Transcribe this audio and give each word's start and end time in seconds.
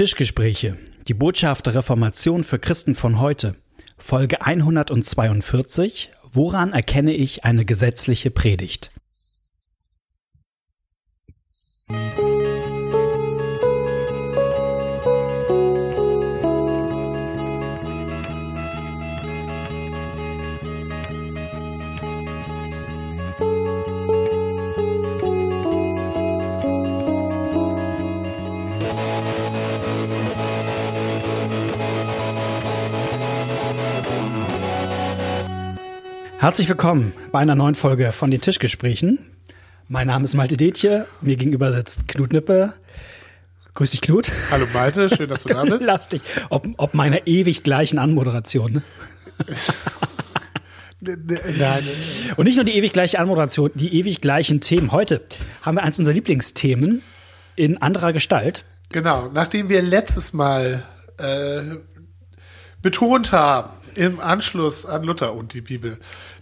Tischgespräche. 0.00 0.78
Die 1.08 1.12
Botschaft 1.12 1.66
der 1.66 1.74
Reformation 1.74 2.42
für 2.42 2.58
Christen 2.58 2.94
von 2.94 3.20
heute. 3.20 3.56
Folge 3.98 4.40
142. 4.40 6.10
Woran 6.32 6.72
erkenne 6.72 7.12
ich 7.12 7.44
eine 7.44 7.66
gesetzliche 7.66 8.30
Predigt? 8.30 8.92
Herzlich 36.40 36.70
willkommen 36.70 37.12
bei 37.32 37.40
einer 37.40 37.54
neuen 37.54 37.74
Folge 37.74 38.12
von 38.12 38.30
den 38.30 38.40
Tischgesprächen. 38.40 39.18
Mein 39.88 40.06
Name 40.06 40.24
ist 40.24 40.32
Malte 40.34 40.56
Detje, 40.56 41.06
mir 41.20 41.36
gegenüber 41.36 41.70
sitzt 41.70 42.08
Knut 42.08 42.32
Nippe. 42.32 42.72
Grüß 43.74 43.90
dich, 43.90 44.00
Knut. 44.00 44.32
Hallo 44.50 44.64
Malte, 44.72 45.14
schön, 45.14 45.28
dass 45.28 45.42
du 45.42 45.50
da 45.50 45.64
bist. 45.64 45.82
Lass 45.84 46.08
dich, 46.08 46.22
ob, 46.48 46.66
ob 46.78 46.94
meiner 46.94 47.26
ewig 47.26 47.62
gleichen 47.62 47.98
Anmoderation. 47.98 48.72
Ne? 48.72 48.82
Nein. 51.58 51.82
Und 52.36 52.46
nicht 52.46 52.56
nur 52.56 52.64
die 52.64 52.74
ewig 52.74 52.94
gleiche 52.94 53.18
Anmoderation, 53.18 53.70
die 53.74 53.92
ewig 53.98 54.22
gleichen 54.22 54.62
Themen. 54.62 54.92
Heute 54.92 55.20
haben 55.60 55.76
wir 55.76 55.82
eins 55.82 55.98
unserer 55.98 56.14
Lieblingsthemen 56.14 57.02
in 57.54 57.82
anderer 57.82 58.14
Gestalt. 58.14 58.64
Genau, 58.92 59.28
nachdem 59.28 59.68
wir 59.68 59.82
letztes 59.82 60.32
Mal 60.32 60.84
äh, 61.18 61.76
betont 62.80 63.30
haben, 63.30 63.72
im 63.94 64.20
Anschluss 64.20 64.86
an 64.86 65.02
Luther 65.02 65.34
und 65.34 65.54
die 65.54 65.60
Bibel, 65.60 65.98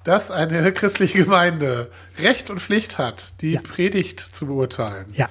dass 0.09 0.31
eine 0.31 0.73
christliche 0.73 1.19
Gemeinde 1.25 1.91
Recht 2.19 2.49
und 2.49 2.61
Pflicht 2.61 2.97
hat, 2.97 3.35
die 3.43 3.53
Ja. 3.53 3.61
Predigt 3.61 4.21
zu 4.33 4.47
beurteilen. 4.47 5.13
Ja. 5.13 5.29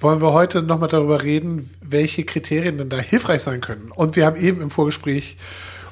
Wollen 0.00 0.22
wir 0.22 0.32
heute 0.32 0.62
nochmal 0.62 0.88
darüber 0.88 1.22
reden, 1.22 1.68
welche 1.82 2.24
Kriterien 2.24 2.78
denn 2.78 2.88
da 2.88 2.96
hilfreich 2.96 3.42
sein 3.42 3.60
können. 3.60 3.90
Und 3.90 4.16
wir 4.16 4.24
haben 4.24 4.40
eben 4.40 4.62
im 4.62 4.70
Vorgespräch 4.70 5.36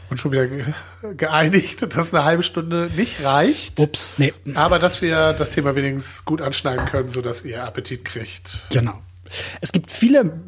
uns 0.09 0.21
schon 0.21 0.33
wieder 0.33 0.47
ge 0.47 0.65
geeinigt, 1.17 1.95
dass 1.95 2.15
eine 2.15 2.25
halbe 2.25 2.43
Stunde 2.43 2.91
nicht 2.97 3.23
reicht. 3.23 3.79
Ups, 3.79 4.15
nee. 4.17 4.33
Aber 4.55 4.79
dass 4.79 5.03
wir 5.03 5.35
das 5.35 5.51
Thema 5.51 5.77
wenigstens 5.77 6.25
gut 6.25 6.41
anschneiden 6.41 6.87
können, 6.87 7.11
sodass 7.11 7.45
ihr 7.45 7.65
Appetit 7.65 8.05
kriegt. 8.07 8.63
Genau. 8.71 8.99
Es 9.61 9.73
gibt 9.73 9.91
viele, 9.91 10.41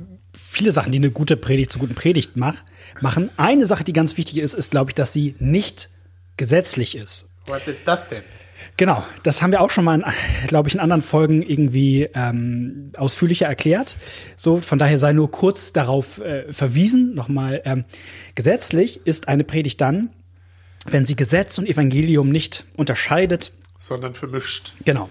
viele 0.48 0.72
Sachen, 0.72 0.92
die 0.92 0.98
eine 0.98 1.10
gute 1.10 1.36
Predigt 1.36 1.72
zur 1.72 1.80
guten 1.80 1.94
Predigt 1.94 2.36
mach, 2.36 2.56
machen. 3.02 3.28
Eine 3.36 3.66
Sache, 3.66 3.84
die 3.84 3.92
ganz 3.92 4.16
wichtig 4.16 4.38
ist, 4.38 4.54
ist, 4.54 4.70
glaube 4.70 4.92
ich, 4.92 4.94
dass 4.94 5.12
sie 5.12 5.34
nicht 5.38 5.90
gesetzlich 6.38 6.96
ist. 6.96 7.27
Was 7.48 7.66
ist 7.66 7.78
das 7.84 8.06
denn? 8.08 8.22
Genau, 8.76 9.02
das 9.24 9.42
haben 9.42 9.50
wir 9.50 9.60
auch 9.60 9.70
schon 9.70 9.84
mal, 9.84 10.04
glaube 10.46 10.68
ich, 10.68 10.74
in 10.74 10.80
anderen 10.80 11.02
Folgen 11.02 11.42
irgendwie 11.42 12.08
ähm, 12.14 12.92
ausführlicher 12.96 13.46
erklärt. 13.46 13.96
So, 14.36 14.58
von 14.58 14.78
daher 14.78 15.00
sei 15.00 15.12
nur 15.12 15.30
kurz 15.30 15.72
darauf 15.72 16.20
äh, 16.20 16.52
verwiesen. 16.52 17.14
Nochmal, 17.14 17.60
ähm, 17.64 17.84
gesetzlich 18.36 19.04
ist 19.04 19.26
eine 19.26 19.42
Predigt 19.42 19.80
dann, 19.80 20.10
wenn 20.86 21.04
sie 21.04 21.16
Gesetz 21.16 21.58
und 21.58 21.66
Evangelium 21.68 22.28
nicht 22.28 22.66
unterscheidet. 22.76 23.52
Sondern 23.78 24.14
vermischt. 24.14 24.74
Genau. 24.84 25.08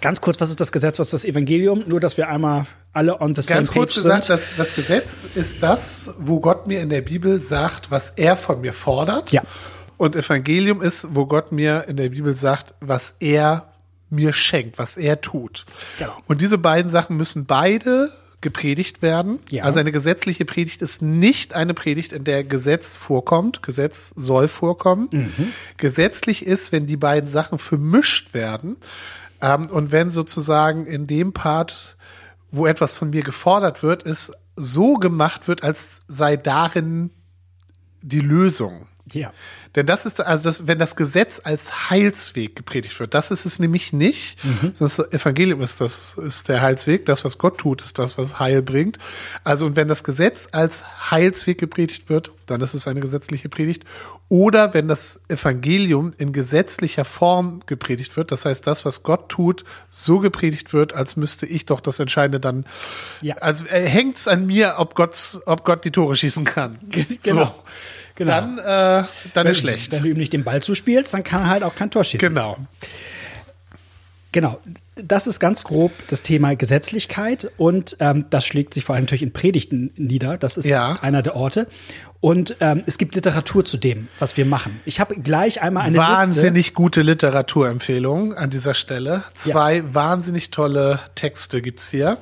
Ganz 0.00 0.22
kurz, 0.22 0.40
was 0.40 0.48
ist 0.48 0.60
das 0.60 0.72
Gesetz, 0.72 0.98
was 0.98 1.08
ist 1.08 1.12
das 1.12 1.24
Evangelium? 1.26 1.84
Nur, 1.86 2.00
dass 2.00 2.16
wir 2.16 2.28
einmal 2.28 2.66
alle 2.94 3.20
on 3.20 3.34
the 3.34 3.42
same 3.42 3.58
Ganz 3.58 3.68
page 3.68 3.78
kurz 3.78 3.94
gesagt, 3.94 4.24
sind. 4.24 4.38
das, 4.38 4.56
das 4.56 4.74
Gesetz 4.74 5.24
ist 5.34 5.62
das, 5.62 6.14
wo 6.18 6.40
Gott 6.40 6.66
mir 6.66 6.80
in 6.80 6.88
der 6.88 7.02
Bibel 7.02 7.42
sagt, 7.42 7.90
was 7.90 8.12
er 8.16 8.36
von 8.36 8.62
mir 8.62 8.72
fordert. 8.72 9.32
Ja. 9.32 9.42
Und 10.00 10.16
Evangelium 10.16 10.80
ist, 10.80 11.08
wo 11.10 11.26
Gott 11.26 11.52
mir 11.52 11.84
in 11.86 11.98
der 11.98 12.08
Bibel 12.08 12.34
sagt, 12.34 12.72
was 12.80 13.12
er 13.20 13.74
mir 14.08 14.32
schenkt, 14.32 14.78
was 14.78 14.96
er 14.96 15.20
tut. 15.20 15.66
Genau. 15.98 16.16
Und 16.26 16.40
diese 16.40 16.56
beiden 16.56 16.90
Sachen 16.90 17.18
müssen 17.18 17.44
beide 17.44 18.10
gepredigt 18.40 19.02
werden. 19.02 19.40
Ja. 19.50 19.64
Also 19.64 19.78
eine 19.78 19.92
gesetzliche 19.92 20.46
Predigt 20.46 20.80
ist 20.80 21.02
nicht 21.02 21.54
eine 21.54 21.74
Predigt, 21.74 22.14
in 22.14 22.24
der 22.24 22.44
Gesetz 22.44 22.96
vorkommt. 22.96 23.62
Gesetz 23.62 24.14
soll 24.16 24.48
vorkommen. 24.48 25.10
Mhm. 25.12 25.52
Gesetzlich 25.76 26.46
ist, 26.46 26.72
wenn 26.72 26.86
die 26.86 26.96
beiden 26.96 27.28
Sachen 27.28 27.58
vermischt 27.58 28.32
werden. 28.32 28.78
Ähm, 29.42 29.66
und 29.66 29.92
wenn 29.92 30.08
sozusagen 30.08 30.86
in 30.86 31.08
dem 31.08 31.34
Part, 31.34 31.98
wo 32.50 32.66
etwas 32.66 32.96
von 32.96 33.10
mir 33.10 33.22
gefordert 33.22 33.82
wird, 33.82 34.06
es 34.06 34.32
so 34.56 34.94
gemacht 34.94 35.46
wird, 35.46 35.62
als 35.62 36.00
sei 36.08 36.38
darin 36.38 37.10
die 38.00 38.20
Lösung. 38.20 38.86
Ja. 39.12 39.32
Denn 39.76 39.86
das 39.86 40.04
ist, 40.04 40.20
also 40.20 40.44
das, 40.44 40.66
wenn 40.66 40.78
das 40.80 40.96
Gesetz 40.96 41.40
als 41.44 41.90
Heilsweg 41.90 42.56
gepredigt 42.56 42.98
wird, 42.98 43.14
das 43.14 43.30
ist 43.30 43.46
es 43.46 43.60
nämlich 43.60 43.92
nicht. 43.92 44.36
sondern 44.72 44.72
Das 44.78 44.98
Evangelium 45.12 45.62
ist 45.62 45.80
das, 45.80 46.14
ist 46.18 46.48
der 46.48 46.60
Heilsweg. 46.60 47.06
Das, 47.06 47.24
was 47.24 47.38
Gott 47.38 47.58
tut, 47.58 47.80
ist 47.82 47.98
das, 47.98 48.18
was 48.18 48.40
Heil 48.40 48.62
bringt. 48.62 48.98
Also, 49.44 49.66
und 49.66 49.76
wenn 49.76 49.86
das 49.86 50.02
Gesetz 50.02 50.48
als 50.50 51.10
Heilsweg 51.12 51.58
gepredigt 51.58 52.08
wird, 52.08 52.32
dann 52.46 52.60
ist 52.62 52.74
es 52.74 52.88
eine 52.88 52.98
gesetzliche 53.00 53.48
Predigt. 53.48 53.84
Oder 54.28 54.74
wenn 54.74 54.88
das 54.88 55.20
Evangelium 55.28 56.14
in 56.18 56.32
gesetzlicher 56.32 57.04
Form 57.04 57.62
gepredigt 57.66 58.16
wird, 58.16 58.32
das 58.32 58.44
heißt, 58.44 58.66
das, 58.66 58.84
was 58.84 59.04
Gott 59.04 59.28
tut, 59.28 59.64
so 59.88 60.18
gepredigt 60.18 60.72
wird, 60.72 60.92
als 60.94 61.14
müsste 61.16 61.46
ich 61.46 61.66
doch 61.66 61.80
das 61.80 62.00
Entscheidende 62.00 62.40
dann, 62.40 62.66
Ja. 63.20 63.36
also 63.36 63.64
äh, 63.66 63.86
hängt's 63.86 64.26
an 64.26 64.46
mir, 64.46 64.74
ob 64.78 64.94
Gott, 64.96 65.40
ob 65.46 65.64
Gott 65.64 65.84
die 65.84 65.90
Tore 65.92 66.16
schießen 66.16 66.44
kann. 66.44 66.78
genau. 67.22 67.44
So. 67.44 67.54
Genau. 68.20 68.32
Dann, 68.32 68.58
äh, 68.58 69.04
dann 69.32 69.46
ist 69.46 69.60
schlecht. 69.60 69.92
Wenn 69.92 70.02
du 70.02 70.10
ihm 70.10 70.18
nicht 70.18 70.34
den 70.34 70.44
Ball 70.44 70.60
zuspielst, 70.60 71.14
dann 71.14 71.24
kann 71.24 71.40
er 71.40 71.48
halt 71.48 71.62
auch 71.62 71.74
kein 71.74 71.90
Tor 71.90 72.04
schießen. 72.04 72.18
Genau. 72.18 72.58
Genau. 74.32 74.60
Das 74.94 75.26
ist 75.26 75.40
ganz 75.40 75.64
grob 75.64 75.90
das 76.08 76.20
Thema 76.20 76.54
Gesetzlichkeit 76.54 77.50
und 77.56 77.96
ähm, 77.98 78.26
das 78.28 78.44
schlägt 78.44 78.74
sich 78.74 78.84
vor 78.84 78.94
allem 78.94 79.04
natürlich 79.04 79.22
in 79.22 79.32
Predigten 79.32 79.90
nieder. 79.96 80.36
Das 80.36 80.58
ist 80.58 80.66
Ja. 80.66 80.98
einer 81.00 81.22
der 81.22 81.34
Orte. 81.34 81.66
Und 82.20 82.56
ähm, 82.60 82.82
es 82.86 82.98
gibt 82.98 83.14
Literatur 83.14 83.64
zu 83.64 83.78
dem, 83.78 84.08
was 84.18 84.36
wir 84.36 84.44
machen. 84.44 84.80
Ich 84.84 85.00
habe 85.00 85.14
gleich 85.16 85.62
einmal 85.62 85.84
eine 85.84 85.96
Liste. 85.96 86.12
Wahnsinnig 86.12 86.74
gute 86.74 87.00
Literaturempfehlung 87.00 88.34
an 88.34 88.50
dieser 88.50 88.74
Stelle. 88.74 89.24
Zwei 89.32 89.82
wahnsinnig 89.94 90.50
tolle 90.50 91.00
Texte 91.14 91.62
gibt's 91.62 91.90
hier. 91.90 92.18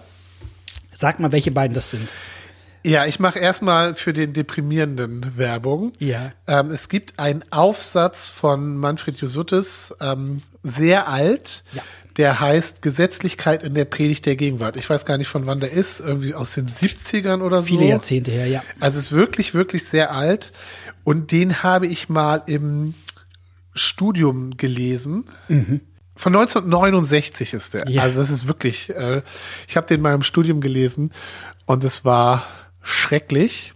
Sag 0.92 1.18
mal, 1.18 1.32
welche 1.32 1.50
beiden 1.50 1.74
das 1.74 1.90
sind. 1.90 2.08
Ja, 2.88 3.04
ich 3.04 3.20
mache 3.20 3.38
erstmal 3.38 3.94
für 3.94 4.14
den 4.14 4.32
deprimierenden 4.32 5.36
Werbung. 5.36 5.92
Ja. 5.98 6.32
Ähm, 6.46 6.70
es 6.70 6.88
gibt 6.88 7.18
einen 7.18 7.44
Aufsatz 7.50 8.28
von 8.28 8.78
Manfred 8.78 9.18
Jusuttis, 9.18 9.94
ähm, 10.00 10.40
sehr 10.62 11.08
alt. 11.08 11.64
Ja. 11.72 11.82
Der 12.16 12.40
heißt 12.40 12.80
Gesetzlichkeit 12.80 13.62
in 13.62 13.74
der 13.74 13.84
Predigt 13.84 14.24
der 14.24 14.36
Gegenwart. 14.36 14.76
Ich 14.76 14.88
weiß 14.88 15.04
gar 15.04 15.18
nicht, 15.18 15.28
von 15.28 15.44
wann 15.44 15.60
der 15.60 15.70
ist. 15.70 16.00
Irgendwie 16.00 16.34
aus 16.34 16.54
den 16.54 16.66
70ern 16.66 17.42
oder 17.42 17.58
so. 17.60 17.66
Viele 17.66 17.84
Jahrzehnte 17.84 18.30
her, 18.30 18.46
ja. 18.46 18.62
Also 18.80 18.98
es 18.98 19.06
ist 19.06 19.12
wirklich, 19.12 19.52
wirklich 19.52 19.84
sehr 19.84 20.12
alt. 20.12 20.52
Und 21.04 21.30
den 21.30 21.62
habe 21.62 21.86
ich 21.86 22.08
mal 22.08 22.42
im 22.46 22.94
Studium 23.74 24.56
gelesen. 24.56 25.28
Von 26.16 26.34
1969 26.34 27.52
ist 27.52 27.74
der. 27.74 27.88
Ja. 27.88 28.02
Also 28.02 28.18
das 28.18 28.30
ist 28.30 28.48
wirklich, 28.48 28.90
äh, 28.90 29.22
ich 29.68 29.76
habe 29.76 29.86
den 29.86 30.00
mal 30.00 30.14
im 30.14 30.22
Studium 30.22 30.60
gelesen 30.60 31.12
und 31.66 31.84
es 31.84 32.04
war 32.04 32.44
schrecklich, 32.88 33.72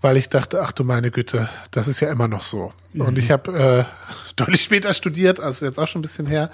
weil 0.00 0.16
ich 0.16 0.28
dachte, 0.28 0.62
ach 0.62 0.72
du 0.72 0.84
meine 0.84 1.10
Güte, 1.10 1.48
das 1.70 1.88
ist 1.88 2.00
ja 2.00 2.10
immer 2.10 2.28
noch 2.28 2.42
so. 2.42 2.72
Und 2.94 3.18
ich 3.18 3.30
habe 3.30 3.58
äh, 3.58 3.84
deutlich 4.36 4.62
später 4.62 4.92
studiert, 4.94 5.40
also 5.40 5.66
jetzt 5.66 5.78
auch 5.78 5.88
schon 5.88 6.00
ein 6.00 6.02
bisschen 6.02 6.26
her. 6.26 6.50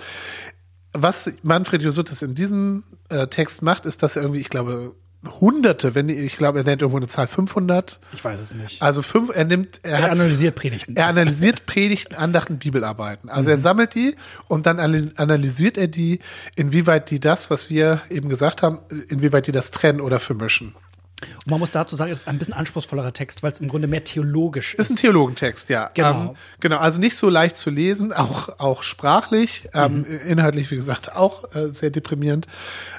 Was 0.93 1.31
Manfred 1.43 1.83
Josutis 1.83 2.22
in 2.22 2.34
diesem 2.34 2.83
äh, 3.10 3.27
Text 3.28 3.62
macht, 3.62 3.87
ist, 3.87 4.03
dass 4.03 4.16
er 4.16 4.22
irgendwie, 4.22 4.41
ich 4.41 4.49
glaube, 4.50 4.94
Hunderte, 5.41 5.94
wenn 5.94 6.09
ich 6.09 6.39
glaube, 6.39 6.60
er 6.60 6.65
nennt 6.65 6.81
irgendwo 6.81 6.97
eine 6.97 7.06
Zahl 7.06 7.27
500. 7.27 8.01
Ich 8.15 8.25
weiß 8.25 8.41
es 8.41 8.54
nicht. 8.54 8.80
Also 8.80 9.03
fünf, 9.03 9.30
er 9.34 9.45
nimmt, 9.45 9.78
er, 9.83 9.98
Er 9.98 10.03
hat, 10.04 10.10
analysiert 10.13 10.54
Predigten. 10.54 10.97
er 10.97 11.09
analysiert 11.09 11.66
Predigten, 11.66 12.15
Andachten, 12.15 12.59
Bibelarbeiten. 12.59 13.28
Also 13.28 13.51
er 13.51 13.59
sammelt 13.59 13.95
die 13.95 14.16
und 14.48 14.65
dann 14.65 14.80
ana- 14.80 15.10
analysiert 15.16 15.77
er 15.77 15.89
die, 15.89 16.21
inwieweit 16.57 17.10
die 17.10 17.21
das, 17.21 17.51
was 17.51 17.69
wir 17.69 18.01
eben 18.09 18.30
gesagt 18.30 18.63
haben, 18.63 18.78
inwieweit 19.09 19.47
die 19.47 19.53
das 19.53 19.71
trennen 19.71 20.01
oder 20.01 20.19
vermischen. 20.21 20.75
Und 21.21 21.51
man 21.51 21.61
muss 21.61 21.71
dazu 21.71 21.97
sagen, 21.97 22.11
es 22.11 22.21
ist 22.21 22.28
ein 22.28 22.39
bisschen 22.39 22.55
anspruchsvollerer 22.55 23.13
Text, 23.13 23.43
weil 23.43 23.53
es 23.53 23.61
im 23.61 23.69
Grunde 23.69 23.89
mehr 23.89 24.05
theologisch 24.05 24.75
ist. 24.75 24.81
Ist 24.81 24.91
ein 24.91 24.97
Theologentext, 24.97 25.69
ja. 25.69 25.91
Genau. 25.95 26.11
Ähm, 26.11 26.31
genau, 26.61 26.78
also 26.78 27.01
nicht 27.01 27.17
so 27.17 27.28
leicht 27.28 27.57
zu 27.57 27.71
lesen, 27.71 28.13
auch, 28.13 28.49
auch 28.59 28.83
sprachlich, 28.83 29.69
ähm, 29.75 30.05
inhaltlich, 30.05 30.71
wie 30.71 30.77
gesagt, 30.77 31.15
auch 31.15 31.55
äh, 31.55 31.72
sehr 31.72 31.91
deprimierend. 31.91 32.47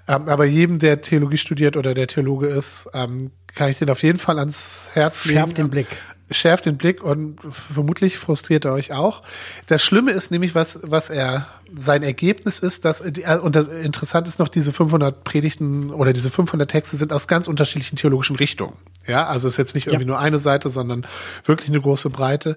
Ähm, 0.08 0.28
aber 0.28 0.46
jedem, 0.46 0.80
der 0.80 1.02
Theologie 1.02 1.38
studiert 1.38 1.78
oder 1.78 1.94
der 1.94 2.08
Theologe 2.08 2.48
ist, 2.48 2.90
ähm, 2.94 3.32
kann 3.56 3.70
ich 3.70 3.80
den 3.80 3.90
auf 3.90 4.02
jeden 4.04 4.20
Fall 4.20 4.40
ans 4.40 4.90
Herz 4.94 5.26
legen. 5.26 5.38
Schärft 5.38 5.58
den 5.58 5.70
Blick. 5.70 5.88
Schärft 6.32 6.66
den 6.66 6.78
Blick 6.78 7.04
und 7.04 7.40
vermutlich 7.50 8.18
frustriert 8.18 8.66
er 8.66 8.74
euch 8.74 8.94
auch. 8.94 9.22
Das 9.68 9.84
Schlimme 9.84 10.12
ist 10.12 10.32
nämlich, 10.32 10.56
was, 10.56 10.80
was 10.84 11.10
er, 11.10 11.48
sein 11.78 12.04
Ergebnis 12.04 12.60
ist, 12.60 12.86
dass, 12.86 13.02
äh, 13.02 13.40
und 13.42 13.56
das 13.56 13.68
interessant 13.68 14.28
ist 14.28 14.40
noch, 14.40 14.48
diese 14.48 14.74
500 14.74 15.24
Predigten 15.24 15.92
oder 15.92 16.14
diese 16.14 16.30
500 16.30 16.70
Texte 16.70 16.98
sind 16.98 17.14
aus 17.14 17.28
ganz 17.28 17.48
unterschiedlichen 17.48 17.96
theologischen 17.96 18.36
Richtungen. 18.36 18.76
Ja, 19.06 19.28
also 19.28 19.48
ist 19.48 19.58
jetzt 19.58 19.76
nicht 19.76 19.88
irgendwie 19.88 20.06
ja. 20.06 20.10
nur 20.10 20.20
eine 20.20 20.40
Seite, 20.40 20.70
sondern 20.70 21.06
wirklich 21.46 21.70
eine 21.70 21.82
große 21.82 22.10
Breite. 22.10 22.56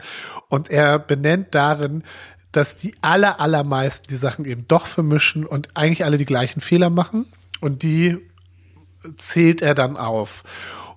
Und 0.49 0.71
er 0.71 0.99
benennt 0.99 1.49
darin, 1.55 2.05
dass 2.53 2.77
die 2.77 2.95
aller, 3.03 3.41
allermeisten 3.41 4.07
die 4.09 4.17
Sachen 4.17 4.45
eben 4.45 4.67
doch 4.69 4.87
vermischen 4.87 5.45
und 5.45 5.69
eigentlich 5.75 6.05
alle 6.05 6.19
die 6.19 6.25
gleichen 6.25 6.61
Fehler 6.61 6.91
machen. 6.91 7.27
Und 7.61 7.83
die 7.83 8.19
zählt 9.17 9.63
er 9.63 9.75
dann 9.75 9.97
auf. 9.97 10.45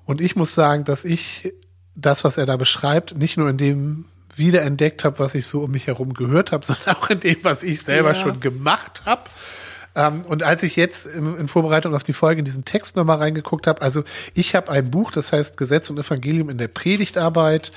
Und 0.06 0.22
ich 0.22 0.36
muss 0.36 0.54
sagen, 0.56 0.86
dass 0.86 1.04
ich 1.04 1.54
das, 1.98 2.24
was 2.24 2.38
er 2.38 2.46
da 2.46 2.56
beschreibt, 2.56 3.18
nicht 3.18 3.38
nur 3.38 3.50
in 3.50 3.58
dem 3.58 4.06
wiederentdeckt 4.36 5.04
habe, 5.04 5.20
was 5.20 5.36
ich 5.36 5.48
so 5.48 5.62
um 5.62 5.72
mich 5.72 5.88
herum 5.88 6.14
gehört 6.14 6.52
habe, 6.52 6.66
sondern 6.66 6.96
auch 6.96 7.10
in 7.10 7.20
dem, 7.20 7.38
was 7.44 7.64
ich 7.64 7.82
selber 7.82 8.10
ja. 8.10 8.16
schon 8.16 8.40
gemacht 8.40 9.02
habe. 9.06 9.24
Ähm, 9.96 10.22
und 10.22 10.44
als 10.44 10.62
ich 10.62 10.76
jetzt 10.76 11.08
in, 11.08 11.36
in, 11.38 11.48
Vorbereitung 11.48 11.96
auf 11.96 12.04
die 12.04 12.14
Folge 12.14 12.40
in 12.40 12.46
diesen 12.46 12.66
Text 12.66 12.96
nochmal 12.96 13.18
reingeguckt 13.18 13.66
habe, 13.66 13.82
also 13.82 14.04
ich 14.36 14.54
habe 14.54 14.72
ein 14.72 14.92
Buch, 14.92 15.12
das 15.12 15.34
heißt 15.34 15.58
Gesetz 15.58 15.90
und 15.90 15.98
Evangelium 15.98 16.52
in 16.52 16.60
der 16.60 16.68
Predigtarbeit 16.68 17.72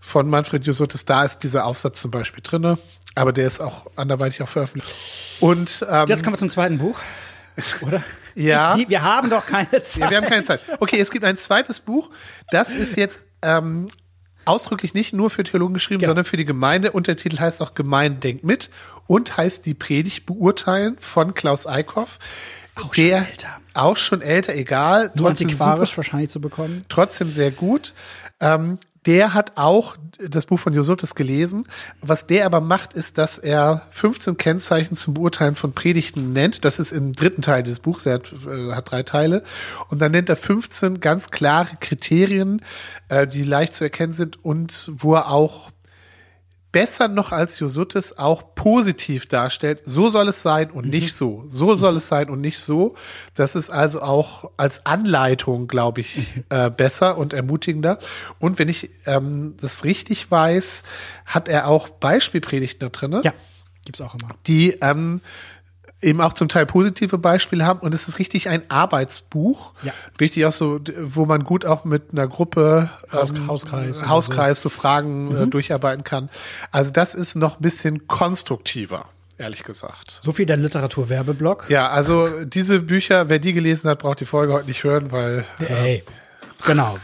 von 0.00 0.30
Manfred 0.30 0.64
Josotis, 0.64 1.04
da 1.04 1.24
ist 1.24 1.40
dieser 1.40 1.66
Aufsatz 1.66 2.00
zum 2.00 2.10
Beispiel 2.10 2.42
drinne, 2.42 2.78
aber 3.14 3.34
der 3.34 3.46
ist 3.46 3.60
auch 3.60 3.90
anderweitig 3.94 4.42
auch 4.42 4.48
veröffentlicht. 4.48 4.96
Und 5.40 5.84
ähm, 5.88 6.06
jetzt 6.08 6.24
kommen 6.24 6.34
wir 6.34 6.38
zum 6.38 6.48
zweiten 6.48 6.78
Buch, 6.78 6.98
oder? 7.82 8.02
ja. 8.34 8.74
Die, 8.74 8.88
wir 8.88 9.02
haben 9.02 9.28
doch 9.28 9.44
keine 9.44 9.82
Zeit. 9.82 9.96
Ja, 9.96 10.10
wir 10.10 10.16
haben 10.16 10.28
keine 10.28 10.44
Zeit. 10.44 10.64
Okay, 10.80 10.98
es 10.98 11.10
gibt 11.10 11.26
ein 11.26 11.36
zweites 11.36 11.80
Buch, 11.80 12.08
das 12.50 12.72
ist 12.72 12.96
jetzt 12.96 13.18
ähm, 13.42 13.88
ausdrücklich 14.44 14.94
nicht 14.94 15.12
nur 15.12 15.30
für 15.30 15.44
Theologen 15.44 15.74
geschrieben, 15.74 16.02
ja. 16.02 16.08
sondern 16.08 16.24
für 16.24 16.36
die 16.36 16.44
Gemeinde. 16.44 16.92
Untertitel 16.92 17.38
heißt 17.38 17.60
auch 17.60 17.74
Gemeinde 17.74 18.20
denkt 18.20 18.44
mit 18.44 18.70
und 19.06 19.36
heißt 19.36 19.66
die 19.66 19.74
Predigt 19.74 20.26
beurteilen 20.26 20.96
von 21.00 21.34
Klaus 21.34 21.66
Eickhoff. 21.66 22.18
Auch 22.76 22.94
der, 22.94 23.18
schon 23.18 23.28
älter. 23.28 23.60
Auch 23.74 23.96
schon 23.96 24.22
älter, 24.22 24.54
egal. 24.54 25.12
Nur 25.14 25.28
trotzdem 25.28 25.48
antiquarisch 25.48 25.90
super, 25.90 25.96
wahrscheinlich 25.98 26.30
zu 26.30 26.40
bekommen. 26.40 26.84
Trotzdem 26.88 27.30
sehr 27.30 27.50
gut. 27.50 27.94
Ähm, 28.40 28.78
der 29.06 29.34
hat 29.34 29.52
auch 29.56 29.96
das 30.18 30.46
Buch 30.46 30.58
von 30.58 30.72
Josotis 30.72 31.14
gelesen. 31.14 31.66
Was 32.00 32.26
der 32.26 32.46
aber 32.46 32.60
macht, 32.60 32.94
ist, 32.94 33.18
dass 33.18 33.38
er 33.38 33.82
15 33.90 34.36
Kennzeichen 34.36 34.96
zum 34.96 35.14
Beurteilen 35.14 35.54
von 35.54 35.72
Predigten 35.72 36.32
nennt. 36.32 36.64
Das 36.64 36.78
ist 36.78 36.92
im 36.92 37.12
dritten 37.12 37.42
Teil 37.42 37.62
des 37.62 37.80
Buchs. 37.80 38.06
Er 38.06 38.14
hat, 38.14 38.32
äh, 38.32 38.72
hat 38.72 38.90
drei 38.90 39.02
Teile. 39.02 39.42
Und 39.88 40.00
dann 40.00 40.12
nennt 40.12 40.28
er 40.28 40.36
15 40.36 41.00
ganz 41.00 41.30
klare 41.30 41.76
Kriterien, 41.80 42.62
äh, 43.08 43.26
die 43.26 43.44
leicht 43.44 43.74
zu 43.74 43.84
erkennen 43.84 44.12
sind 44.12 44.42
und 44.44 44.90
wo 44.96 45.14
er 45.14 45.30
auch 45.30 45.70
besser 46.76 47.08
noch 47.08 47.32
als 47.32 47.58
Josutis 47.58 48.18
auch 48.18 48.54
positiv 48.54 49.24
darstellt. 49.24 49.80
So 49.86 50.10
soll 50.10 50.28
es 50.28 50.42
sein 50.42 50.70
und 50.70 50.86
nicht 50.86 51.14
so. 51.14 51.46
So 51.48 51.74
soll 51.74 51.96
es 51.96 52.08
sein 52.08 52.28
und 52.28 52.42
nicht 52.42 52.58
so. 52.58 52.96
Das 53.34 53.54
ist 53.54 53.70
also 53.70 54.02
auch 54.02 54.50
als 54.58 54.84
Anleitung, 54.84 55.68
glaube 55.68 56.02
ich, 56.02 56.18
äh, 56.50 56.68
besser 56.68 57.16
und 57.16 57.32
ermutigender. 57.32 57.98
Und 58.40 58.58
wenn 58.58 58.68
ich 58.68 58.90
ähm, 59.06 59.54
das 59.58 59.84
richtig 59.84 60.30
weiß, 60.30 60.82
hat 61.24 61.48
er 61.48 61.66
auch 61.66 61.88
Beispielpredigten 61.88 62.80
da 62.80 62.90
drin. 62.90 63.22
Ja, 63.24 63.32
gibt's 63.86 64.02
auch 64.02 64.14
immer. 64.14 64.34
Die 64.46 64.72
ähm, 64.82 65.22
eben 66.06 66.20
auch 66.20 66.32
zum 66.32 66.48
Teil 66.48 66.64
positive 66.64 67.18
Beispiele 67.18 67.66
haben 67.66 67.80
und 67.80 67.92
es 67.92 68.08
ist 68.08 68.18
richtig 68.18 68.48
ein 68.48 68.62
Arbeitsbuch. 68.70 69.72
Ja. 69.82 69.92
Richtig 70.20 70.46
auch 70.46 70.52
so, 70.52 70.80
wo 71.00 71.26
man 71.26 71.44
gut 71.44 71.66
auch 71.66 71.84
mit 71.84 72.12
einer 72.12 72.28
Gruppe 72.28 72.90
Haus, 73.12 73.30
ähm, 73.30 73.46
Hauskreis, 73.46 74.06
Hauskreis 74.06 74.62
so, 74.62 74.68
so 74.68 74.74
Fragen 74.74 75.30
äh, 75.30 75.34
mhm. 75.34 75.42
äh, 75.42 75.46
durcharbeiten 75.48 76.04
kann. 76.04 76.30
Also 76.70 76.92
das 76.92 77.14
ist 77.14 77.34
noch 77.34 77.58
ein 77.58 77.62
bisschen 77.62 78.06
konstruktiver 78.06 79.06
ehrlich 79.38 79.64
gesagt. 79.64 80.18
So 80.22 80.32
viel 80.32 80.46
der 80.46 80.56
Literaturwerbeblock. 80.56 81.68
Ja, 81.68 81.90
also 81.90 82.44
diese 82.46 82.80
Bücher, 82.80 83.28
wer 83.28 83.38
die 83.38 83.52
gelesen 83.52 83.90
hat, 83.90 83.98
braucht 83.98 84.20
die 84.20 84.24
Folge 84.24 84.54
heute 84.54 84.66
nicht 84.66 84.82
hören, 84.82 85.12
weil. 85.12 85.44
Hey, 85.58 85.96
äh, 85.96 86.02
genau. 86.64 86.96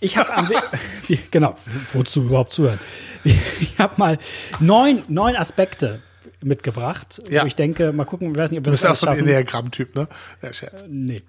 Ich 0.00 0.16
habe 0.16 0.30
genau, 1.30 1.54
wozu 1.92 2.22
überhaupt 2.22 2.52
zuhören? 2.52 2.80
Ich 3.60 3.78
habe 3.78 3.94
mal 3.98 4.18
neun, 4.58 5.04
neun 5.08 5.36
Aspekte 5.36 6.00
mitgebracht. 6.44 7.22
Ja. 7.30 7.42
Wo 7.42 7.46
ich 7.46 7.54
denke, 7.54 7.92
mal 7.92 8.04
gucken, 8.04 8.32
ich 8.32 8.38
weiß 8.38 8.50
nicht, 8.50 8.58
ob 8.60 8.64
wir 8.64 8.70
du 8.70 8.72
bist 8.72 8.84
das 8.84 9.02
auch 9.02 9.06
so 9.06 9.10
ein 9.10 9.18
Enneagramm-Typ, 9.18 9.94
ne? 9.94 10.08
Ja, 10.42 10.52
Scherz. 10.52 10.82
Äh, 10.82 10.86
nee. 10.88 11.22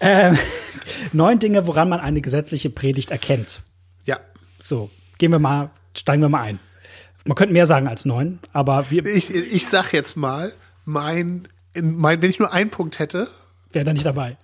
Ja. 0.00 0.30
Äh, 0.30 0.34
neun 1.12 1.38
Dinge, 1.38 1.66
woran 1.66 1.88
man 1.88 2.00
eine 2.00 2.20
gesetzliche 2.20 2.70
Predigt 2.70 3.10
erkennt. 3.10 3.60
Ja. 4.04 4.20
So, 4.62 4.90
gehen 5.18 5.30
wir 5.30 5.38
mal, 5.38 5.70
steigen 5.96 6.22
wir 6.22 6.28
mal 6.28 6.42
ein. 6.42 6.58
Man 7.24 7.36
könnte 7.36 7.52
mehr 7.52 7.66
sagen 7.66 7.88
als 7.88 8.04
neun, 8.04 8.38
aber 8.52 8.90
wir. 8.90 9.04
Ich, 9.06 9.34
ich 9.34 9.66
sag 9.66 9.92
jetzt 9.92 10.16
mal, 10.16 10.52
mein, 10.84 11.48
mein, 11.80 12.20
wenn 12.20 12.30
ich 12.30 12.38
nur 12.38 12.52
einen 12.52 12.70
Punkt 12.70 12.98
hätte. 12.98 13.28
Wäre 13.72 13.84
da 13.84 13.92
nicht 13.92 14.04
dabei. 14.04 14.36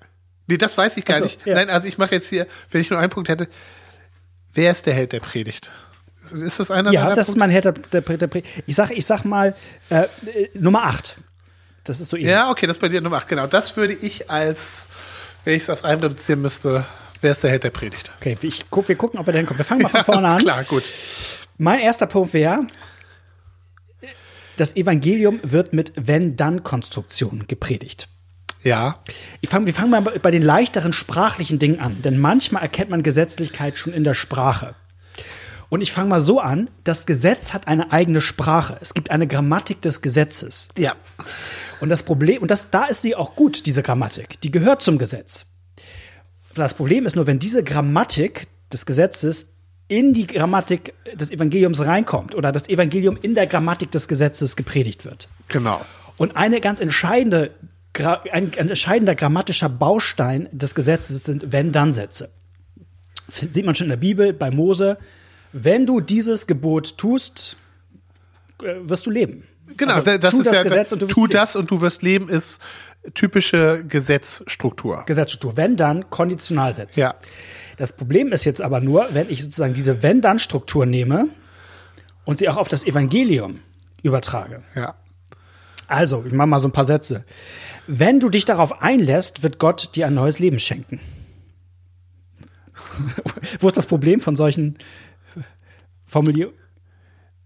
Nee, 0.47 0.57
das 0.57 0.77
weiß 0.77 0.97
ich 0.97 1.05
gar 1.05 1.19
so, 1.19 1.25
nicht. 1.25 1.47
Ja. 1.47 1.55
Nein, 1.55 1.71
also 1.71 1.87
ich 1.87 1.99
mache 1.99 2.15
jetzt 2.15 2.29
hier, 2.29 2.47
wenn 2.71 2.81
ich 2.81 2.91
nur 2.91 2.99
einen 2.99 3.11
Punkt 3.11 3.29
hätte, 3.29 3.49
wer 4.55 4.73
ist 4.73 4.87
der 4.87 4.95
Held 4.95 5.13
der 5.13 5.21
Predigt? 5.21 5.71
Ist 6.32 6.61
das 6.61 6.71
einer? 6.71 6.93
Ja, 6.93 7.15
das 7.15 7.27
Punkte? 7.27 7.31
ist 7.31 7.37
mein 7.37 7.53
Hater. 7.55 7.73
Der, 7.73 8.00
der, 8.00 8.29
der, 8.29 8.43
ich 8.67 8.77
sag, 8.77 8.91
ich 8.91 9.06
sag 9.06 9.25
mal 9.25 9.55
äh, 9.88 10.06
Nummer 10.55 10.85
8. 10.85 11.17
Das 11.85 12.00
ist 12.00 12.09
so 12.11 12.17
ähnlich. 12.17 12.31
Ja, 12.31 12.50
okay, 12.50 12.67
das 12.67 12.77
ist 12.77 12.81
bei 12.81 12.88
dir 12.88 13.00
Nummer 13.00 13.17
8. 13.17 13.29
Genau, 13.29 13.47
das 13.47 13.77
würde 13.77 13.94
ich 13.94 14.31
als, 14.31 14.88
wenn 15.44 15.55
ich 15.55 15.62
es 15.62 15.71
auf 15.71 15.85
einen 15.85 16.03
reduzieren 16.03 16.43
müsste, 16.43 16.85
wer 17.21 17.32
ist 17.32 17.43
der 17.43 17.50
Held 17.50 17.65
der 17.65 17.71
Predigt? 17.71 18.12
Okay, 18.21 18.37
ich 18.43 18.65
guck, 18.71 18.88
wir 18.88 18.97
gucken, 18.97 19.19
ob 19.19 19.27
wir 19.27 19.32
da 19.32 19.38
hinkommen. 19.38 19.59
Wir 19.59 19.65
fangen 19.65 19.82
mal 19.82 19.88
von 19.88 20.05
vorne 20.05 20.29
ja, 20.29 20.35
an. 20.35 20.38
Klar, 20.38 20.65
gut. 20.65 20.85
Mein 21.59 21.81
erster 21.81 22.06
Punkt 22.06 22.33
wäre, 22.33 22.67
das 24.56 24.76
Evangelium 24.76 25.41
wird 25.43 25.73
mit 25.73 25.93
Wenn-Dann-Konstruktionen 25.97 27.47
gepredigt. 27.47 28.09
Ja. 28.62 29.03
Ich 29.41 29.49
fang, 29.49 29.65
wir 29.67 29.73
fangen 29.73 29.91
mal 29.91 30.03
bei 30.03 30.31
den 30.31 30.43
leichteren 30.43 30.93
sprachlichen 30.93 31.59
Dingen 31.59 31.81
an, 31.81 32.03
denn 32.03 32.19
manchmal 32.19 32.62
erkennt 32.62 32.91
man 32.91 33.03
Gesetzlichkeit 33.03 33.79
schon 33.79 33.93
in 33.93 34.05
der 34.05 34.15
Sprache. 34.15 34.75
Und 35.71 35.81
ich 35.81 35.93
fange 35.93 36.09
mal 36.09 36.21
so 36.21 36.41
an, 36.41 36.69
das 36.85 37.07
Gesetz 37.07 37.55
hat 37.55 37.67
eine 37.69 37.93
eigene 37.93 38.21
Sprache. 38.21 38.77
Es 38.81 38.93
gibt 38.93 39.11
eine 39.11 39.27
Grammatik 39.27 39.81
des 39.81 40.03
Gesetzes. 40.03 40.69
Ja. 40.77 40.95
Und 41.81 41.89
das 41.89 42.03
Problem, 42.03 42.43
und 42.43 42.51
das, 42.51 42.71
da 42.71 42.87
ist 42.87 43.03
sie 43.03 43.15
auch 43.15 43.37
gut, 43.37 43.65
diese 43.67 43.83
Grammatik, 43.83 44.41
die 44.43 44.51
gehört 44.51 44.83
zum 44.83 44.99
Gesetz. 44.99 45.47
Das 46.55 46.75
Problem 46.75 47.07
ist 47.07 47.15
nur, 47.15 47.27
wenn 47.29 47.39
diese 47.39 47.63
Grammatik 47.63 48.49
des 48.73 48.85
Gesetzes 48.85 49.55
in 49.87 50.13
die 50.13 50.27
Grammatik 50.27 50.95
des 51.15 51.31
Evangeliums 51.31 51.85
reinkommt 51.87 52.35
oder 52.35 52.53
das 52.53 52.69
Evangelium 52.69 53.17
in 53.21 53.35
der 53.35 53.47
Grammatik 53.47 53.93
des 53.93 54.09
Gesetzes 54.09 54.57
gepredigt 54.57 55.05
wird. 55.05 55.29
Genau. 55.49 55.81
Und 56.17 56.37
eine 56.37 56.61
ganz 56.61 56.81
entscheidende, 56.81 57.53
ein, 57.97 58.53
ein 58.57 58.69
entscheidender 58.69 59.15
grammatischer 59.15 59.69
Baustein 59.69 60.49
des 60.53 60.75
Gesetzes 60.75 61.25
sind 61.25 61.53
Wenn-Dann-Sätze. 61.53 62.31
Sieht 63.29 63.65
man 63.65 63.75
schon 63.77 63.87
in 63.87 63.91
der 63.91 63.97
Bibel, 63.97 64.33
bei 64.33 64.51
Mose, 64.51 64.99
wenn 65.52 65.87
du 65.87 66.00
dieses 66.00 66.47
Gebot 66.47 66.97
tust, 66.99 67.57
äh, 68.62 68.75
wirst 68.83 69.07
du 69.07 69.11
leben. 69.11 69.45
Genau, 69.76 69.95
also, 69.95 70.19
das 70.19 70.35
ist 70.35 70.47
das 70.47 70.57
ja, 70.57 70.62
Gesetz 70.62 70.92
und 70.92 71.02
du 71.02 71.07
tu 71.07 71.26
das 71.26 71.57
und 71.57 71.71
du 71.71 71.80
wirst 71.80 72.02
leben, 72.02 72.28
ist 72.28 72.61
typische 73.14 73.85
Gesetzstruktur. 73.87 75.04
Gesetzstruktur. 75.07 75.57
Wenn 75.57 75.76
dann 75.76 76.11
Konditionalsätze. 76.11 77.00
Ja. 77.00 77.14
Das 77.76 77.92
Problem 77.95 78.33
ist 78.33 78.45
jetzt 78.45 78.61
aber 78.61 78.80
nur, 78.80 79.09
wenn 79.12 79.30
ich 79.30 79.42
sozusagen 79.42 79.73
diese 79.73 80.02
Wenn-Dann-Struktur 80.02 80.85
nehme 80.87 81.28
und 82.25 82.38
sie 82.38 82.49
auch 82.49 82.59
auf 82.59 82.69
das 82.69 82.85
Evangelium 82.85 83.61
übertrage. 84.02 84.62
Ja. 84.75 84.97
Also, 85.87 86.25
ich 86.26 86.33
mache 86.33 86.47
mal 86.47 86.61
so 86.61 86.69
ein 86.69 86.73
paar 86.73 86.85
Sätze. 86.85 87.25
Wenn 87.87 88.21
du 88.21 88.28
dich 88.28 88.45
darauf 88.45 88.83
einlässt, 88.83 89.42
wird 89.42 89.59
Gott 89.59 89.97
dir 89.97 90.07
ein 90.07 90.14
neues 90.14 90.38
Leben 90.38 90.59
schenken. 90.59 91.00
Wo 93.61 93.69
ist 93.69 93.76
das 93.76 93.87
Problem 93.87 94.21
von 94.21 94.37
solchen 94.37 94.78
Formulierung? 96.11 96.55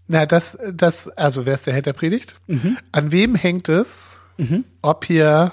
Na, 0.07 0.25
das, 0.25 0.57
das, 0.71 1.07
also 1.09 1.45
wer 1.45 1.55
ist 1.55 1.65
der 1.65 1.73
Held 1.73 1.85
der 1.85 1.93
Predigt? 1.93 2.35
Mhm. 2.47 2.77
An 2.91 3.11
wem 3.11 3.35
hängt 3.35 3.69
es, 3.69 4.17
mhm. 4.37 4.65
ob 4.81 5.05
hier 5.05 5.51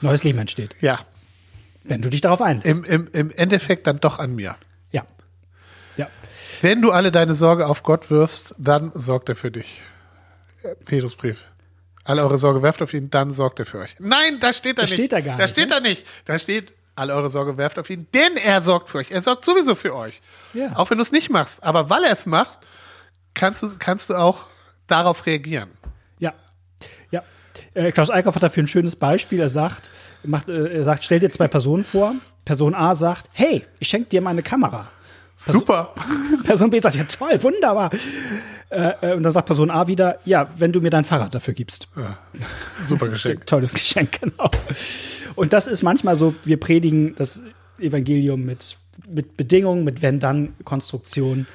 neues 0.00 0.24
Leben 0.24 0.38
entsteht? 0.38 0.74
Ja. 0.80 1.00
Wenn 1.84 2.02
du 2.02 2.10
dich 2.10 2.20
darauf 2.20 2.40
einlässt. 2.40 2.86
Im, 2.88 3.06
im, 3.06 3.10
Im 3.12 3.30
Endeffekt 3.30 3.86
dann 3.86 3.98
doch 3.98 4.18
an 4.18 4.34
mir. 4.34 4.56
Ja. 4.92 5.04
Ja. 5.96 6.08
Wenn 6.60 6.80
du 6.80 6.92
alle 6.92 7.10
deine 7.10 7.34
Sorge 7.34 7.66
auf 7.66 7.82
Gott 7.82 8.10
wirfst, 8.10 8.54
dann 8.58 8.92
sorgt 8.94 9.28
er 9.28 9.36
für 9.36 9.50
dich. 9.50 9.82
Petrusbrief. 10.84 11.44
Alle 12.04 12.22
eure 12.22 12.38
Sorge 12.38 12.62
werft 12.62 12.82
auf 12.82 12.94
ihn, 12.94 13.10
dann 13.10 13.32
sorgt 13.32 13.58
er 13.58 13.66
für 13.66 13.78
euch. 13.78 13.94
Nein, 13.98 14.38
da 14.40 14.52
steht 14.52 14.78
er 14.78 14.82
da 14.82 14.82
nicht. 14.82 14.94
Steht 14.94 15.12
da 15.12 15.20
gar 15.20 15.36
da 15.36 15.42
nicht. 15.42 15.42
Da 15.42 15.48
steht 15.48 15.68
ne? 15.68 15.74
da 15.74 15.80
nicht. 15.80 16.06
Da 16.24 16.38
steht, 16.38 16.72
alle 16.94 17.14
eure 17.14 17.30
Sorge 17.30 17.56
werft 17.56 17.78
auf 17.78 17.88
ihn, 17.90 18.06
denn 18.14 18.36
er 18.36 18.62
sorgt 18.62 18.88
für 18.88 18.98
euch. 18.98 19.10
Er 19.10 19.20
sorgt 19.20 19.44
sowieso 19.44 19.74
für 19.74 19.94
euch. 19.94 20.20
Ja. 20.52 20.72
Auch 20.76 20.90
wenn 20.90 20.98
du 20.98 21.02
es 21.02 21.12
nicht 21.12 21.30
machst. 21.30 21.62
Aber 21.62 21.90
weil 21.90 22.04
er 22.04 22.12
es 22.12 22.26
macht, 22.26 22.60
kannst 23.34 23.62
du, 23.62 23.68
kannst 23.78 24.10
du 24.10 24.14
auch 24.14 24.46
darauf 24.86 25.24
reagieren. 25.26 25.70
Ja. 26.18 26.34
Ja. 27.10 27.22
Äh, 27.74 27.92
Klaus 27.92 28.10
Eickhoff 28.10 28.34
hat 28.34 28.42
dafür 28.42 28.62
ein 28.62 28.68
schönes 28.68 28.96
Beispiel. 28.96 29.40
Er 29.40 29.48
sagt, 29.48 29.90
macht, 30.22 30.48
äh, 30.48 30.76
er 30.76 30.84
sagt, 30.84 31.04
stell 31.04 31.18
dir 31.18 31.30
zwei 31.30 31.48
Personen 31.48 31.84
vor. 31.84 32.14
Person 32.44 32.74
A 32.74 32.94
sagt, 32.94 33.28
hey, 33.32 33.64
ich 33.78 33.88
schenke 33.88 34.08
dir 34.08 34.20
meine 34.20 34.42
Kamera. 34.42 34.90
Person, 35.44 35.60
Super. 35.60 35.94
Person 36.44 36.70
B 36.70 36.78
sagt, 36.80 36.96
ja 36.96 37.04
toll, 37.04 37.42
wunderbar. 37.42 37.90
Äh, 38.70 38.92
äh, 39.02 39.14
und 39.14 39.22
dann 39.22 39.32
sagt 39.32 39.46
Person 39.46 39.70
A 39.70 39.86
wieder, 39.86 40.18
ja, 40.24 40.48
wenn 40.56 40.72
du 40.72 40.80
mir 40.80 40.90
dein 40.90 41.04
Fahrrad 41.04 41.34
dafür 41.34 41.54
gibst. 41.54 41.88
Ja, 41.96 42.18
super 42.80 43.08
Geschenk. 43.08 43.46
Tolles 43.46 43.74
Geschenk, 43.74 44.12
genau. 44.20 44.50
Und 45.34 45.52
das 45.52 45.66
ist 45.66 45.82
manchmal 45.82 46.16
so, 46.16 46.34
wir 46.44 46.58
predigen 46.58 47.14
das 47.16 47.42
Evangelium 47.78 48.44
mit 48.44 48.76
mit 49.08 49.36
Bedingungen, 49.36 49.84
mit 49.84 50.02
Wenn-Dann-Konstruktionen. 50.02 51.46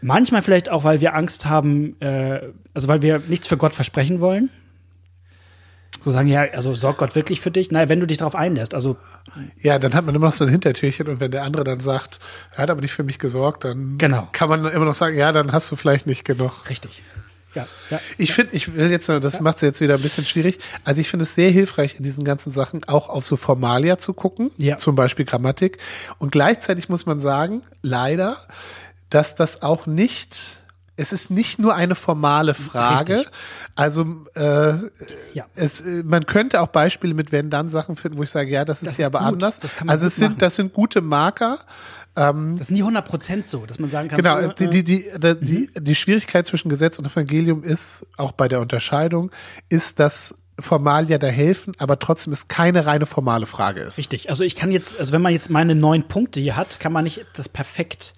Manchmal 0.00 0.42
vielleicht 0.42 0.70
auch, 0.70 0.84
weil 0.84 1.00
wir 1.00 1.14
Angst 1.14 1.46
haben, 1.46 2.00
äh, 2.00 2.40
also 2.74 2.88
weil 2.88 3.02
wir 3.02 3.18
nichts 3.20 3.48
für 3.48 3.56
Gott 3.56 3.74
versprechen 3.74 4.20
wollen. 4.20 4.50
So 6.06 6.12
sagen, 6.12 6.28
ja, 6.28 6.42
also 6.52 6.72
sorgt 6.76 6.98
Gott 6.98 7.16
wirklich 7.16 7.40
für 7.40 7.50
dich? 7.50 7.72
Naja, 7.72 7.88
wenn 7.88 7.98
du 7.98 8.06
dich 8.06 8.18
darauf 8.18 8.36
einlässt. 8.36 8.76
Also 8.76 8.96
Ja, 9.58 9.80
dann 9.80 9.92
hat 9.92 10.06
man 10.06 10.14
immer 10.14 10.26
noch 10.26 10.32
so 10.32 10.44
ein 10.44 10.50
Hintertürchen 10.50 11.08
und 11.08 11.18
wenn 11.18 11.32
der 11.32 11.42
andere 11.42 11.64
dann 11.64 11.80
sagt, 11.80 12.20
er 12.54 12.58
hat 12.62 12.70
aber 12.70 12.80
nicht 12.80 12.92
für 12.92 13.02
mich 13.02 13.18
gesorgt, 13.18 13.64
dann 13.64 13.98
Genau. 13.98 14.28
kann 14.30 14.48
man 14.48 14.64
immer 14.66 14.84
noch 14.84 14.94
sagen, 14.94 15.16
ja, 15.18 15.32
dann 15.32 15.50
hast 15.50 15.68
du 15.72 15.74
vielleicht 15.74 16.06
nicht 16.06 16.24
genug. 16.24 16.70
richtig. 16.70 17.02
Ja, 17.56 17.66
ja. 17.90 17.98
Ich 18.18 18.32
finde, 18.34 18.54
ich 18.54 18.76
will 18.76 18.88
jetzt, 18.88 19.08
das 19.08 19.40
macht 19.40 19.56
es 19.56 19.62
jetzt 19.62 19.80
wieder 19.80 19.94
ein 19.94 20.00
bisschen 20.02 20.24
schwierig. 20.24 20.58
Also 20.84 21.00
ich 21.00 21.08
finde 21.08 21.24
es 21.24 21.34
sehr 21.34 21.50
hilfreich 21.50 21.96
in 21.98 22.04
diesen 22.04 22.24
ganzen 22.24 22.52
Sachen 22.52 22.84
auch 22.84 23.08
auf 23.08 23.26
so 23.26 23.36
Formalia 23.36 23.98
zu 23.98 24.14
gucken, 24.14 24.52
Ja. 24.58 24.76
zum 24.76 24.94
Beispiel 24.94 25.24
Grammatik. 25.24 25.78
Und 26.18 26.30
gleichzeitig 26.30 26.88
muss 26.88 27.04
man 27.06 27.20
sagen, 27.20 27.62
leider, 27.82 28.36
dass 29.10 29.34
das 29.34 29.62
auch 29.62 29.86
nicht, 29.86 30.38
es 30.96 31.12
ist 31.12 31.30
nicht 31.30 31.58
nur 31.58 31.74
eine 31.74 31.94
formale 31.94 32.54
Frage. 32.54 33.18
Richtig. 33.18 33.32
Also 33.74 34.06
äh, 34.34 34.74
Ja. 35.34 35.44
es, 35.54 35.80
äh, 35.82 36.02
man 36.04 36.26
könnte 36.26 36.60
auch 36.60 36.68
Beispiele 36.68 37.14
mit 37.14 37.32
wenn 37.32 37.50
dann 37.50 37.68
Sachen 37.68 37.96
finden, 37.96 38.18
wo 38.18 38.22
ich 38.22 38.30
sage, 38.30 38.50
ja, 38.50 38.64
das 38.64 38.82
ist 38.82 38.92
Das 38.92 38.98
ja 38.98 39.06
ist 39.08 39.14
aber 39.14 39.24
gut. 39.24 39.34
anders. 39.34 39.60
Also 39.86 40.06
es 40.06 40.16
sind, 40.16 40.28
machen. 40.30 40.38
das 40.38 40.56
sind 40.56 40.72
gute 40.72 41.00
Marker. 41.02 41.58
Das 42.14 42.34
ist 42.60 42.70
nie 42.70 42.78
100 42.80 43.04
Prozent 43.06 43.46
so, 43.46 43.66
dass 43.66 43.78
man 43.78 43.90
sagen 43.90 44.08
kann, 44.08 44.16
Genau, 44.16 44.38
äh, 44.38 44.54
die, 44.54 44.70
die, 44.70 44.84
die, 44.84 45.02
die, 45.18 45.28
Mhm. 45.28 45.38
die, 45.44 45.70
die 45.78 45.94
Schwierigkeit 45.94 46.46
zwischen 46.46 46.70
Gesetz 46.70 46.98
und 46.98 47.04
Evangelium 47.04 47.62
ist, 47.62 48.06
auch 48.16 48.32
bei 48.32 48.48
der 48.48 48.62
Unterscheidung, 48.62 49.30
ist, 49.68 50.00
dass 50.00 50.34
Formalia 50.58 51.18
da 51.18 51.26
helfen, 51.26 51.74
aber 51.76 51.98
trotzdem 51.98 52.32
es 52.32 52.48
keine 52.48 52.86
reine 52.86 53.04
formale 53.04 53.44
Frage 53.44 53.82
ist. 53.82 53.98
Richtig. 53.98 54.30
Also 54.30 54.44
ich 54.44 54.56
kann 54.56 54.70
jetzt, 54.70 54.98
also 54.98 55.12
wenn 55.12 55.20
man 55.20 55.34
jetzt 55.34 55.50
meine 55.50 55.74
neun 55.74 56.08
Punkte 56.08 56.40
hier 56.40 56.56
hat, 56.56 56.80
kann 56.80 56.90
man 56.90 57.04
nicht 57.04 57.26
das 57.34 57.50
perfekt 57.50 58.14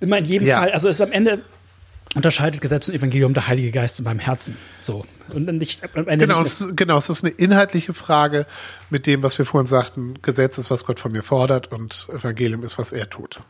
immer 0.00 0.18
in 0.18 0.24
jedem 0.24 0.48
Ja. 0.48 0.58
Fall, 0.60 0.72
also 0.72 0.88
ist 0.88 1.00
am 1.00 1.12
Ende 1.12 1.42
unterscheidet 2.14 2.60
Gesetz 2.60 2.88
und 2.88 2.94
Evangelium 2.94 3.34
der 3.34 3.46
Heilige 3.46 3.70
Geist 3.72 3.98
in 3.98 4.04
meinem 4.04 4.20
Herzen. 4.20 4.56
So. 4.80 5.04
Und 5.34 5.46
nicht 5.46 5.82
am 5.84 6.08
Ende 6.08 6.26
Genau, 6.26 6.42
nicht 6.42 6.52
es, 6.52 6.60
ist- 6.62 6.76
genau, 6.76 6.96
es 6.98 7.08
ist 7.10 7.24
eine 7.24 7.32
inhaltliche 7.34 7.92
Frage 7.92 8.46
mit 8.90 9.06
dem, 9.06 9.22
was 9.22 9.36
wir 9.38 9.44
vorhin 9.44 9.66
sagten. 9.66 10.20
Gesetz 10.22 10.56
ist, 10.56 10.70
was 10.70 10.86
Gott 10.86 10.98
von 11.00 11.12
mir 11.12 11.22
fordert 11.22 11.72
und 11.72 12.08
Evangelium 12.12 12.62
ist, 12.64 12.78
was 12.78 12.92
er 12.92 13.10
tut. 13.10 13.40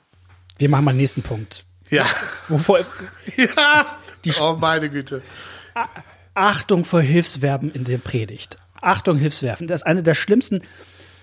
Wir 0.58 0.68
machen 0.68 0.84
mal 0.84 0.92
den 0.92 0.98
nächsten 0.98 1.22
Punkt. 1.22 1.64
Ja. 1.90 2.06
Wovor 2.48 2.80
ja. 3.36 3.98
oh, 4.40 4.56
meine 4.58 4.90
Güte. 4.90 5.22
Achtung 6.34 6.84
vor 6.84 7.00
Hilfsverben 7.02 7.70
in 7.72 7.84
der 7.84 7.98
Predigt. 7.98 8.56
Achtung 8.80 9.16
Hilfsverben. 9.18 9.66
Das 9.68 9.82
ist 9.82 9.86
eine 9.86 10.02
der 10.02 10.14
schlimmsten 10.14 10.62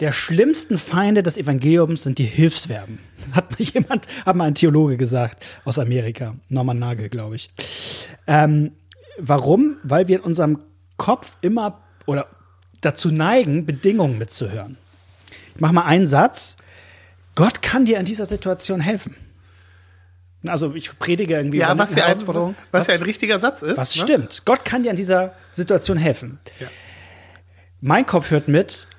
der 0.04 0.12
schlimmsten 0.12 0.78
Feinde 0.78 1.24
des 1.24 1.38
Evangeliums 1.38 2.04
sind 2.04 2.18
die 2.18 2.26
Hilfsverben. 2.26 3.00
Hat 3.32 3.58
mir 3.58 3.66
jemand, 3.66 4.06
hat 4.26 4.36
mal 4.36 4.44
ein 4.44 4.54
Theologe 4.54 4.98
gesagt 4.98 5.46
aus 5.64 5.80
Amerika, 5.80 6.36
Norman 6.50 6.78
Nagel, 6.78 7.08
glaube 7.08 7.38
ich. 7.38 7.50
Ähm, 8.28 8.74
warum? 9.18 9.78
Weil 9.82 10.10
wir 10.10 10.18
in 10.18 10.22
unserem 10.24 10.60
Kopf 10.98 11.38
immer 11.40 11.82
oder 12.06 12.28
dazu 12.82 13.12
neigen, 13.12 13.66
Bedingungen 13.66 14.18
mitzuhören. 14.18 14.76
Ich 15.56 15.62
mache 15.62 15.72
mal 15.72 15.86
einen 15.86 16.06
Satz. 16.06 16.58
Gott 17.36 17.62
kann 17.62 17.86
dir 17.86 17.98
in 17.98 18.06
dieser 18.06 18.26
Situation 18.26 18.82
helfen. 18.82 19.16
Also 20.46 20.76
ich 20.76 21.00
predige 21.00 21.38
irgendwie 21.38 21.60
Ja, 21.60 21.78
was 21.78 21.96
ja, 21.96 22.04
ein, 22.04 22.08
Herausforderung. 22.10 22.56
was 22.72 22.88
ja 22.88 22.96
ein 22.96 23.04
richtiger 23.04 23.40
Satz 23.40 23.62
ist. 23.62 23.78
Was 23.78 23.96
ne? 23.96 24.04
stimmt. 24.04 24.42
Gott 24.44 24.66
kann 24.66 24.84
dir 24.84 24.90
in 24.90 24.98
dieser 24.98 25.34
Situation 25.54 25.98
helfen. 25.98 26.40
Ja. 26.60 26.68
Mein 27.80 28.06
Kopf 28.06 28.32
hört 28.32 28.50
mit, 28.50 28.90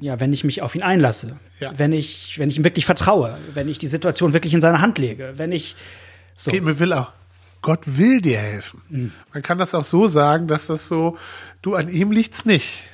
ja, 0.00 0.20
wenn 0.20 0.32
ich 0.32 0.44
mich 0.44 0.62
auf 0.62 0.74
ihn 0.74 0.82
einlasse, 0.82 1.36
Ja. 1.60 1.72
wenn 1.76 1.92
ich, 1.92 2.38
wenn 2.38 2.48
ich 2.48 2.56
ihm 2.56 2.64
wirklich 2.64 2.86
vertraue, 2.86 3.38
wenn 3.54 3.68
ich 3.68 3.78
die 3.78 3.86
Situation 3.86 4.32
wirklich 4.32 4.54
in 4.54 4.60
seine 4.60 4.80
Hand 4.80 4.98
lege, 4.98 5.34
wenn 5.36 5.52
ich 5.52 5.76
so. 6.36 6.50
Geht 6.50 6.64
mir 6.64 6.78
will 6.78 6.92
auch. 6.92 7.12
Gott 7.62 7.80
will 7.84 8.22
dir 8.22 8.38
helfen. 8.38 8.80
Mhm. 8.88 9.12
Man 9.34 9.42
kann 9.42 9.58
das 9.58 9.74
auch 9.74 9.84
so 9.84 10.08
sagen, 10.08 10.46
dass 10.46 10.66
das 10.68 10.88
so, 10.88 11.18
du 11.60 11.74
an 11.74 11.88
ihm 11.88 12.10
liegt's 12.10 12.46
nicht. 12.46 12.84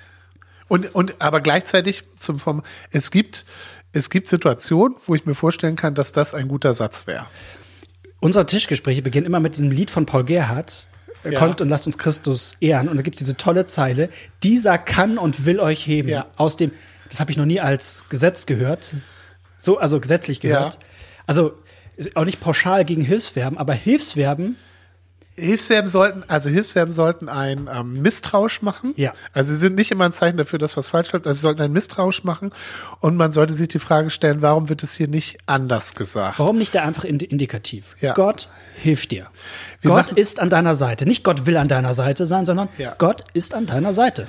Und, 0.69 0.93
und 0.95 1.15
aber 1.21 1.41
gleichzeitig 1.41 2.03
zum 2.19 2.41
vom, 2.41 2.63
es 2.91 3.13
gibt, 3.13 3.45
es 3.93 4.11
gibt 4.11 4.27
Situationen, 4.27 4.97
wo 5.07 5.15
ich 5.15 5.25
mir 5.25 5.35
vorstellen 5.35 5.77
kann, 5.77 5.95
dass 5.95 6.11
das 6.13 6.35
ein 6.35 6.49
guter 6.49 6.75
Satz 6.75 7.07
wäre. 7.07 7.27
Unsere 8.19 8.47
Tischgespräche 8.47 9.03
beginnen 9.03 9.27
immer 9.27 9.39
mit 9.39 9.55
diesem 9.55 9.71
Lied 9.71 9.91
von 9.91 10.07
Paul 10.07 10.25
Gerhardt. 10.25 10.87
Ja. 11.23 11.39
Kommt 11.39 11.61
und 11.61 11.69
lasst 11.69 11.87
uns 11.87 11.99
Christus 11.99 12.57
ehren. 12.61 12.89
Und 12.89 12.97
da 12.97 13.03
gibt 13.03 13.17
es 13.17 13.19
diese 13.19 13.37
tolle 13.37 13.67
Zeile: 13.67 14.11
Dieser 14.43 14.79
kann 14.79 15.19
und 15.19 15.45
will 15.45 15.59
euch 15.61 15.87
heben. 15.87 16.09
Ja. 16.09 16.27
Aus 16.37 16.57
dem, 16.57 16.71
das 17.09 17.21
habe 17.21 17.31
ich 17.31 17.37
noch 17.37 17.45
nie 17.47 17.61
als 17.61 18.09
Gesetz 18.09 18.47
gehört. 18.47 18.95
So, 19.59 19.79
also 19.79 20.01
gesetzlich 20.01 20.41
gehört. 20.41 20.75
Ja. 20.75 20.81
Also 21.27 21.53
auch 22.15 22.25
nicht 22.25 22.41
pauschal 22.41 22.85
gegen 22.85 23.03
Hilfsverben, 23.03 23.59
aber 23.59 23.73
Hilfsverben 23.75 24.57
Hilfsverben 25.39 25.89
sollten, 25.91 26.25
also 26.29 26.49
Hilfsverben 26.49 26.95
sollten 26.95 27.29
ein 27.29 27.69
ähm, 27.71 28.01
Misstrauisch 28.01 28.63
machen. 28.63 28.95
Ja. 28.97 29.13
Also 29.35 29.51
sie 29.53 29.59
sind 29.59 29.75
nicht 29.75 29.91
immer 29.91 30.07
ein 30.07 30.15
Zeichen 30.15 30.39
dafür, 30.39 30.59
dass 30.59 30.79
was 30.79 30.89
falsch 30.89 31.13
läuft. 31.13 31.27
Also 31.27 31.37
sie 31.37 31.43
sollten 31.43 31.61
ein 31.61 31.73
Misstrauisch 31.73 32.25
machen. 32.25 32.53
Und 33.01 33.17
man 33.17 33.33
sollte 33.33 33.53
sich 33.53 33.69
die 33.69 33.79
Frage 33.79 34.09
stellen, 34.09 34.41
warum 34.41 34.71
wird 34.71 34.83
es 34.83 34.95
hier 34.95 35.09
nicht 35.09 35.37
anders 35.45 35.95
gesagt? 35.95 36.39
Warum 36.39 36.57
nicht 36.57 36.75
da 36.75 36.85
einfach 36.85 37.05
indi- 37.05 37.27
indikativ? 37.29 37.97
Ja. 38.01 38.15
Gott 38.15 38.49
hilft 38.77 39.11
dir. 39.11 39.27
Wir 39.83 39.91
Gott 39.91 40.11
ist 40.13 40.41
an 40.41 40.49
deiner 40.49 40.75
Seite. 40.75 41.05
Nicht 41.05 41.23
Gott 41.23 41.45
will 41.45 41.59
an 41.59 41.69
deiner 41.69 41.93
Seite 41.93 42.25
sein, 42.25 42.47
sondern 42.47 42.71
Ja. 42.79 42.95
Gott 42.97 43.25
ist 43.35 43.53
an 43.55 43.67
deiner 43.67 43.93
Seite. 43.93 44.29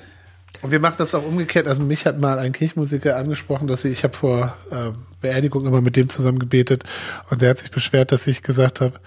Und 0.61 0.71
wir 0.71 0.79
machen 0.79 0.95
das 0.97 1.13
auch 1.15 1.23
umgekehrt. 1.23 1.67
Also 1.67 1.81
mich 1.83 2.05
hat 2.05 2.19
mal 2.19 2.39
ein 2.39 2.51
Kirchenmusiker 2.51 3.15
angesprochen, 3.15 3.67
dass 3.67 3.85
ich, 3.85 3.91
ich 3.91 4.03
habe 4.03 4.15
vor 4.15 4.55
ähm, 4.71 4.95
Beerdigung 5.21 5.65
immer 5.65 5.81
mit 5.81 5.95
dem 5.95 6.09
zusammen 6.09 6.39
gebetet 6.39 6.83
und 7.29 7.41
der 7.41 7.51
hat 7.51 7.59
sich 7.59 7.71
beschwert, 7.71 8.11
dass 8.11 8.25
ich 8.27 8.41
gesagt 8.43 8.81
habe, 8.81 8.99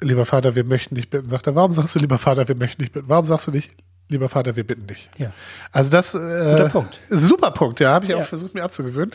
lieber 0.00 0.24
Vater, 0.24 0.54
wir 0.54 0.64
möchten 0.64 0.94
dich 0.94 1.10
bitten. 1.10 1.28
Sagt 1.28 1.46
er, 1.46 1.54
warum 1.54 1.72
sagst 1.72 1.94
du, 1.94 1.98
lieber 1.98 2.18
Vater, 2.18 2.48
wir 2.48 2.54
möchten 2.56 2.82
dich 2.82 2.92
bitten? 2.92 3.08
Warum 3.08 3.24
sagst 3.24 3.46
du 3.46 3.50
nicht, 3.50 3.70
lieber 4.08 4.28
Vater, 4.28 4.56
wir 4.56 4.64
bitten 4.66 4.86
dich? 4.86 5.08
Ja. 5.18 5.32
Also 5.70 5.90
das 5.90 6.14
äh, 6.14 6.18
Guter 6.18 6.68
Punkt. 6.68 7.00
super 7.10 7.50
Punkt, 7.50 7.80
ja, 7.80 7.90
habe 7.92 8.04
ich 8.04 8.10
Ja. 8.12 8.18
auch 8.18 8.24
versucht 8.24 8.54
mir 8.54 8.62
abzugewöhnen. 8.64 9.12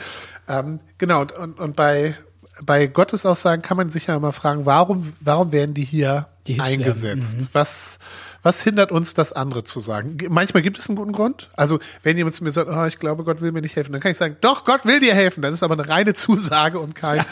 Ähm, 0.47 0.79
genau 0.97 1.21
und, 1.21 1.31
und, 1.33 1.59
und 1.59 1.75
bei 1.75 2.15
bei 2.63 2.87
Gottes 2.87 3.23
Aussagen 3.23 3.61
kann 3.61 3.77
man 3.77 3.91
sich 3.91 4.07
ja 4.07 4.15
immer 4.15 4.31
fragen, 4.33 4.65
warum 4.65 5.13
warum 5.19 5.51
werden 5.51 5.75
die 5.75 5.83
hier 5.83 6.27
Die 6.47 6.59
eingesetzt? 6.59 7.37
mhm. 7.41 7.47
Was 7.51 7.99
was 8.43 8.61
hindert 8.63 8.91
uns, 8.91 9.13
das 9.13 9.33
andere 9.33 9.63
zu 9.63 9.79
sagen? 9.79 10.17
Manchmal 10.29 10.63
gibt 10.63 10.77
es 10.77 10.89
einen 10.89 10.97
guten 10.97 11.11
Grund. 11.11 11.49
Also 11.55 11.79
wenn 12.03 12.17
jemand 12.17 12.35
zu 12.35 12.43
mir 12.43 12.51
sagt, 12.51 12.69
oh, 12.71 12.85
ich 12.85 12.99
glaube, 12.99 13.23
Gott 13.23 13.41
will 13.41 13.51
mir 13.51 13.61
nicht 13.61 13.75
helfen, 13.75 13.91
dann 13.91 14.01
kann 14.01 14.11
ich 14.11 14.17
sagen, 14.17 14.37
doch, 14.41 14.65
Gott 14.65 14.85
will 14.85 14.99
dir 14.99 15.13
helfen. 15.13 15.41
Dann 15.41 15.53
ist 15.53 15.63
aber 15.63 15.73
eine 15.73 15.87
reine 15.87 16.13
Zusage 16.13 16.79
und 16.79 16.95
kein, 16.95 17.25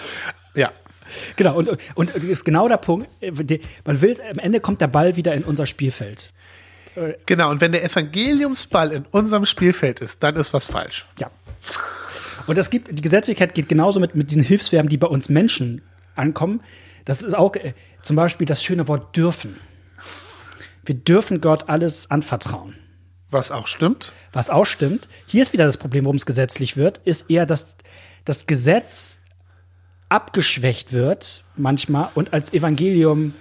ja. 0.56 0.72
Genau, 1.36 1.58
und, 1.58 1.78
und, 1.94 2.16
ist 2.16 2.46
genau 2.46 2.68
der 2.68 2.78
Punkt. 2.78 3.08
Man 3.22 4.02
will, 4.02 4.18
am 4.22 4.40
Ende 4.40 4.60
kommt 4.60 4.82
der 4.82 4.88
Ball 4.88 5.16
wieder 5.16 5.34
in 5.34 5.44
unser 5.44 5.66
Spielfeld. 5.66 6.32
Genau. 7.26 7.52
Und 7.52 7.62
wenn 7.62 7.72
der 7.72 7.84
Evangeliumsball 7.84 8.92
in 8.92 9.06
unserem 9.12 9.46
Spielfeld 9.46 10.00
ist, 10.00 10.24
dann 10.24 10.36
ist 10.36 10.54
was 10.54 10.66
falsch. 10.66 11.06
Ja. 11.20 11.30
Und 12.48 12.58
es 12.58 12.70
gibt, 12.70 12.98
die 12.98 13.02
Gesetzlichkeit 13.02 13.54
geht 13.54 13.70
genauso 13.70 14.00
mit, 14.00 14.16
mit 14.16 14.30
diesen 14.30 14.44
Hilfsverben, 14.44 14.90
die 14.90 14.98
bei 14.98 15.08
uns 15.08 15.30
Menschen 15.30 15.82
ankommen. 16.16 16.62
Das 17.04 17.22
ist 17.22 17.34
auch 17.34 17.56
äh, 17.56 17.74
zum 18.02 18.16
Beispiel 18.16 18.48
das 18.48 18.64
schöne 18.64 18.88
Wort 18.88 19.16
dürfen. 19.16 19.60
Wir 20.86 20.96
dürfen 20.96 21.42
Gott 21.42 21.68
alles 21.68 22.10
anvertrauen. 22.12 22.76
Was 23.32 23.52
auch 23.52 23.68
stimmt. 23.68 24.14
Was 24.32 24.50
auch 24.50 24.66
stimmt, 24.66 25.08
hier 25.26 25.42
ist 25.42 25.52
wieder 25.52 25.66
das 25.66 25.78
Problem, 25.78 26.06
worum 26.06 26.16
es 26.16 26.26
gesetzlich 26.26 26.78
wird, 26.78 27.00
ist 27.00 27.30
eher, 27.30 27.46
dass 27.46 27.76
das 28.24 28.46
Gesetz 28.48 29.20
abgeschwächt 30.10 30.94
wird 30.94 31.44
manchmal 31.56 32.10
und 32.14 32.32
als 32.34 32.54
Evangelium, 32.54 33.34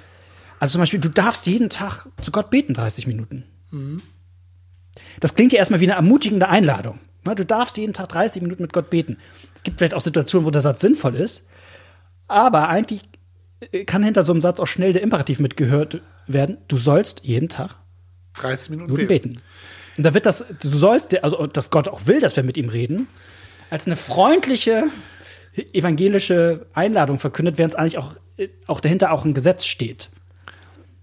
also 0.59 0.73
zum 0.73 0.81
Beispiel, 0.81 1.01
du 1.01 1.11
darfst 1.11 1.47
jeden 1.47 1.69
Tag 1.69 2.07
zu 2.21 2.33
Gott 2.33 2.51
beten, 2.51 2.75
30 2.75 3.07
Minuten. 3.07 3.45
Das 5.21 5.35
klingt 5.35 5.53
ja 5.53 5.59
erstmal 5.59 5.81
wie 5.81 5.87
eine 5.87 5.95
ermutigende 5.95 6.49
Einladung. 6.49 7.01
Du 7.25 7.45
darfst 7.45 7.77
jeden 7.77 7.93
Tag 7.93 8.09
30 8.09 8.43
Minuten 8.43 8.63
mit 8.63 8.73
Gott 8.73 8.91
beten. 8.91 9.19
Es 9.55 9.63
gibt 9.63 9.79
vielleicht 9.79 9.95
auch 9.95 10.01
Situationen, 10.01 10.47
wo 10.47 10.51
der 10.51 10.61
Satz 10.61 10.81
sinnvoll 10.81 11.17
ist, 11.17 11.47
aber 12.29 12.69
eigentlich 12.69 13.03
kann 13.87 14.03
hinter 14.03 14.25
so 14.25 14.33
einem 14.33 14.43
Satz 14.43 14.61
auch 14.61 14.67
schnell 14.67 14.93
der 14.93 15.03
Imperativ 15.03 15.41
mitgehört 15.41 16.01
werden. 16.27 16.59
Du 16.69 16.77
sollst 16.77 17.21
jeden 17.25 17.49
Tag 17.49 17.77
30 18.35 18.71
Minuten 18.71 18.93
Minuten 18.93 19.09
beten. 19.09 19.29
beten. 19.35 19.43
Und 19.97 20.05
da 20.05 20.15
wird 20.15 20.27
das, 20.27 20.45
du 20.61 20.69
sollst, 20.69 21.23
also 21.23 21.47
dass 21.47 21.71
Gott 21.71 21.89
auch 21.89 22.07
will, 22.07 22.21
dass 22.21 22.37
wir 22.37 22.43
mit 22.43 22.57
ihm 22.57 22.69
reden, 22.69 23.09
als 23.71 23.87
eine 23.87 23.97
freundliche 23.97 24.85
evangelische 25.73 26.67
Einladung 26.73 27.19
verkündet, 27.19 27.59
während 27.59 27.75
es 27.75 27.79
eigentlich 27.79 27.99
auch, 27.99 28.15
auch 28.67 28.81
dahinter 28.81 29.13
auch 29.13 29.25
ein 29.25 29.35
Gesetz 29.35 29.65
steht. 29.65 30.11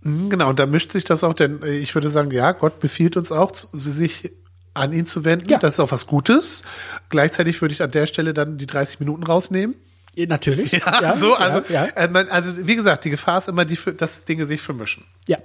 Mhm, 0.01 0.30
Genau, 0.30 0.50
und 0.50 0.60
da 0.60 0.65
mischt 0.65 0.91
sich 0.91 1.03
das 1.03 1.24
auch, 1.24 1.34
denn 1.34 1.63
äh, 1.63 1.77
ich 1.77 1.96
würde 1.96 2.10
sagen, 2.10 2.32
ja, 2.32 2.51
Gott 2.51 2.80
befiehlt 2.80 3.18
uns 3.18 3.32
auch, 3.32 3.53
sich 3.53 4.32
an 4.74 4.94
ihn 4.94 5.06
zu 5.06 5.25
wenden. 5.25 5.50
Ja. 5.50 5.60
Das 5.60 5.75
ist 5.75 5.80
auch 5.80 5.91
was 5.91 6.08
Gutes. 6.08 6.63
Gleichzeitig 7.10 7.62
würde 7.62 7.74
ich 7.74 7.82
an 7.82 7.91
der 7.91 8.08
Stelle 8.08 8.34
dann 8.34 8.58
die 8.58 8.68
30 8.68 9.00
Minuten 9.00 9.24
rausnehmen. 9.24 9.75
Natürlich. 10.15 10.72
Ja, 10.86 11.13
so, 11.13 11.36
also, 11.36 11.62
ja, 11.70 11.86
äh, 11.86 12.08
man, 12.10 12.27
also 12.30 12.68
wie 12.68 12.75
gesagt, 12.75 13.06
die 13.06 13.10
Gefahr 13.10 13.38
ist 13.38 13.48
immer, 13.50 13.65
die, 13.65 13.77
dass 13.98 14.25
Dinge 14.25 14.46
sich 14.46 14.62
vermischen. 14.62 15.06
ja. 15.27 15.38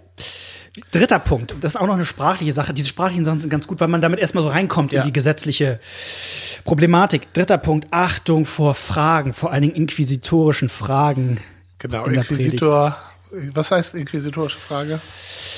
Dritter 0.91 1.19
Punkt, 1.19 1.55
das 1.63 1.73
ist 1.75 1.81
auch 1.81 1.87
noch 1.87 1.95
eine 1.95 2.05
sprachliche 2.05 2.53
Sache. 2.53 2.75
Diese 2.75 2.87
sprachlichen 2.89 3.25
Sachen 3.25 3.39
sind 3.39 3.49
ganz 3.49 3.67
gut, 3.67 3.81
weil 3.81 3.89
man 3.89 4.03
damit 4.03 4.21
erstmal 4.21 4.45
so 4.45 4.51
reinkommt 4.51 4.93
Ja. 4.93 5.01
in 5.01 5.07
die 5.07 5.13
gesetzliche 5.13 5.81
Problematik. 6.65 7.33
Dritter 7.33 7.57
Punkt, 7.57 7.87
Achtung 7.93 8.45
vor 8.45 8.75
Fragen, 8.75 9.33
vor 9.33 9.53
allen 9.53 9.63
Dingen 9.63 9.75
inquisitorischen 9.75 10.69
Fragen. 10.69 11.41
Genau, 11.79 12.05
in 12.05 12.17
Inquisitor. 12.17 12.95
Was 13.55 13.71
heißt 13.71 13.95
inquisitorische 13.95 14.59
Frage? 14.59 15.01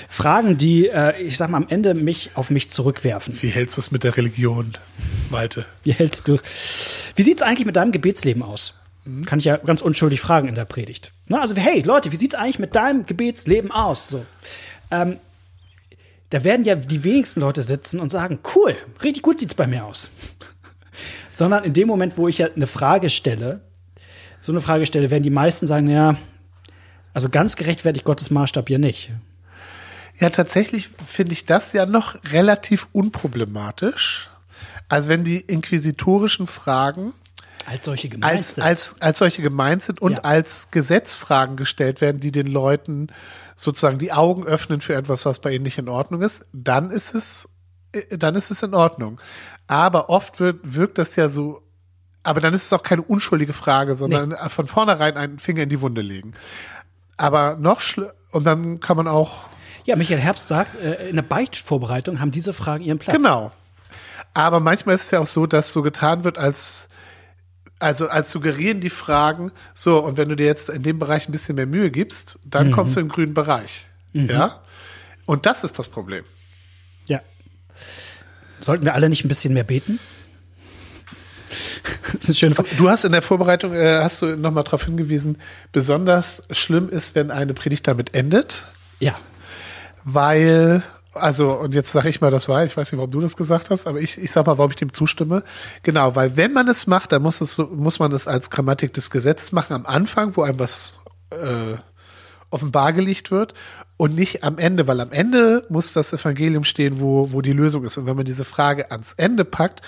Fragen, 0.09 0.57
die, 0.57 0.89
äh, 0.89 1.21
ich 1.21 1.37
sag 1.37 1.51
mal, 1.51 1.57
am 1.59 1.69
Ende 1.69 1.95
mich 1.95 2.31
auf 2.35 2.51
mich 2.51 2.71
zurückwerfen. 2.71 3.37
Wie 3.41 3.49
hältst 3.49 3.77
du 3.77 3.81
es 3.81 3.91
mit 3.91 4.05
der 4.05 4.17
Religion, 4.17 4.75
Malte? 5.31 5.67
Wie 5.83 5.93
hältst 5.93 6.29
du 6.29 6.35
es? 6.35 6.43
Wie 7.17 7.23
sieht's 7.23 7.43
eigentlich 7.43 7.67
mit 7.67 7.75
deinem 7.75 7.91
Gebetsleben 7.91 8.43
aus? 8.45 8.75
Kann 9.27 9.39
ich 9.39 9.45
ja 9.45 9.57
ganz 9.57 9.83
unschuldig 9.83 10.21
fragen 10.21 10.49
in 10.49 10.55
der 10.55 10.65
Predigt. 10.65 11.13
Na, 11.27 11.41
also, 11.41 11.55
hey 11.57 11.81
Leute, 11.81 12.13
wie 12.13 12.17
sieht's 12.17 12.35
eigentlich 12.35 12.59
mit 12.59 12.75
deinem 12.75 13.07
Gebetsleben 13.07 13.71
aus? 13.71 14.09
So. 14.09 14.27
Ähm, 14.91 15.19
da 16.31 16.45
werden 16.45 16.65
ja 16.65 16.75
die 16.75 17.05
wenigsten 17.05 17.41
Leute 17.41 17.63
sitzen 17.63 18.01
und 18.01 18.11
sagen, 18.11 18.39
cool, 18.55 18.77
richtig 19.03 19.23
gut 19.23 19.41
sieht's 19.41 19.55
bei 19.55 19.67
mir 19.67 19.85
aus. 19.85 20.11
Sondern 21.31 21.65
in 21.65 21.73
dem 21.73 21.89
Moment, 21.89 22.19
wo 22.19 22.29
ich 22.29 22.39
ja 22.39 22.49
eine 22.55 22.67
Frage 22.67 23.11
stelle, 23.11 23.61
so 24.41 24.53
eine 24.53 24.61
Frage 24.61 24.87
stelle, 24.87 25.11
werden 25.11 25.23
die 25.23 25.31
meisten 25.31 25.67
sagen, 25.67 25.89
ja, 25.89 26.17
also 27.15 27.29
ganz 27.29 27.57
gerechtfertigt 27.57 28.05
Gottes 28.05 28.31
Maßstab 28.31 28.69
hier 28.69 28.79
nicht. 28.79 29.11
Ja, 30.21 30.31
tatsächlich 30.31 30.91
finde 31.07 31.33
ich 31.33 31.47
das 31.47 31.73
ja 31.73 31.87
noch 31.87 32.17
relativ 32.33 32.89
unproblematisch. 32.93 34.29
Also 34.89 35.09
wenn 35.09 35.25
die 35.25 35.41
inquisitorischen 35.41 36.47
Fragen 36.47 37.13
Als 37.69 37.85
solche 37.85 38.09
gemeint 38.09 38.37
als, 38.37 38.55
sind. 38.55 38.65
als, 38.65 38.95
als 39.01 39.19
solche 39.19 39.43
gemeint 39.43 39.83
sind 39.83 40.01
und 40.01 40.13
Ja. 40.13 40.19
als 40.21 40.71
Gesetzfragen 40.71 41.57
gestellt 41.57 42.01
werden, 42.01 42.21
die 42.21 42.33
den 42.33 42.47
Leuten 42.47 43.09
sozusagen 43.57 43.99
die 43.99 44.13
Augen 44.13 44.45
öffnen 44.45 44.81
für 44.81 44.95
etwas, 44.95 45.27
was 45.27 45.39
bei 45.41 45.53
ihnen 45.53 45.65
nicht 45.65 45.79
in 45.79 45.89
Ordnung 45.89 46.23
ist, 46.23 46.47
dann 46.53 46.91
ist 46.91 47.15
es, 47.15 47.49
äh, 47.93 48.17
dann 48.17 48.35
ist 48.37 48.51
es 48.51 48.63
in 48.63 48.73
Ordnung. 48.75 49.21
Aber 49.67 50.09
oft 50.09 50.41
wird, 50.41 50.61
wirkt 50.63 50.97
das 50.99 51.17
ja 51.17 51.29
so, 51.29 51.63
aber 52.23 52.41
dann 52.41 52.55
ist 52.55 52.65
es 52.65 52.73
auch 52.73 52.83
keine 52.83 53.03
unschuldige 53.03 53.53
Frage, 53.53 53.95
sondern 53.95 54.35
von 54.49 54.67
vornherein 54.67 55.17
einen 55.17 55.39
Finger 55.39 55.63
in 55.65 55.69
die 55.69 55.81
Wunde 55.81 56.01
legen. 56.01 56.35
Aber 57.17 57.57
noch 57.57 57.81
schli- 57.81 58.11
und 58.31 58.45
dann 58.45 58.81
kann 58.81 58.97
man 58.97 59.09
auch 59.09 59.49
ja, 59.85 59.97
Michael 59.97 60.21
Herbst 60.21 60.49
sagt, 60.49 60.77
äh, 60.77 61.09
in 61.09 61.17
der 61.17 61.23
Beichtvorbereitung 61.23 62.21
haben 62.21 62.31
diese 62.31 62.53
Fragen 62.53 62.85
ihren 62.85 62.99
Platz. 62.99 63.17
Genau. 63.17 63.53
Aber 64.35 64.61
manchmal 64.61 64.95
ist 64.95 65.05
es 65.07 65.11
ja 65.13 65.21
auch 65.21 65.27
so, 65.27 65.47
dass 65.47 65.73
so 65.73 65.81
getan 65.81 66.25
wird, 66.25 66.37
als, 66.37 66.89
also 67.79 68.09
als 68.09 68.31
suggerieren 68.31 68.81
die 68.81 68.91
Fragen, 68.91 69.53
so, 69.75 69.99
und 70.05 70.17
wenn 70.17 70.29
du 70.29 70.37
dir 70.37 70.47
jetzt 70.47 70.69
in 70.69 70.83
dem 70.83 70.99
Bereich 70.99 71.29
ein 71.29 71.33
bisschen 71.33 71.55
mehr 71.57 71.67
Mühe 71.67 71.91
gibst, 71.91 72.39
dann 72.45 72.73
kommst 72.73 72.97
du 72.97 73.01
im 73.01 73.09
grünen 73.09 73.35
Bereich. 73.35 73.87
Ja? 74.13 74.61
Und 75.27 75.47
das 75.47 75.63
ist 75.65 75.79
das 75.79 75.89
Problem. 75.89 76.25
Ja. 77.07 77.21
Sollten 78.61 78.85
wir 78.85 78.95
alle 78.95 79.09
nicht 79.09 79.25
ein 79.25 79.29
bisschen 79.29 79.55
mehr 79.55 79.65
beten? 79.65 80.01
das 82.13 82.15
ist 82.21 82.29
eine 82.29 82.35
schöne 82.35 82.55
Frage. 82.55 82.69
Du 82.77 82.89
hast 82.91 83.05
in 83.05 83.13
der 83.13 83.23
Vorbereitung, 83.23 83.75
äh, 83.75 84.01
hast 84.03 84.23
du 84.23 84.37
nochmal 84.37 84.65
darauf 84.65 84.85
hingewiesen, 84.85 85.39
besonders 85.73 86.43
schlimm 86.51 86.89
ist, 86.89 87.15
wenn 87.15 87.31
eine 87.31 87.55
Predigt 87.55 87.87
damit 87.87 88.15
endet, 88.15 88.67
Ja. 89.01 89.19
weil, 90.05 90.83
also, 91.15 91.53
und 91.53 91.75
jetzt 91.75 91.91
sage 91.93 92.09
ich 92.09 92.21
mal 92.21 92.31
das 92.31 92.49
war, 92.49 92.65
ich 92.65 92.77
weiß 92.77 92.93
nicht, 92.93 92.99
warum 92.99 93.11
du 93.11 93.21
das 93.21 93.37
gesagt 93.37 93.71
hast, 93.71 93.87
aber 93.87 94.01
ich, 94.01 94.19
ich 94.19 94.31
sag 94.31 94.47
mal, 94.47 94.59
warum 94.59 94.71
ich 94.71 94.77
dem 94.77 94.93
zustimme. 94.93 95.43
Genau, 95.83 96.15
weil 96.15 96.37
wenn 96.37 96.53
man 96.53 96.69
es 96.69 96.87
macht, 96.87 97.13
dann 97.13 97.23
muss 97.23 97.41
es 97.41 97.55
so, 97.57 97.67
muss 97.67 97.99
man 97.99 98.13
es 98.13 98.29
als 98.29 98.51
Grammatik 98.51 98.93
des 98.93 99.11
Gesetzes 99.11 99.53
machen 99.53 99.75
am 99.75 99.87
Anfang, 99.87 100.37
wo 100.37 100.43
einem 100.43 100.59
was 100.59 100.95
äh, 101.31 101.77
offenbar 102.51 102.93
gelegt 102.93 103.31
wird 103.31 103.55
und 103.97 104.15
nicht 104.15 104.45
am 104.45 104.59
Ende, 104.59 104.87
weil 104.87 105.01
am 105.01 105.11
Ende 105.13 105.65
muss 105.69 105.93
das 105.93 106.13
Evangelium 106.13 106.65
stehen, 106.65 107.01
wo, 107.01 107.33
wo 107.33 107.43
die 107.43 107.53
Lösung 107.53 107.85
ist. 107.85 107.97
Und 107.99 108.07
wenn 108.07 108.17
man 108.17 108.25
diese 108.25 108.45
Frage 108.45 108.91
ans 108.91 109.13
Ende 109.17 109.45
packt, 109.45 109.83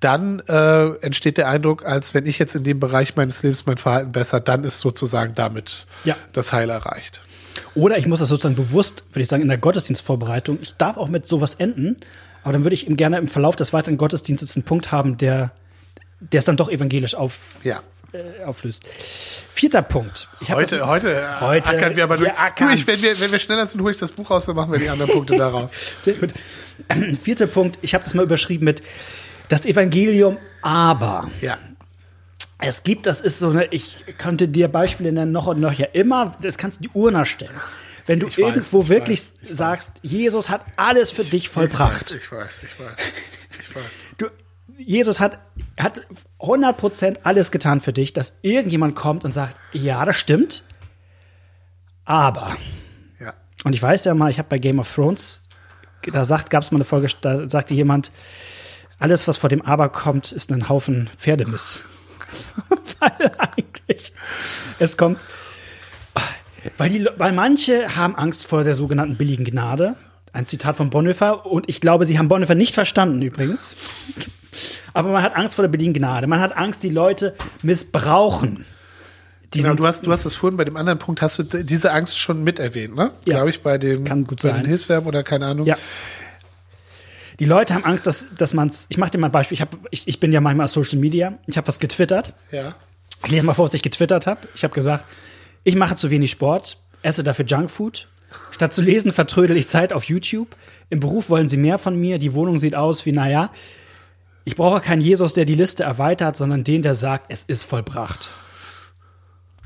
dann 0.00 0.40
äh, 0.48 0.88
entsteht 0.96 1.36
der 1.36 1.48
Eindruck, 1.48 1.86
als 1.86 2.12
wenn 2.12 2.26
ich 2.26 2.38
jetzt 2.40 2.56
in 2.56 2.64
dem 2.64 2.80
Bereich 2.80 3.14
meines 3.14 3.42
Lebens 3.42 3.66
mein 3.66 3.76
Verhalten 3.76 4.10
besser, 4.10 4.40
dann 4.40 4.64
ist 4.64 4.80
sozusagen 4.80 5.34
damit 5.36 5.86
Ja. 6.04 6.16
das 6.32 6.52
Heil 6.52 6.70
erreicht. 6.70 7.20
Oder 7.74 7.98
ich 7.98 8.06
muss 8.06 8.18
das 8.20 8.28
sozusagen 8.28 8.54
bewusst, 8.56 9.04
würde 9.12 9.22
ich 9.22 9.28
sagen, 9.28 9.42
in 9.42 9.48
der 9.48 9.58
Gottesdienstvorbereitung. 9.58 10.58
Ich 10.62 10.74
darf 10.76 10.96
auch 10.96 11.08
mit 11.08 11.26
sowas 11.26 11.54
enden, 11.54 11.98
aber 12.42 12.52
dann 12.52 12.64
würde 12.64 12.74
ich 12.74 12.86
eben 12.86 12.96
gerne 12.96 13.18
im 13.18 13.28
Verlauf 13.28 13.56
des 13.56 13.72
weiteren 13.72 13.96
Gottesdienstes 13.96 14.56
einen 14.56 14.64
Punkt 14.64 14.92
haben, 14.92 15.16
der, 15.18 15.50
der 16.20 16.38
es 16.40 16.44
dann 16.44 16.56
doch 16.56 16.68
evangelisch 16.70 17.14
auf, 17.14 17.38
Ja. 17.64 17.80
äh, 18.12 18.44
auflöst. 18.44 18.84
Vierter 19.52 19.82
Punkt. 19.82 20.28
Heute, 20.48 20.78
das, 20.78 20.86
heute, 20.86 21.40
Heute- 21.40 21.68
ackern 21.70 21.96
wir 21.96 22.04
aber 22.04 22.16
durch. 22.16 22.30
wir. 22.30 22.66
Du, 22.68 22.72
ich, 22.74 22.86
wenn, 22.86 23.00
wir, 23.02 23.18
wenn 23.20 23.30
wir 23.32 23.38
schneller 23.38 23.66
sind, 23.66 23.80
hole 23.80 23.92
ich 23.92 23.98
das 24.00 24.12
Buch 24.12 24.30
raus, 24.30 24.46
dann 24.46 24.56
machen 24.56 24.72
wir 24.72 24.78
die 24.78 24.88
anderen 24.88 25.10
Punkte 25.12 25.36
daraus. 25.36 25.72
Sehr 26.00 26.14
gut. 26.14 26.32
Vierter 27.22 27.46
Punkt. 27.46 27.78
Ich 27.82 27.94
habe 27.94 28.02
das 28.04 28.14
mal 28.14 28.22
überschrieben 28.24 28.64
mit 28.64 28.82
das 29.48 29.66
Evangelium, 29.66 30.38
aber. 30.62 31.30
Ja. 31.40 31.58
Es 32.62 32.84
gibt, 32.84 33.06
das 33.06 33.20
ist 33.20 33.38
so 33.38 33.50
eine, 33.50 33.66
ich 33.66 34.04
könnte 34.18 34.48
dir 34.48 34.68
Beispiele 34.68 35.12
nennen, 35.12 35.32
noch 35.32 35.46
und 35.46 35.60
noch 35.60 35.72
ja 35.72 35.86
immer, 35.92 36.36
das 36.40 36.58
kannst 36.58 36.78
du 36.78 36.88
die 36.88 36.90
Uhr 36.94 37.10
nachstellen. 37.10 37.54
Wenn 38.06 38.20
du 38.20 38.26
Ich 38.26 38.38
weiß, 38.38 38.44
irgendwo 38.44 38.82
ich 38.82 38.88
wirklich 38.88 39.20
weiß, 39.20 39.34
ich 39.42 39.50
weiß. 39.50 39.56
sagst, 39.56 39.90
Jesus 40.02 40.50
hat 40.50 40.64
alles 40.76 41.12
für 41.12 41.24
dich 41.24 41.48
vollbracht. 41.48 42.12
Ich 42.12 42.32
weiß, 42.32 42.62
ich 42.64 42.80
weiß. 42.80 42.98
Ich 43.60 43.74
weiß. 43.74 43.82
Du, 44.18 44.26
Jesus 44.76 45.20
hat, 45.20 45.38
hat 45.78 46.02
100% 46.38 47.18
alles 47.22 47.50
getan 47.50 47.80
für 47.80 47.92
dich, 47.92 48.12
dass 48.12 48.38
irgendjemand 48.42 48.94
kommt 48.94 49.24
und 49.24 49.32
sagt, 49.32 49.56
ja, 49.72 50.04
das 50.04 50.16
stimmt, 50.16 50.64
aber. 52.04 52.56
Ja. 53.20 53.34
Und 53.64 53.74
ich 53.74 53.82
weiß 53.82 54.04
ja 54.04 54.14
mal, 54.14 54.30
ich 54.30 54.38
habe 54.38 54.48
bei 54.48 54.58
Game 54.58 54.78
of 54.78 54.92
Thrones, 54.92 55.42
da 56.02 56.24
sagt, 56.24 56.50
gab 56.50 56.62
es 56.62 56.70
mal 56.70 56.78
eine 56.78 56.84
Folge, 56.84 57.08
da 57.20 57.48
sagte 57.48 57.74
jemand, 57.74 58.12
alles, 58.98 59.26
was 59.26 59.36
vor 59.36 59.48
dem 59.48 59.62
Aber 59.62 59.88
kommt, 59.88 60.30
ist 60.30 60.52
ein 60.52 60.68
Haufen 60.68 61.10
Pferdemist. 61.16 61.84
weil 63.00 63.32
eigentlich, 63.38 64.12
es 64.78 64.96
kommt, 64.96 65.28
weil, 66.76 66.90
die, 66.90 67.08
weil 67.16 67.32
manche 67.32 67.96
haben 67.96 68.14
Angst 68.14 68.46
vor 68.46 68.64
der 68.64 68.74
sogenannten 68.74 69.16
billigen 69.16 69.44
Gnade. 69.44 69.96
Ein 70.32 70.46
Zitat 70.46 70.76
von 70.76 70.90
Bonhoeffer. 70.90 71.44
Und 71.46 71.68
ich 71.68 71.80
glaube, 71.80 72.04
sie 72.06 72.18
haben 72.18 72.28
Bonhoeffer 72.28 72.54
nicht 72.54 72.74
verstanden 72.74 73.20
übrigens. 73.20 73.76
Aber 74.94 75.10
man 75.10 75.22
hat 75.22 75.36
Angst 75.36 75.56
vor 75.56 75.62
der 75.62 75.70
billigen 75.70 75.92
Gnade. 75.92 76.26
Man 76.26 76.40
hat 76.40 76.56
Angst, 76.56 76.82
die 76.82 76.88
Leute 76.90 77.34
missbrauchen. 77.62 78.64
Genau, 79.54 79.74
du 79.74 79.86
hast, 79.86 80.06
du 80.06 80.12
hast 80.12 80.24
das 80.24 80.34
vorhin 80.34 80.56
bei 80.56 80.64
dem 80.64 80.78
anderen 80.78 80.98
Punkt, 80.98 81.20
hast 81.20 81.38
du 81.38 81.42
diese 81.42 81.92
Angst 81.92 82.18
schon 82.18 82.42
mit 82.42 82.58
erwähnt, 82.58 82.96
ne? 82.96 83.10
Ja. 83.26 83.34
Glaube 83.34 83.50
ich, 83.50 83.62
bei 83.62 83.76
dem, 83.76 84.04
Kann 84.04 84.26
gut 84.26 84.42
bei 84.42 84.48
sein. 84.48 84.62
den 84.62 84.66
Hilfsverben 84.66 85.06
oder 85.06 85.22
keine 85.22 85.44
Ahnung. 85.44 85.66
Ja. 85.66 85.76
Die 87.42 87.48
Leute 87.48 87.74
haben 87.74 87.84
Angst, 87.84 88.06
dass, 88.06 88.26
dass 88.38 88.54
man 88.54 88.68
es. 88.68 88.86
Ich 88.88 88.98
mache 88.98 89.10
dir 89.10 89.18
mal 89.18 89.26
ein 89.26 89.32
Beispiel. 89.32 89.56
Ich, 89.56 89.60
hab, 89.62 89.76
ich, 89.90 90.06
ich 90.06 90.20
bin 90.20 90.30
ja 90.30 90.40
manchmal 90.40 90.66
auf 90.66 90.70
Social 90.70 91.00
Media. 91.00 91.40
Ich 91.48 91.56
habe 91.56 91.66
was 91.66 91.80
getwittert. 91.80 92.34
Ja. 92.52 92.76
Ich 93.24 93.32
lese 93.32 93.44
mal 93.44 93.52
vor, 93.54 93.66
was 93.66 93.74
ich 93.74 93.82
getwittert 93.82 94.28
habe. 94.28 94.46
Ich 94.54 94.62
habe 94.62 94.72
gesagt, 94.72 95.04
ich 95.64 95.74
mache 95.74 95.96
zu 95.96 96.10
wenig 96.10 96.30
Sport, 96.30 96.78
esse 97.02 97.24
dafür 97.24 97.44
Junkfood. 97.44 98.06
Statt 98.52 98.72
zu 98.72 98.80
lesen, 98.80 99.10
vertrödel 99.10 99.56
ich 99.56 99.66
Zeit 99.66 99.92
auf 99.92 100.04
YouTube. 100.04 100.54
Im 100.88 101.00
Beruf 101.00 101.30
wollen 101.30 101.48
sie 101.48 101.56
mehr 101.56 101.78
von 101.78 101.96
mir. 102.00 102.20
Die 102.20 102.32
Wohnung 102.34 102.58
sieht 102.58 102.76
aus 102.76 103.06
wie, 103.06 103.12
naja, 103.12 103.50
ich 104.44 104.54
brauche 104.54 104.80
keinen 104.80 105.00
Jesus, 105.00 105.32
der 105.32 105.44
die 105.44 105.56
Liste 105.56 105.82
erweitert, 105.82 106.36
sondern 106.36 106.62
den, 106.62 106.82
der 106.82 106.94
sagt, 106.94 107.24
es 107.28 107.42
ist 107.42 107.64
vollbracht. 107.64 108.30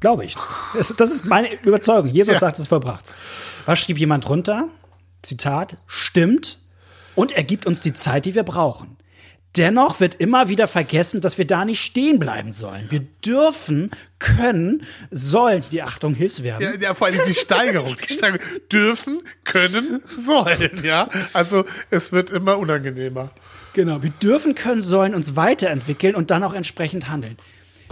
Glaube 0.00 0.24
ich. 0.24 0.34
Das, 0.72 1.10
ist 1.10 1.26
meine 1.26 1.52
Überzeugung. 1.62 2.08
Jesus 2.08 2.32
Ja. 2.32 2.40
sagt, 2.40 2.54
es 2.56 2.60
ist 2.60 2.68
vollbracht. 2.68 3.04
Was 3.66 3.78
schrieb 3.80 3.98
jemand 3.98 4.26
drunter? 4.26 4.68
Zitat, 5.20 5.76
stimmt. 5.86 6.58
Und 7.16 7.32
er 7.32 7.42
gibt 7.42 7.66
uns 7.66 7.80
die 7.80 7.92
Zeit, 7.92 8.24
die 8.24 8.36
wir 8.36 8.44
brauchen. 8.44 8.96
Dennoch 9.56 10.00
wird 10.00 10.16
immer 10.16 10.48
wieder 10.50 10.68
vergessen, 10.68 11.22
dass 11.22 11.38
wir 11.38 11.46
da 11.46 11.64
nicht 11.64 11.80
stehen 11.80 12.18
bleiben 12.18 12.52
sollen. 12.52 12.90
Wir 12.90 13.00
dürfen, 13.24 13.90
können, 14.18 14.82
sollen, 15.10 15.64
die 15.70 15.82
Achtung, 15.82 16.14
Hilfsverben. 16.14 16.62
Ja, 16.62 16.78
ja, 16.78 16.94
vor 16.94 17.06
allem 17.06 17.20
die 17.26 17.32
Steigerung. 17.34 17.96
Die 18.08 18.12
Steigerung. 18.12 18.46
Dürfen, 18.70 19.22
können, 19.44 20.02
sollen, 20.14 20.82
ja. 20.84 21.08
Also, 21.32 21.64
es 21.90 22.12
wird 22.12 22.30
immer 22.30 22.58
unangenehmer. 22.58 23.30
Genau, 23.72 24.02
wir 24.02 24.10
dürfen, 24.10 24.54
können, 24.54 24.82
sollen 24.82 25.14
uns 25.14 25.36
weiterentwickeln 25.36 26.14
und 26.14 26.30
dann 26.30 26.44
auch 26.44 26.52
entsprechend 26.52 27.08
handeln. 27.08 27.38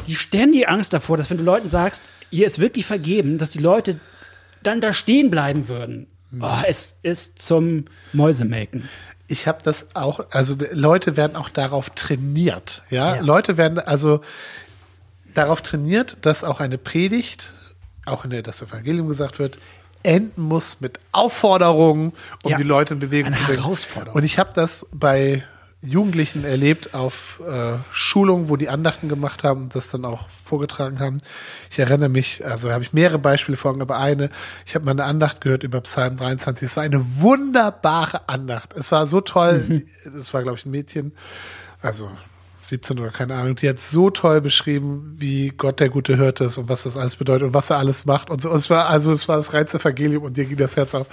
Die 0.06 0.14
ständige 0.14 0.68
Angst 0.68 0.92
davor, 0.92 1.16
dass 1.16 1.30
wenn 1.30 1.38
du 1.38 1.44
Leuten 1.44 1.70
sagst, 1.70 2.02
ihr 2.30 2.44
ist 2.44 2.58
wirklich 2.58 2.84
vergeben, 2.84 3.38
dass 3.38 3.50
die 3.50 3.58
Leute 3.60 4.00
dann 4.62 4.82
da 4.82 4.92
stehen 4.92 5.30
bleiben 5.30 5.68
würden. 5.68 6.08
Oh, 6.40 6.62
es 6.66 6.98
ist 7.02 7.40
zum 7.40 7.84
Mäusemelken. 8.12 8.88
Ich 9.26 9.46
habe 9.46 9.58
das 9.62 9.86
auch, 9.94 10.26
also 10.30 10.54
Leute 10.72 11.16
werden 11.16 11.36
auch 11.36 11.48
darauf 11.48 11.90
trainiert, 11.90 12.82
ja? 12.90 13.16
Ja. 13.16 13.20
Leute 13.22 13.56
werden 13.56 13.78
also 13.78 14.20
darauf 15.34 15.62
trainiert, 15.62 16.18
dass 16.22 16.44
auch 16.44 16.60
eine 16.60 16.78
Predigt, 16.78 17.50
auch 18.06 18.24
in 18.24 18.30
der 18.30 18.42
das 18.42 18.60
Evangelium 18.62 19.08
gesagt 19.08 19.38
wird, 19.38 19.58
enden 20.02 20.42
muss 20.42 20.80
mit 20.82 21.00
Aufforderungen, 21.12 22.12
um 22.42 22.50
Ja. 22.50 22.56
die 22.58 22.62
Leute 22.62 22.94
in 22.94 23.00
Bewegung 23.00 23.28
Eine 23.32 23.36
zu 23.36 23.44
bringen. 23.46 23.62
Herausforderung. 23.62 24.14
Und 24.16 24.24
ich 24.24 24.38
habe 24.38 24.50
das 24.54 24.86
bei 24.92 25.42
Jugendlichen 25.84 26.44
erlebt 26.44 26.94
auf 26.94 27.40
äh, 27.46 27.78
Schulungen, 27.90 28.48
wo 28.48 28.56
die 28.56 28.68
Andachten 28.68 29.08
gemacht 29.08 29.44
haben, 29.44 29.68
das 29.68 29.88
dann 29.88 30.04
auch 30.04 30.28
vorgetragen 30.44 30.98
haben. 30.98 31.18
Ich 31.70 31.78
erinnere 31.78 32.08
mich, 32.08 32.44
also 32.44 32.72
habe 32.72 32.84
ich 32.84 32.92
mehrere 32.92 33.18
Beispiele 33.18 33.56
vor, 33.56 33.78
aber 33.80 33.98
eine, 33.98 34.30
ich 34.66 34.74
habe 34.74 34.84
mal 34.84 34.92
eine 34.92 35.04
Andacht 35.04 35.40
gehört 35.40 35.62
über 35.62 35.80
Psalm 35.82 36.16
23. 36.16 36.68
Es 36.68 36.76
war 36.76 36.84
eine 36.84 37.20
wunderbare 37.20 38.28
Andacht. 38.28 38.74
Es 38.74 38.92
war 38.92 39.06
so 39.06 39.20
toll. 39.20 39.84
Das 40.04 40.34
war, 40.34 40.42
glaube 40.42 40.58
ich, 40.58 40.66
ein 40.66 40.70
Mädchen, 40.70 41.12
also 41.80 42.10
17 42.64 42.98
oder 42.98 43.10
keine 43.10 43.34
Ahnung, 43.34 43.56
die 43.56 43.68
hat 43.68 43.78
so 43.78 44.10
toll 44.10 44.40
beschrieben, 44.40 45.16
wie 45.18 45.48
Gott 45.48 45.80
der 45.80 45.88
gute 45.88 46.16
Hirte 46.16 46.44
ist 46.44 46.58
und 46.58 46.68
was 46.68 46.84
das 46.84 46.96
alles 46.96 47.16
bedeutet 47.16 47.48
und 47.48 47.54
was 47.54 47.70
er 47.70 47.78
alles 47.78 48.04
macht 48.06 48.30
und 48.30 48.40
so. 48.40 48.50
Und 48.50 48.58
es 48.58 48.70
war, 48.70 48.86
also 48.86 49.12
es 49.12 49.28
war 49.28 49.36
das 49.36 49.52
reinste 49.52 49.78
Evangelium 49.78 50.24
und 50.24 50.36
dir 50.36 50.44
ging 50.44 50.56
das 50.56 50.76
Herz 50.76 50.94
auf. 50.94 51.06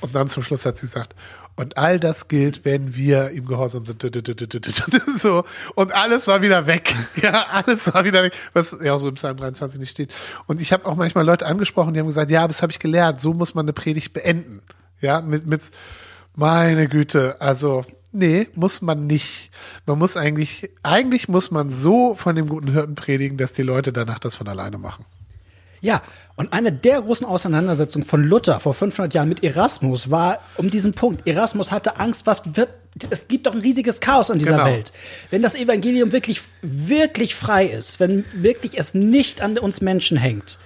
Und 0.00 0.14
dann 0.14 0.28
zum 0.28 0.42
Schluss 0.42 0.64
hat 0.66 0.76
sie 0.76 0.82
gesagt, 0.82 1.14
und 1.58 1.76
all 1.76 1.98
das 1.98 2.28
gilt, 2.28 2.64
wenn 2.64 2.94
wir 2.94 3.32
ihm 3.32 3.44
gehorsam 3.46 3.84
sind. 3.84 4.02
So. 5.18 5.44
Und 5.74 5.92
alles 5.92 6.28
war 6.28 6.40
wieder 6.40 6.66
weg. 6.66 6.94
Ja, 7.20 7.46
alles 7.50 7.92
war 7.92 8.04
wieder 8.04 8.22
weg, 8.22 8.32
was 8.52 8.76
ja 8.80 8.96
so 8.96 9.08
im 9.08 9.16
Psalm 9.16 9.36
23 9.38 9.80
nicht 9.80 9.90
steht. 9.90 10.14
Und 10.46 10.60
ich 10.60 10.72
habe 10.72 10.86
auch 10.86 10.94
manchmal 10.94 11.26
Leute 11.26 11.46
angesprochen, 11.46 11.94
die 11.94 12.00
haben 12.00 12.06
gesagt, 12.06 12.30
ja, 12.30 12.46
das 12.46 12.62
habe 12.62 12.70
ich 12.70 12.78
gelernt. 12.78 13.20
So 13.20 13.34
muss 13.34 13.54
man 13.54 13.64
eine 13.64 13.72
Predigt 13.72 14.12
beenden. 14.12 14.62
Ja, 15.00 15.20
mit, 15.20 15.48
mit, 15.48 15.62
meine 16.36 16.86
Güte, 16.86 17.40
also, 17.40 17.84
nee, 18.12 18.46
muss 18.54 18.80
man 18.80 19.08
nicht. 19.08 19.50
Man 19.84 19.98
muss 19.98 20.16
eigentlich, 20.16 20.70
eigentlich 20.84 21.28
muss 21.28 21.50
man 21.50 21.70
so 21.70 22.14
von 22.14 22.36
dem 22.36 22.48
guten 22.48 22.70
Hirten 22.70 22.94
predigen, 22.94 23.36
dass 23.36 23.50
die 23.50 23.62
Leute 23.62 23.92
danach 23.92 24.20
das 24.20 24.36
von 24.36 24.46
alleine 24.46 24.78
machen. 24.78 25.04
Ja, 25.80 26.02
und 26.38 26.52
eine 26.52 26.70
der 26.70 27.02
großen 27.02 27.26
Auseinandersetzungen 27.26 28.06
von 28.06 28.22
Luther 28.22 28.60
vor 28.60 28.72
500 28.72 29.12
Jahren 29.12 29.28
mit 29.28 29.42
Erasmus 29.42 30.08
war 30.12 30.38
um 30.56 30.70
diesen 30.70 30.92
Punkt. 30.92 31.26
Erasmus 31.26 31.72
hatte 31.72 31.98
Angst, 31.98 32.28
was 32.28 32.42
wird, 32.54 32.68
es 33.10 33.26
gibt 33.26 33.48
doch 33.48 33.54
ein 33.54 33.60
riesiges 33.60 33.98
Chaos 33.98 34.30
in 34.30 34.38
dieser 34.38 34.52
Genau. 34.52 34.66
Welt. 34.66 34.92
Wenn 35.30 35.42
das 35.42 35.56
Evangelium 35.56 36.12
wirklich, 36.12 36.40
wirklich 36.62 37.34
frei 37.34 37.66
ist, 37.66 37.98
wenn 37.98 38.24
wirklich 38.32 38.78
es 38.78 38.94
nicht 38.94 39.40
an 39.40 39.58
uns 39.58 39.80
Menschen 39.80 40.16
hängt, 40.16 40.60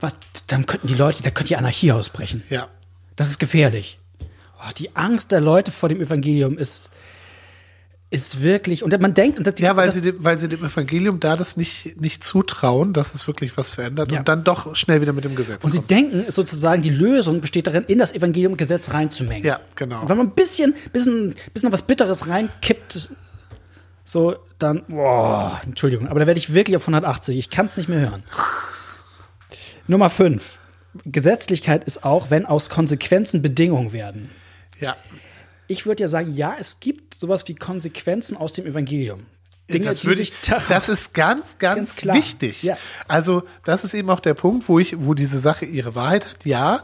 was, 0.00 0.14
dann 0.46 0.64
könnten 0.64 0.86
die 0.86 0.94
Leute, 0.94 1.22
da 1.22 1.30
könnte 1.30 1.48
die 1.48 1.56
Anarchie 1.56 1.92
ausbrechen. 1.92 2.42
Ja. 2.48 2.68
Das 3.14 3.28
ist 3.28 3.38
gefährlich. 3.38 3.98
Oh, 4.58 4.72
die 4.78 4.96
Angst 4.96 5.32
der 5.32 5.42
Leute 5.42 5.70
vor 5.70 5.90
dem 5.90 6.00
Evangelium 6.00 6.56
ist, 6.56 6.90
ist 8.14 8.42
wirklich, 8.42 8.82
und 8.82 8.98
man 9.00 9.12
denkt, 9.14 9.38
und 9.38 9.46
das, 9.46 9.54
Ja, 9.58 9.76
weil 9.76 9.86
das, 9.86 9.94
sie, 9.96 10.00
dem, 10.00 10.22
weil 10.24 10.38
sie 10.38 10.48
dem 10.48 10.64
Evangelium 10.64 11.20
da 11.20 11.36
das 11.36 11.56
nicht, 11.56 12.00
nicht 12.00 12.22
zutrauen, 12.24 12.92
dass 12.92 13.12
es 13.14 13.26
wirklich 13.26 13.56
was 13.56 13.72
verändert 13.72 14.12
Ja. 14.12 14.20
und 14.20 14.28
dann 14.28 14.44
doch 14.44 14.74
schnell 14.76 15.00
wieder 15.00 15.12
mit 15.12 15.24
dem 15.24 15.34
Gesetz 15.34 15.64
Und 15.64 15.70
sie 15.70 15.78
kommen. 15.78 15.88
denken 15.88 16.24
sozusagen, 16.30 16.82
die 16.82 16.90
Lösung 16.90 17.40
besteht 17.40 17.66
darin, 17.66 17.84
in 17.88 17.98
das 17.98 18.12
Evangelium-Gesetz 18.14 18.92
reinzumengen. 18.92 19.44
Ja, 19.44 19.60
genau. 19.76 20.02
Und 20.02 20.08
wenn 20.08 20.16
man 20.16 20.28
ein 20.28 20.34
bisschen, 20.34 20.74
bisschen, 20.92 21.34
bisschen 21.52 21.72
was 21.72 21.82
Bitteres 21.82 22.28
reinkippt, 22.28 23.12
so, 24.04 24.36
dann, 24.58 24.82
boah, 24.88 25.60
Entschuldigung, 25.64 26.08
aber 26.08 26.20
da 26.20 26.26
werde 26.26 26.38
ich 26.38 26.52
wirklich 26.54 26.76
auf 26.76 26.82
180. 26.82 27.36
Ich 27.38 27.50
kann 27.50 27.66
es 27.66 27.76
nicht 27.76 27.88
mehr 27.88 28.00
hören. 28.00 28.22
Nummer 29.86 30.10
5. 30.10 30.58
Gesetzlichkeit 31.04 31.84
ist 31.84 32.04
auch, 32.04 32.30
wenn 32.30 32.46
aus 32.46 32.70
Konsequenzen 32.70 33.42
Bedingungen 33.42 33.92
werden. 33.92 34.28
Ja. 34.80 34.94
Ich 35.66 35.86
würde 35.86 36.02
ja 36.02 36.08
sagen, 36.08 36.34
ja, 36.34 36.56
es 36.58 36.78
gibt 36.80 37.03
sowas 37.20 37.46
wie 37.48 37.54
Konsequenzen 37.54 38.36
aus 38.36 38.52
dem 38.52 38.66
Evangelium. 38.66 39.26
Dinge, 39.72 39.86
das, 39.86 40.04
würde 40.04 40.20
ich, 40.20 40.34
das 40.42 40.88
ist 40.90 41.14
ganz, 41.14 41.58
ganz, 41.58 41.96
Ganz 41.96 42.14
wichtig. 42.14 42.62
Ja. 42.62 42.76
Also, 43.08 43.44
das 43.64 43.82
ist 43.82 43.94
eben 43.94 44.10
auch 44.10 44.20
der 44.20 44.34
Punkt, 44.34 44.68
wo 44.68 44.78
ich, 44.78 44.94
wo 44.98 45.14
diese 45.14 45.40
Sache 45.40 45.64
ihre 45.64 45.94
Wahrheit 45.94 46.26
hat. 46.26 46.44
Ja, 46.44 46.82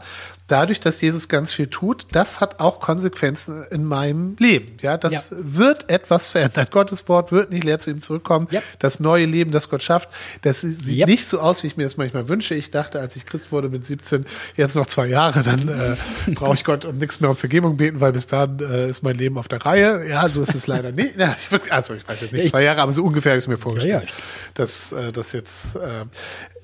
dadurch, 0.51 0.79
dass 0.79 0.99
Jesus 1.01 1.29
ganz 1.29 1.53
viel 1.53 1.67
tut, 1.67 2.07
das 2.11 2.39
hat 2.41 2.59
auch 2.59 2.79
Konsequenzen 2.79 3.63
in 3.71 3.85
meinem 3.85 4.35
Leben. 4.39 4.77
Ja, 4.81 4.97
das 4.97 5.29
Ja. 5.31 5.37
wird 5.39 5.89
etwas 5.89 6.27
verändert. 6.29 6.71
Gottes 6.71 7.07
Wort 7.07 7.31
wird 7.31 7.51
nicht 7.51 7.63
leer 7.63 7.79
zu 7.79 7.89
ihm 7.91 8.01
zurückkommen. 8.01 8.47
Yep. 8.51 8.63
Das 8.79 8.99
neue 8.99 9.25
Leben, 9.25 9.51
das 9.51 9.69
Gott 9.69 9.81
schafft, 9.83 10.09
das 10.41 10.61
sieht 10.61 10.87
Yep. 10.87 11.07
nicht 11.07 11.25
so 11.25 11.39
aus, 11.39 11.63
wie 11.63 11.67
ich 11.67 11.77
mir 11.77 11.83
das 11.83 11.97
manchmal 11.97 12.27
wünsche. 12.27 12.53
Ich 12.55 12.71
dachte, 12.71 12.99
als 12.99 13.15
ich 13.15 13.25
Christ 13.25 13.51
wurde 13.51 13.69
mit 13.69 13.85
17, 13.85 14.25
jetzt 14.57 14.75
noch 14.75 14.85
zwei 14.85 15.07
Jahre, 15.07 15.43
dann 15.43 15.67
äh, 15.69 15.95
brauche 16.33 16.55
ich 16.55 16.63
Gott 16.63 16.85
um 16.85 16.97
nichts 16.97 17.19
mehr 17.19 17.29
um 17.29 17.35
Vergebung 17.35 17.77
beten, 17.77 17.99
weil 18.01 18.11
bis 18.11 18.27
dahin 18.27 18.59
äh, 18.59 18.89
ist 18.89 19.03
mein 19.03 19.17
Leben 19.17 19.37
auf 19.37 19.47
der 19.47 19.65
Reihe. 19.65 20.07
Ja, 20.07 20.27
so 20.29 20.41
ist 20.41 20.53
es 20.55 20.67
leider 20.67 20.91
nicht. 20.91 21.17
Ja, 21.17 21.35
ich 21.51 21.71
also 21.71 21.93
ich 21.93 22.07
weiß 22.07 22.21
jetzt 22.21 22.33
nicht 22.33 22.43
Ich- 22.45 22.51
zwei 22.51 22.63
Jahre, 22.63 22.81
aber 22.81 22.91
so 22.91 23.03
ungefähr 23.03 23.31
habe 23.31 23.37
ich 23.37 23.43
es 23.43 23.47
mir 23.47 23.57
vorgestellt. 23.57 23.93
Ja, 23.93 24.09
ja. 24.09 24.15
dass 24.55 24.91
äh, 24.91 25.11
das 25.11 25.31
jetzt 25.31 25.75
äh, 25.75 26.05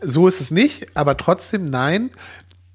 so 0.02 0.28
ist 0.28 0.42
es 0.42 0.52
nicht, 0.52 0.88
aber 0.96 1.18
trotzdem 1.18 1.70
nein. 1.70 2.12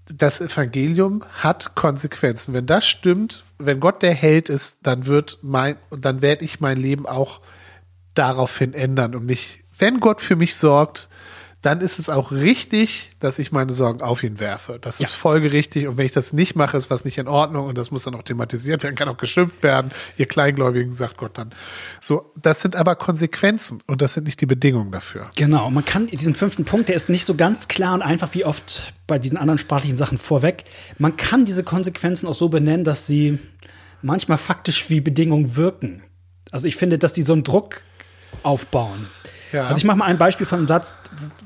Das 0.07 0.41
Evangelium 0.41 1.25
hat 1.43 1.75
Konsequenzen. 1.75 2.55
Wenn 2.55 2.67
das 2.67 2.87
stimmt, 2.87 3.45
wenn 3.59 3.81
Gott 3.81 4.03
der 4.03 4.15
Held 4.15 4.49
ist, 4.49 4.79
dann 4.83 5.07
wird 5.07 5.39
mein, 5.43 5.77
dann 5.91 6.23
werde 6.23 6.45
ich 6.45 6.61
mein 6.61 6.79
Leben 6.79 7.07
auch 7.07 7.41
daraufhin 8.15 8.75
ändern 8.75 9.15
und 9.15 9.27
nicht, 9.27 9.65
wenn 9.79 10.01
Gott 10.01 10.21
für 10.21 10.37
mich 10.37 10.57
sorgt, 10.57 11.09
dann 11.63 11.81
ist 11.81 12.01
es 12.01 12.09
auch 12.09 12.33
richtig, 12.33 13.11
dass 13.21 13.39
ich 13.39 13.53
meine 13.53 13.73
Sorgen 13.73 14.03
auf 14.03 14.25
ihn 14.25 14.41
werfe. 14.41 14.79
Das 14.81 14.99
ist 14.99 15.13
folgerichtig. 15.13 15.87
Und 15.87 15.97
wenn 15.97 16.07
ich 16.07 16.13
das 16.13 16.33
nicht 16.33 16.57
mache, 16.57 16.77
ist 16.77 16.91
was 16.91 17.05
nicht 17.05 17.19
in 17.19 17.29
Ordnung 17.29 17.67
und 17.67 17.79
das 17.79 17.93
muss 17.93 18.03
dann 18.03 18.17
auch 18.17 18.25
thematisiert 18.25 18.83
werden, 18.83 18.97
kann 18.97 19.09
auch 19.09 19.17
geschimpft 19.17 19.63
werden. 19.63 19.93
Ihr 20.17 20.27
Kleingläubigen, 20.27 20.93
sagt 20.93 21.19
Gott 21.19 21.39
dann. 21.39 21.55
So, 22.01 22.33
das 22.35 22.61
sind 22.61 22.75
aber 22.75 22.97
Konsequenzen 22.97 23.81
und 23.87 24.03
das 24.03 24.15
sind 24.15 24.25
nicht 24.25 24.41
die 24.41 24.47
Bedingungen 24.47 24.91
dafür. 24.91 25.31
Genau, 25.37 25.71
man 25.71 25.85
kann 25.85 26.09
diesen 26.09 26.35
fünften 26.35 26.65
Punkt, 26.65 26.89
der 26.89 26.97
ist 26.97 27.09
nicht 27.09 27.25
so 27.25 27.37
ganz 27.37 27.69
klar 27.69 27.95
und 27.95 28.03
einfach 28.03 28.35
wie 28.35 28.45
oft 28.45 28.93
bei 29.07 29.21
diesen 29.21 29.37
anderen 29.37 29.59
sprachlichen 29.59 29.97
Sachen 29.97 30.19
vorweg. 30.19 30.65
Man 30.99 31.17
kann 31.17 31.45
diese 31.45 31.63
Konsequenzen 31.63 32.27
auch 32.27 32.35
so 32.35 32.49
benennen, 32.49 32.83
dass 32.83 33.07
sie 33.07 33.39
manchmal 34.03 34.39
faktisch 34.39 34.91
wie 34.91 35.01
Bedingungen 35.01 35.55
wirken. 35.55 36.03
Also 36.51 36.67
ich 36.67 36.75
finde, 36.75 36.99
dass 36.99 37.13
die 37.13 37.23
so 37.23 37.33
einen 37.33 37.45
Druck 37.45 37.83
aufbauen. 38.43 39.07
Ja. 39.53 39.67
Also 39.67 39.79
ich 39.79 39.85
mache 39.85 39.99
mal 39.99 40.07
ein 40.07 40.19
Beispiel 40.19 40.47
von 40.47 40.59
einem 40.61 40.69
Satz, 40.69 40.99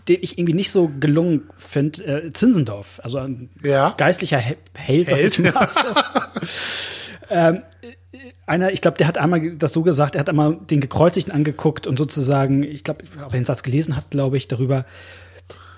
den 0.09 0.19
ich 0.23 0.39
irgendwie 0.39 0.55
nicht 0.55 0.71
so 0.71 0.91
gelungen 1.01 1.49
finde. 1.57 2.05
Äh, 2.05 2.33
Zinzendorf, 2.33 3.01
also 3.03 3.19
ein 3.19 3.51
Ja. 3.63 3.95
geistlicher 3.97 4.39
He 4.39 4.57
Held, 4.75 5.11
Held, 5.11 5.39
ähm, 7.31 7.63
einer, 8.47 8.73
ich 8.73 8.81
glaube, 8.81 8.97
der 8.99 9.07
hat 9.09 9.19
einmal 9.19 9.57
das 9.57 9.73
so 9.73 9.83
gesagt, 9.83 10.15
er 10.15 10.21
hat 10.21 10.29
einmal 10.29 10.57
den 10.57 10.81
Gekreuzigten 10.81 11.33
angeguckt 11.33 11.87
und 11.87 11.99
sozusagen, 11.99 12.63
ich 12.63 12.85
glaube, 12.85 13.05
ob 13.25 13.33
er 13.33 13.39
den 13.39 13.45
Satz 13.45 13.63
gelesen 13.63 13.97
hat, 13.97 14.11
glaube 14.11 14.37
ich, 14.37 14.47
darüber, 14.49 14.85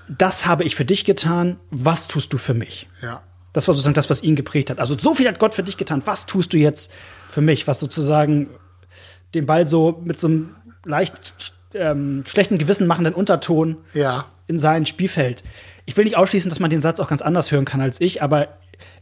das 0.08 0.46
habe 0.46 0.64
ich 0.64 0.74
für 0.76 0.84
dich 0.84 1.04
getan, 1.04 1.58
was 1.70 2.08
tust 2.08 2.32
du 2.32 2.38
für 2.38 2.54
mich? 2.54 2.88
Ja. 3.02 3.22
Das 3.52 3.66
war 3.66 3.74
sozusagen 3.74 3.94
das, 3.94 4.10
was 4.10 4.22
ihn 4.22 4.36
geprägt 4.36 4.70
hat. 4.70 4.78
Also 4.78 4.96
so 4.98 5.14
viel 5.14 5.26
hat 5.26 5.38
Gott 5.38 5.54
für 5.54 5.62
dich 5.62 5.76
getan, 5.76 6.02
was 6.04 6.26
tust 6.26 6.52
du 6.52 6.58
jetzt 6.58 6.92
für 7.30 7.40
mich? 7.40 7.66
Was 7.66 7.80
sozusagen 7.80 8.48
den 9.34 9.46
Ball 9.46 9.66
so 9.66 10.00
mit 10.04 10.18
so 10.18 10.28
einem 10.28 10.54
leicht 10.84 11.54
ähm, 11.74 12.24
schlechten 12.26 12.58
Gewissen 12.58 12.86
machenden 12.86 13.14
Unterton 13.14 13.76
Ja. 13.94 14.26
in 14.46 14.58
sein 14.58 14.86
Spielfeld. 14.86 15.44
Ich 15.86 15.96
will 15.96 16.04
nicht 16.04 16.16
ausschließen, 16.16 16.48
dass 16.48 16.60
man 16.60 16.70
den 16.70 16.80
Satz 16.80 17.00
auch 17.00 17.08
ganz 17.08 17.22
anders 17.22 17.50
hören 17.50 17.64
kann 17.64 17.80
als 17.80 18.00
ich, 18.00 18.22
aber 18.22 18.48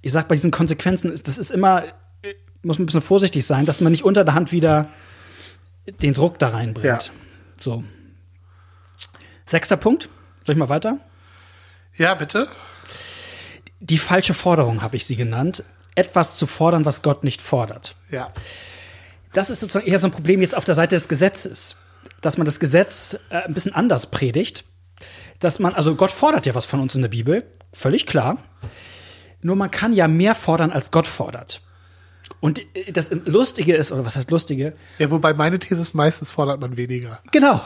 ich 0.03 0.13
sag 0.13 0.29
bei 0.29 0.35
diesen 0.35 0.51
Konsequenzen, 0.51 1.13
ist, 1.13 1.27
das 1.29 1.39
ist 1.39 1.51
immer, 1.51 1.85
äh, 2.23 2.35
muss 2.63 2.79
man 2.79 2.85
ein 2.85 2.87
bisschen 2.87 3.01
vorsichtig 3.01 3.45
sein, 3.47 3.67
dass 3.67 3.81
man 3.81 3.93
nicht 3.93 4.05
unter 4.05 4.25
der 4.25 4.35
Hand 4.35 4.53
wieder 4.53 4.89
den 6.01 6.15
Druck 6.15 6.39
da 6.39 6.49
reinbringt. 6.49 6.87
Ja. 6.87 6.99
So. 7.61 7.85
Sechster 9.47 9.77
Punkt. 9.77 10.09
Soll 10.45 10.55
ich 10.55 10.59
mal 10.59 10.69
weiter? 10.69 10.99
Ja, 11.97 12.15
bitte. 12.15 12.49
Die 13.81 13.99
falsche 13.99 14.35
Forderung 14.35 14.83
habe 14.83 14.97
ich 14.97 15.07
sie 15.07 15.17
genannt. 15.17 15.65
Etwas 15.95 16.37
zu 16.37 16.47
fordern, 16.47 16.85
was 16.85 17.03
Gott 17.03 17.25
nicht 17.25 17.41
fordert. 17.41 17.95
Ja. 18.11 18.33
Das 19.33 19.51
ist 19.51 19.61
sozusagen 19.61 19.87
eher 19.87 19.99
so 19.99 20.07
ein 20.09 20.13
Problem 20.13 20.41
jetzt 20.41 20.57
auf 20.57 20.65
der 20.65 20.75
Seite 20.75 20.95
des 20.97 21.09
Gesetzes, 21.09 21.77
dass 22.21 22.39
man 22.39 22.45
das 22.45 22.61
Gesetz 22.61 23.19
äh, 23.31 23.43
ein 23.43 23.55
bisschen 23.55 23.75
anders 23.75 24.11
predigt. 24.11 24.65
Dass 25.39 25.59
man, 25.59 25.75
also 25.75 25.95
Gott 25.95 26.11
fordert 26.11 26.47
ja 26.47 26.55
was 26.55 26.65
von 26.65 26.81
uns 26.81 26.95
in 26.95 27.03
der 27.03 27.09
Bibel, 27.09 27.45
völlig 27.73 28.07
klar. 28.07 28.39
Nur 29.43 29.57
man 29.57 29.71
kann 29.71 29.93
ja 29.93 30.09
mehr 30.09 30.35
fordern, 30.35 30.73
als 30.73 30.91
Gott 30.91 31.07
fordert. 31.07 31.63
Und 32.41 32.61
äh, 32.75 32.93
das 32.93 33.11
Lustige 33.11 33.77
ist, 33.77 33.93
oder 33.93 34.05
was 34.05 34.17
heißt 34.17 34.31
Lustige? 34.31 34.75
Ja, 34.99 35.11
wobei 35.11 35.35
meine 35.35 35.59
These 35.59 35.81
ist, 35.81 35.95
meistens 35.95 36.33
fordert 36.33 36.61
man 36.61 36.77
weniger. 36.77 37.21
Genau. 37.33 37.61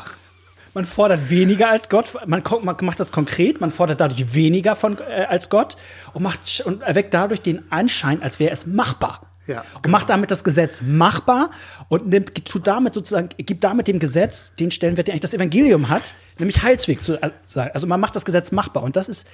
Man 0.75 0.85
fordert 0.85 1.31
weniger 1.31 1.69
als 1.69 1.89
Gott. 1.89 2.17
Man, 2.27 2.43
man 2.63 2.77
macht 2.83 3.01
das 3.01 3.11
konkret. 3.11 3.61
Man 3.61 3.71
fordert 3.71 4.01
dadurch 4.01 4.35
weniger 4.35 4.77
von, 4.77 4.99
äh, 4.99 5.27
als 5.29 5.49
Gott 5.49 5.77
und, 6.13 6.23
macht, 6.23 6.63
und 6.65 6.83
erweckt 6.83 7.13
dadurch 7.15 7.43
den 7.43 7.71
Anschein, 7.73 8.23
als 8.23 8.39
wäre 8.39 8.53
es 8.53 8.67
machbar. 8.67 9.30
Ja, 9.46 9.62
Und 9.74 9.83
genau. 9.83 9.98
macht 9.98 10.11
damit 10.11 10.31
das 10.31 10.44
Gesetz 10.44 10.83
machbar 10.83 11.50
und 11.88 12.07
nimmt, 12.09 12.44
tut 12.46 12.66
damit 12.66 12.94
sozusagen, 12.94 13.31
gibt 13.38 13.64
damit 13.64 13.88
dem 13.88 13.98
Gesetz 13.98 14.55
den 14.55 14.70
Stellenwert, 14.70 15.09
den 15.09 15.12
eigentlich 15.12 15.22
das 15.22 15.35
Evangelium 15.35 15.88
hat, 15.88 16.14
nämlich 16.38 16.62
Heilsweg 16.62 17.03
zu 17.03 17.20
äh, 17.20 17.31
sein. 17.46 17.70
Also 17.74 17.87
man 17.87 17.98
macht 18.00 18.14
das 18.14 18.24
Gesetz 18.24 18.53
machbar. 18.53 18.83
Und 18.83 18.96
das 18.96 19.09
ist, 19.09 19.26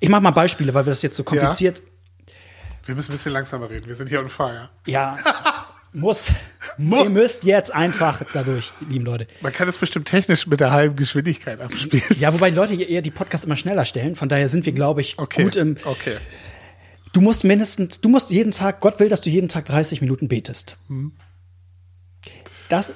ich 0.00 0.08
mache 0.08 0.22
mal 0.22 0.30
Beispiele, 0.32 0.74
weil 0.74 0.84
wir 0.86 0.90
das 0.90 1.02
jetzt 1.02 1.16
so 1.16 1.22
kompliziert, 1.22 1.82
Wir 2.86 2.94
müssen 2.96 3.10
ein 3.12 3.14
bisschen 3.14 3.32
langsamer 3.32 3.70
reden. 3.70 3.86
Wir 3.86 3.94
sind 3.94 4.08
hier 4.08 4.20
on 4.20 4.28
fire. 4.28 4.70
ja, 4.86 5.18
muss. 5.92 6.32
Muss. 6.78 7.04
Ihr 7.04 7.10
müsst 7.10 7.44
jetzt 7.44 7.74
einfach 7.74 8.22
dadurch, 8.32 8.72
lieben 8.88 9.04
Leute. 9.04 9.26
Man 9.42 9.52
kann 9.52 9.66
das 9.66 9.76
bestimmt 9.76 10.08
technisch 10.08 10.46
mit 10.46 10.58
der 10.60 10.70
halben 10.72 10.96
Geschwindigkeit 10.96 11.60
abspielen. 11.60 12.02
Ja, 12.18 12.32
wobei 12.32 12.48
die 12.48 12.56
Leute 12.56 12.72
hier 12.72 12.88
eher 12.88 13.02
die 13.02 13.10
Podcasts 13.10 13.44
immer 13.44 13.56
schneller 13.56 13.84
stellen. 13.84 14.14
Von 14.14 14.30
daher 14.30 14.48
sind 14.48 14.64
wir, 14.64 14.72
glaube 14.72 15.02
ich, 15.02 15.18
Okay. 15.18 15.42
gut 15.42 15.56
im. 15.56 15.76
okay. 15.84 16.16
Du 17.12 17.20
musst 17.20 17.44
mindestens, 17.44 18.00
du 18.00 18.08
musst 18.08 18.30
jeden 18.30 18.52
Tag, 18.52 18.80
Gott 18.80 18.98
will, 18.98 19.08
dass 19.08 19.20
du 19.20 19.30
jeden 19.30 19.48
Tag 19.48 19.66
30 19.66 20.00
Minuten 20.00 20.28
betest. 20.28 20.76
das, 22.68 22.94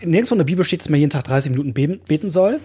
nirgendwo 0.00 0.34
in 0.34 0.38
der 0.38 0.44
Bibel 0.44 0.64
steht, 0.64 0.80
dass 0.80 0.88
man 0.88 0.98
jeden 0.98 1.10
Tag 1.10 1.24
30 1.24 1.52
Minuten 1.52 1.72
beten 1.72 2.30
soll. 2.30 2.60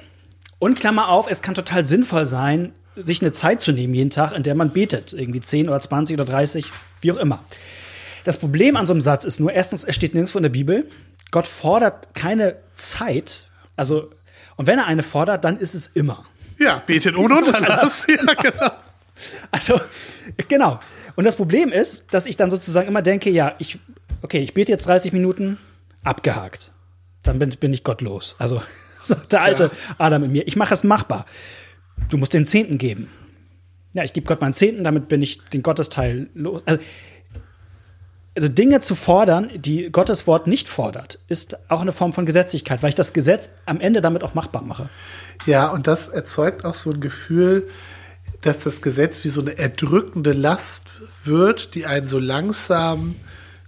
Und 0.59 0.79
Klammer 0.79 1.09
auf, 1.09 1.27
es 1.29 1.43
kann 1.43 1.53
total 1.53 1.85
sinnvoll 1.85 2.25
sein, 2.25 2.73
sich 2.95 3.21
eine 3.21 3.31
Zeit 3.31 3.61
zu 3.61 3.71
nehmen 3.71 3.93
jeden 3.93 4.09
Tag, 4.09 4.31
in 4.31 4.41
der 4.41 4.55
man 4.55 4.71
betet. 4.71 5.13
Irgendwie 5.13 5.39
10 5.39 5.69
oder 5.69 5.79
20 5.79 6.15
oder 6.15 6.25
30, 6.25 6.65
wie 7.01 7.11
auch 7.11 7.17
immer. 7.17 7.43
Das 8.23 8.39
Problem 8.39 8.75
an 8.75 8.87
so 8.87 8.93
einem 8.93 9.01
Satz 9.01 9.23
ist 9.23 9.39
nur, 9.39 9.53
erstens, 9.53 9.83
es 9.83 9.93
steht 9.93 10.15
nirgendwo 10.15 10.39
in 10.39 10.43
der 10.43 10.49
Bibel. 10.49 10.89
Gott 11.29 11.45
fordert 11.45 12.15
keine 12.15 12.57
Zeit. 12.73 13.47
Also, 13.75 14.09
und 14.55 14.65
wenn 14.65 14.79
er 14.79 14.87
eine 14.87 15.03
fordert, 15.03 15.45
dann 15.45 15.57
ist 15.59 15.75
es 15.75 15.87
immer. 15.87 16.25
Ja, 16.57 16.81
betet 16.85 17.15
ohne 17.15 17.35
Unterlass. 17.37 18.07
ja, 18.09 18.33
genau. 18.33 18.71
Also, 19.51 19.79
genau. 20.47 20.79
Und 21.15 21.25
das 21.25 21.35
Problem 21.35 21.71
ist, 21.71 22.05
dass 22.11 22.25
ich 22.25 22.37
dann 22.37 22.51
sozusagen 22.51 22.87
immer 22.87 23.01
denke, 23.01 23.29
ja, 23.29 23.55
ich, 23.59 23.79
okay, 24.21 24.39
ich 24.39 24.53
bete 24.53 24.71
jetzt 24.71 24.87
30 24.87 25.13
Minuten, 25.13 25.57
abgehakt. 26.03 26.71
Dann 27.23 27.39
bin, 27.39 27.49
bin 27.49 27.73
ich 27.73 27.83
gottlos. 27.83 28.35
Also, 28.39 28.61
sagt 29.01 29.33
der 29.33 29.41
alte 29.41 29.63
ja. 29.65 29.95
Adam 29.97 30.23
in 30.25 30.31
mir, 30.31 30.47
ich 30.47 30.55
mache 30.55 30.73
es 30.73 30.83
machbar. 30.83 31.25
Du 32.09 32.17
musst 32.17 32.33
den 32.33 32.45
Zehnten 32.45 32.77
geben. 32.77 33.09
Ja, 33.93 34.03
ich 34.03 34.13
gebe 34.13 34.27
Gott 34.27 34.41
meinen 34.41 34.53
Zehnten, 34.53 34.83
damit 34.83 35.07
bin 35.07 35.21
ich 35.21 35.41
den 35.49 35.63
Gottesteil 35.63 36.29
los. 36.33 36.61
Also, 36.65 36.81
also 38.35 38.49
Dinge 38.49 38.79
zu 38.81 38.93
fordern, 38.93 39.49
die 39.55 39.91
Gottes 39.91 40.27
Wort 40.27 40.45
nicht 40.45 40.67
fordert, 40.67 41.17
ist 41.27 41.57
auch 41.71 41.81
eine 41.81 41.91
Form 41.91 42.13
von 42.13 42.27
Gesetzlichkeit, 42.27 42.83
weil 42.83 42.89
ich 42.89 42.95
das 42.95 43.13
Gesetz 43.13 43.49
am 43.65 43.81
Ende 43.81 43.99
damit 43.99 44.23
auch 44.23 44.35
machbar 44.35 44.61
mache. 44.61 44.89
Ja, 45.47 45.69
und 45.69 45.87
das 45.87 46.07
erzeugt 46.07 46.63
auch 46.63 46.75
so 46.75 46.91
ein 46.91 47.01
Gefühl, 47.01 47.67
dass 48.41 48.59
das 48.59 48.81
Gesetz 48.81 49.23
wie 49.23 49.29
so 49.29 49.41
eine 49.41 49.57
erdrückende 49.57 50.33
Last 50.33 50.83
wird, 51.23 51.75
die 51.75 51.85
einen 51.85 52.07
so 52.07 52.19
langsam 52.19 53.15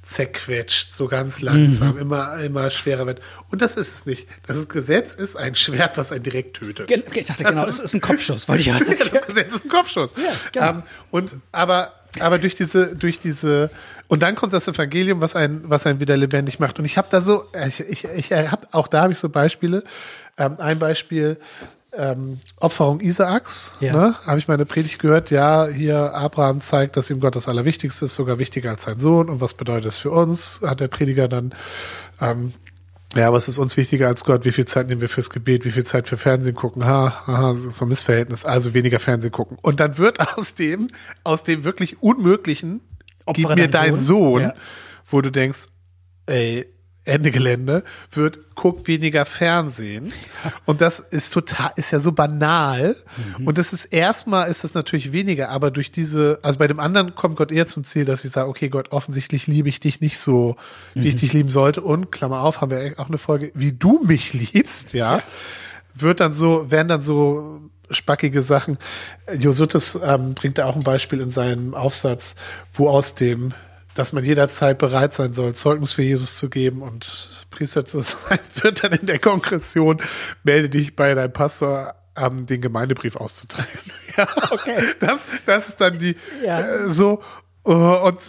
zerquetscht, 0.09 0.93
so 0.93 1.07
ganz 1.07 1.41
langsam, 1.41 1.93
mhm. 1.93 1.99
immer, 1.99 2.39
immer 2.39 2.71
schwerer 2.71 3.05
wird. 3.05 3.21
Und 3.51 3.61
das 3.61 3.75
ist 3.75 3.93
es 3.93 4.05
nicht. 4.05 4.27
Das 4.47 4.67
Gesetz 4.67 5.13
ist 5.13 5.37
ein 5.37 5.53
Schwert, 5.53 5.97
was 5.97 6.11
einen 6.11 6.23
direkt 6.23 6.57
tötet. 6.57 6.89
ich 6.89 7.27
dachte, 7.27 7.43
genau, 7.43 7.65
das 7.65 7.79
ist 7.79 7.93
ein 7.93 8.01
Kopfschuss, 8.01 8.47
wollte 8.49 8.61
ich 8.61 8.67
ja. 8.67 8.79
das 8.79 9.27
Gesetz 9.27 9.53
ist 9.53 9.65
ein 9.65 9.69
Kopfschuss. 9.69 10.15
Ja, 10.17 10.31
genau. 10.51 10.69
Um, 10.71 10.83
und, 11.11 11.35
aber, 11.51 11.93
aber 12.19 12.39
durch 12.39 12.55
diese, 12.55 12.95
durch 12.95 13.19
diese, 13.19 13.69
und 14.07 14.23
dann 14.23 14.33
kommt 14.33 14.53
das 14.53 14.67
Evangelium, 14.67 15.21
was 15.21 15.35
einen, 15.35 15.69
was 15.69 15.85
einen 15.85 15.99
wieder 15.99 16.17
lebendig 16.17 16.59
macht. 16.59 16.79
Und 16.79 16.85
ich 16.85 16.97
habe 16.97 17.07
da 17.11 17.21
so, 17.21 17.45
ich, 17.67 17.81
ich, 17.81 18.05
ich 18.05 18.31
habe, 18.31 18.67
auch 18.71 18.87
da 18.87 19.03
habe 19.03 19.13
ich 19.13 19.19
so 19.19 19.29
Beispiele. 19.29 19.83
Ähm, 20.37 20.55
ein 20.57 20.79
Beispiel, 20.79 21.37
ähm, 21.93 22.39
Opferung 22.57 22.99
Isaaks, 22.99 23.73
ja. 23.79 23.93
ne, 23.93 24.15
habe 24.25 24.39
ich 24.39 24.47
meine 24.47 24.65
Predigt 24.65 24.99
gehört, 24.99 25.31
ja, 25.31 25.67
hier 25.67 26.13
Abraham 26.13 26.61
zeigt, 26.61 26.97
dass 26.97 27.09
ihm 27.09 27.19
Gott 27.19 27.35
das 27.35 27.47
Allerwichtigste 27.47 28.05
ist, 28.05 28.15
sogar 28.15 28.37
wichtiger 28.37 28.71
als 28.71 28.83
sein 28.83 28.99
Sohn. 28.99 29.29
Und 29.29 29.41
was 29.41 29.53
bedeutet 29.53 29.85
das 29.85 29.97
für 29.97 30.11
uns? 30.11 30.61
Hat 30.63 30.79
der 30.79 30.87
Prediger 30.87 31.27
dann, 31.27 31.53
ähm, 32.21 32.53
ja, 33.15 33.33
was 33.33 33.47
ist 33.47 33.57
uns 33.57 33.75
wichtiger 33.75 34.07
als 34.07 34.23
Gott? 34.23 34.45
Wie 34.45 34.51
viel 34.51 34.65
Zeit 34.65 34.87
nehmen 34.87 35.01
wir 35.01 35.09
fürs 35.09 35.31
Gebet? 35.31 35.65
Wie 35.65 35.71
viel 35.71 35.83
Zeit 35.83 36.07
für 36.07 36.17
Fernsehen 36.17 36.55
gucken? 36.55 36.85
Ha, 36.85 37.25
ha, 37.25 37.55
so 37.55 37.85
ein 37.85 37.89
Missverhältnis. 37.89 38.45
Also 38.45 38.75
weniger 38.75 38.99
Fernsehen 38.99 39.31
gucken. 39.31 39.57
Und 39.61 39.79
dann 39.79 39.97
wird 39.97 40.19
aus 40.37 40.53
dem, 40.53 40.89
aus 41.23 41.43
dem 41.43 41.63
wirklich 41.63 42.03
Unmöglichen, 42.03 42.81
Opfer 43.25 43.41
gib 43.41 43.55
mir 43.55 43.67
deinen 43.67 44.01
Sohn, 44.01 44.03
Sohn 44.03 44.41
ja. 44.41 44.53
wo 45.09 45.21
du 45.21 45.31
denkst, 45.31 45.65
ey, 46.27 46.67
Ende 47.09 47.31
Gelände, 47.31 47.83
wird, 48.11 48.55
guckt 48.55 48.87
weniger 48.87 49.25
Fernsehen. 49.25 50.13
Und 50.65 50.81
das 50.81 50.99
ist 50.99 51.33
total, 51.33 51.71
ist 51.75 51.91
ja 51.91 51.99
so 51.99 52.11
banal. 52.11 52.95
Mhm. 53.37 53.47
Und 53.47 53.57
das 53.57 53.73
ist 53.73 53.85
erstmal 53.85 54.49
ist 54.49 54.63
das 54.63 54.73
natürlich 54.73 55.11
weniger, 55.11 55.49
aber 55.49 55.71
durch 55.71 55.91
diese, 55.91 56.39
also 56.41 56.59
bei 56.59 56.67
dem 56.67 56.79
anderen 56.79 57.15
kommt 57.15 57.35
Gott 57.35 57.51
eher 57.51 57.67
zum 57.67 57.83
Ziel, 57.83 58.05
dass 58.05 58.23
ich 58.25 58.31
sage, 58.31 58.49
okay, 58.49 58.69
Gott, 58.69 58.91
offensichtlich 58.91 59.47
liebe 59.47 59.69
ich 59.69 59.79
dich 59.79 60.01
nicht 60.01 60.19
so, 60.19 60.55
wie 60.93 61.01
mhm. 61.01 61.05
ich 61.07 61.15
dich 61.15 61.33
lieben 61.33 61.49
sollte. 61.49 61.81
Und 61.81 62.11
Klammer 62.11 62.41
auf, 62.41 62.61
haben 62.61 62.71
wir 62.71 62.93
auch 62.97 63.07
eine 63.07 63.17
Folge, 63.17 63.51
wie 63.53 63.73
du 63.73 64.01
mich 64.03 64.33
liebst, 64.33 64.93
ja, 64.93 65.17
ja. 65.17 65.23
wird 65.95 66.19
dann 66.19 66.33
so, 66.33 66.71
werden 66.71 66.87
dann 66.87 67.01
so 67.01 67.61
spackige 67.91 68.41
Sachen. 68.41 68.77
Josutis 69.37 69.97
ähm, 70.03 70.33
bringt 70.35 70.57
da 70.57 70.65
auch 70.65 70.75
ein 70.75 70.83
Beispiel 70.83 71.21
in 71.21 71.31
seinem 71.31 71.73
Aufsatz, 71.73 72.35
wo 72.73 72.89
aus 72.89 73.15
dem 73.15 73.53
dass 73.99 74.13
man 74.13 74.23
jederzeit 74.23 74.77
bereit 74.77 75.13
sein 75.13 75.33
soll, 75.33 75.53
Zeugnis 75.55 75.91
für 75.91 76.03
Jesus 76.03 76.37
zu 76.37 76.49
geben 76.49 76.81
und 76.81 77.29
Priester 77.51 77.83
zu 77.83 77.99
sein, 78.01 78.39
wird 78.61 78.83
dann 78.83 78.93
in 78.93 79.05
der 79.05 79.19
Konkretion, 79.19 80.01
melde 80.43 80.69
dich 80.69 80.95
bei 80.95 81.13
deinem 81.13 81.33
Pastor 81.33 81.95
ähm, 82.15 82.45
den 82.45 82.61
Gemeindebrief 82.61 83.17
auszuteilen. 83.17 83.67
ja, 84.17 84.25
okay. 84.51 84.81
Das, 85.01 85.25
das 85.45 85.67
ist 85.67 85.81
dann 85.81 85.99
die 85.99 86.15
ja. 86.43 86.61
äh, 86.61 86.91
so 86.91 87.21
uh, 87.65 87.73
und 87.73 88.19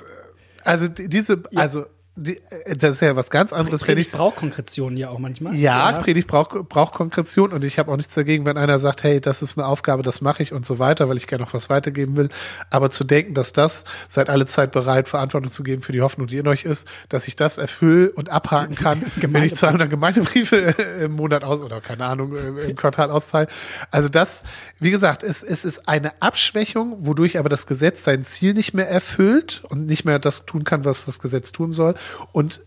also 0.65 0.89
diese, 0.89 1.43
ja. 1.53 1.61
also 1.61 1.87
die, 2.17 2.39
äh, 2.51 2.77
das 2.77 2.97
ist 2.97 3.01
ja 3.01 3.17
was 3.17 3.31
ganz 3.31 3.53
anderes. 3.53 3.83
Predigt 3.85 4.13
braucht 4.13 4.37
Konkretion 4.37 4.97
ja 4.97 5.11
auch 5.11 5.19
manchmal. 5.19 5.55
Ja, 5.55 5.93
ja. 5.93 6.01
Predigt 6.01 6.29
braucht, 6.29 6.69
braucht 6.69 6.93
Konkretion 6.95 7.53
und 7.53 7.65
ich 7.65 7.79
habe 7.79 7.91
auch 7.91 7.97
nichts 7.97 8.15
dagegen, 8.15 8.45
wenn 8.47 8.57
einer 8.57 8.79
sagt, 8.79 9.03
hey, 9.03 9.21
das 9.21 9.43
ist 9.43 9.59
eine 9.59 9.67
Aufgabe, 9.67 10.03
das 10.03 10.21
mache 10.21 10.43
ich 10.43 10.53
und 10.53 10.67
so 10.67 10.79
weiter, 10.79 11.09
weil 11.09 11.17
ich 11.17 11.27
gerne 11.27 11.45
noch 11.45 11.55
was 11.55 11.71
weitergeben 11.71 12.17
will. 12.17 12.29
Aber 12.69 12.91
zu 12.91 13.05
denken, 13.05 13.35
dass 13.35 13.53
das, 13.53 13.85
seid 14.09 14.29
alle 14.29 14.47
Zeit 14.47 14.73
bereit, 14.73 15.09
Verantwortung 15.09 15.51
zu 15.53 15.63
geben 15.63 15.83
für 15.83 15.93
die 15.93 16.03
Hoffnung, 16.03 16.27
die 16.27 16.39
in 16.39 16.49
euch 16.49 16.65
ist, 16.65 16.87
dass 17.09 17.29
ich 17.29 17.37
das 17.37 17.59
erfülle 17.59 18.11
und 18.13 18.29
abhaken 18.29 18.75
kann, 18.75 19.05
wenn 19.17 19.45
ich 19.45 19.55
200 19.55 19.89
Gemeindebriefe 19.89 20.75
im 21.01 21.13
Monat 21.13 21.45
aus 21.45 21.61
oder 21.61 21.81
keine 21.81 22.07
Ahnung, 22.07 22.35
im 22.37 22.77
Quartal 22.77 23.11
austeile. 23.11 23.49
Also 23.91 24.09
das, 24.09 24.43
wie 24.79 24.91
gesagt, 24.91 25.23
es, 25.23 25.43
es 25.43 25.65
ist 25.65 25.89
eine 25.89 26.21
Abschwächung, 26.21 27.07
wodurch 27.07 27.39
aber 27.39 27.49
das 27.49 27.67
Gesetz 27.67 28.05
sein 28.05 28.25
Ziel 28.25 28.55
nicht 28.55 28.75
mehr 28.75 28.89
erfüllt 28.89 29.63
und 29.69 29.87
nicht 29.87 30.05
mehr 30.05 30.19
das 30.19 30.45
tun 30.45 30.65
kann, 30.65 30.85
was 30.85 31.07
das 31.07 31.19
Gesetz 31.21 31.53
tun 31.53 31.73
soll. 31.73 31.95
Und 32.33 32.61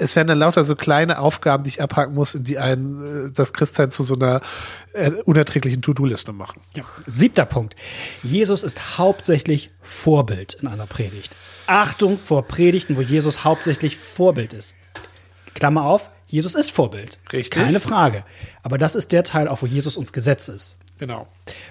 es 0.00 0.16
werden 0.16 0.28
dann 0.28 0.38
lauter 0.38 0.64
so 0.64 0.76
kleine 0.76 1.18
Aufgaben, 1.18 1.64
die 1.64 1.70
ich 1.70 1.82
abhaken 1.82 2.14
muss, 2.14 2.34
in 2.34 2.44
die 2.44 2.58
einen 2.58 3.28
äh, 3.28 3.32
das 3.32 3.52
Christsein 3.52 3.90
zu 3.90 4.02
so 4.02 4.14
einer 4.14 4.40
äh, 4.94 5.10
unerträglichen 5.10 5.82
To-Do-Liste 5.82 6.32
machen. 6.32 6.62
Ja. 6.74 6.84
Siebter 7.06 7.44
Punkt. 7.44 7.76
Jesus 8.22 8.62
ist 8.62 8.98
hauptsächlich 8.98 9.70
Vorbild 9.82 10.54
in 10.54 10.68
einer 10.68 10.86
Predigt. 10.86 11.34
Achtung 11.66 12.18
vor 12.18 12.48
Predigten, 12.48 12.96
wo 12.96 13.02
Jesus 13.02 13.44
hauptsächlich 13.44 13.96
Vorbild 13.96 14.54
ist. 14.54 14.74
Klammer 15.54 15.84
auf, 15.84 16.10
Jesus 16.26 16.54
ist 16.54 16.70
Vorbild. 16.70 17.18
Richtig. 17.32 17.50
Keine 17.50 17.80
Frage. 17.80 18.24
Aber 18.62 18.78
das 18.78 18.94
ist 18.94 19.12
der 19.12 19.24
Teil, 19.24 19.48
auch 19.48 19.62
wo 19.62 19.66
Jesus 19.66 19.96
uns 19.96 20.12
Gesetz 20.12 20.48
ist. 20.48 20.78
Genau. 20.98 21.26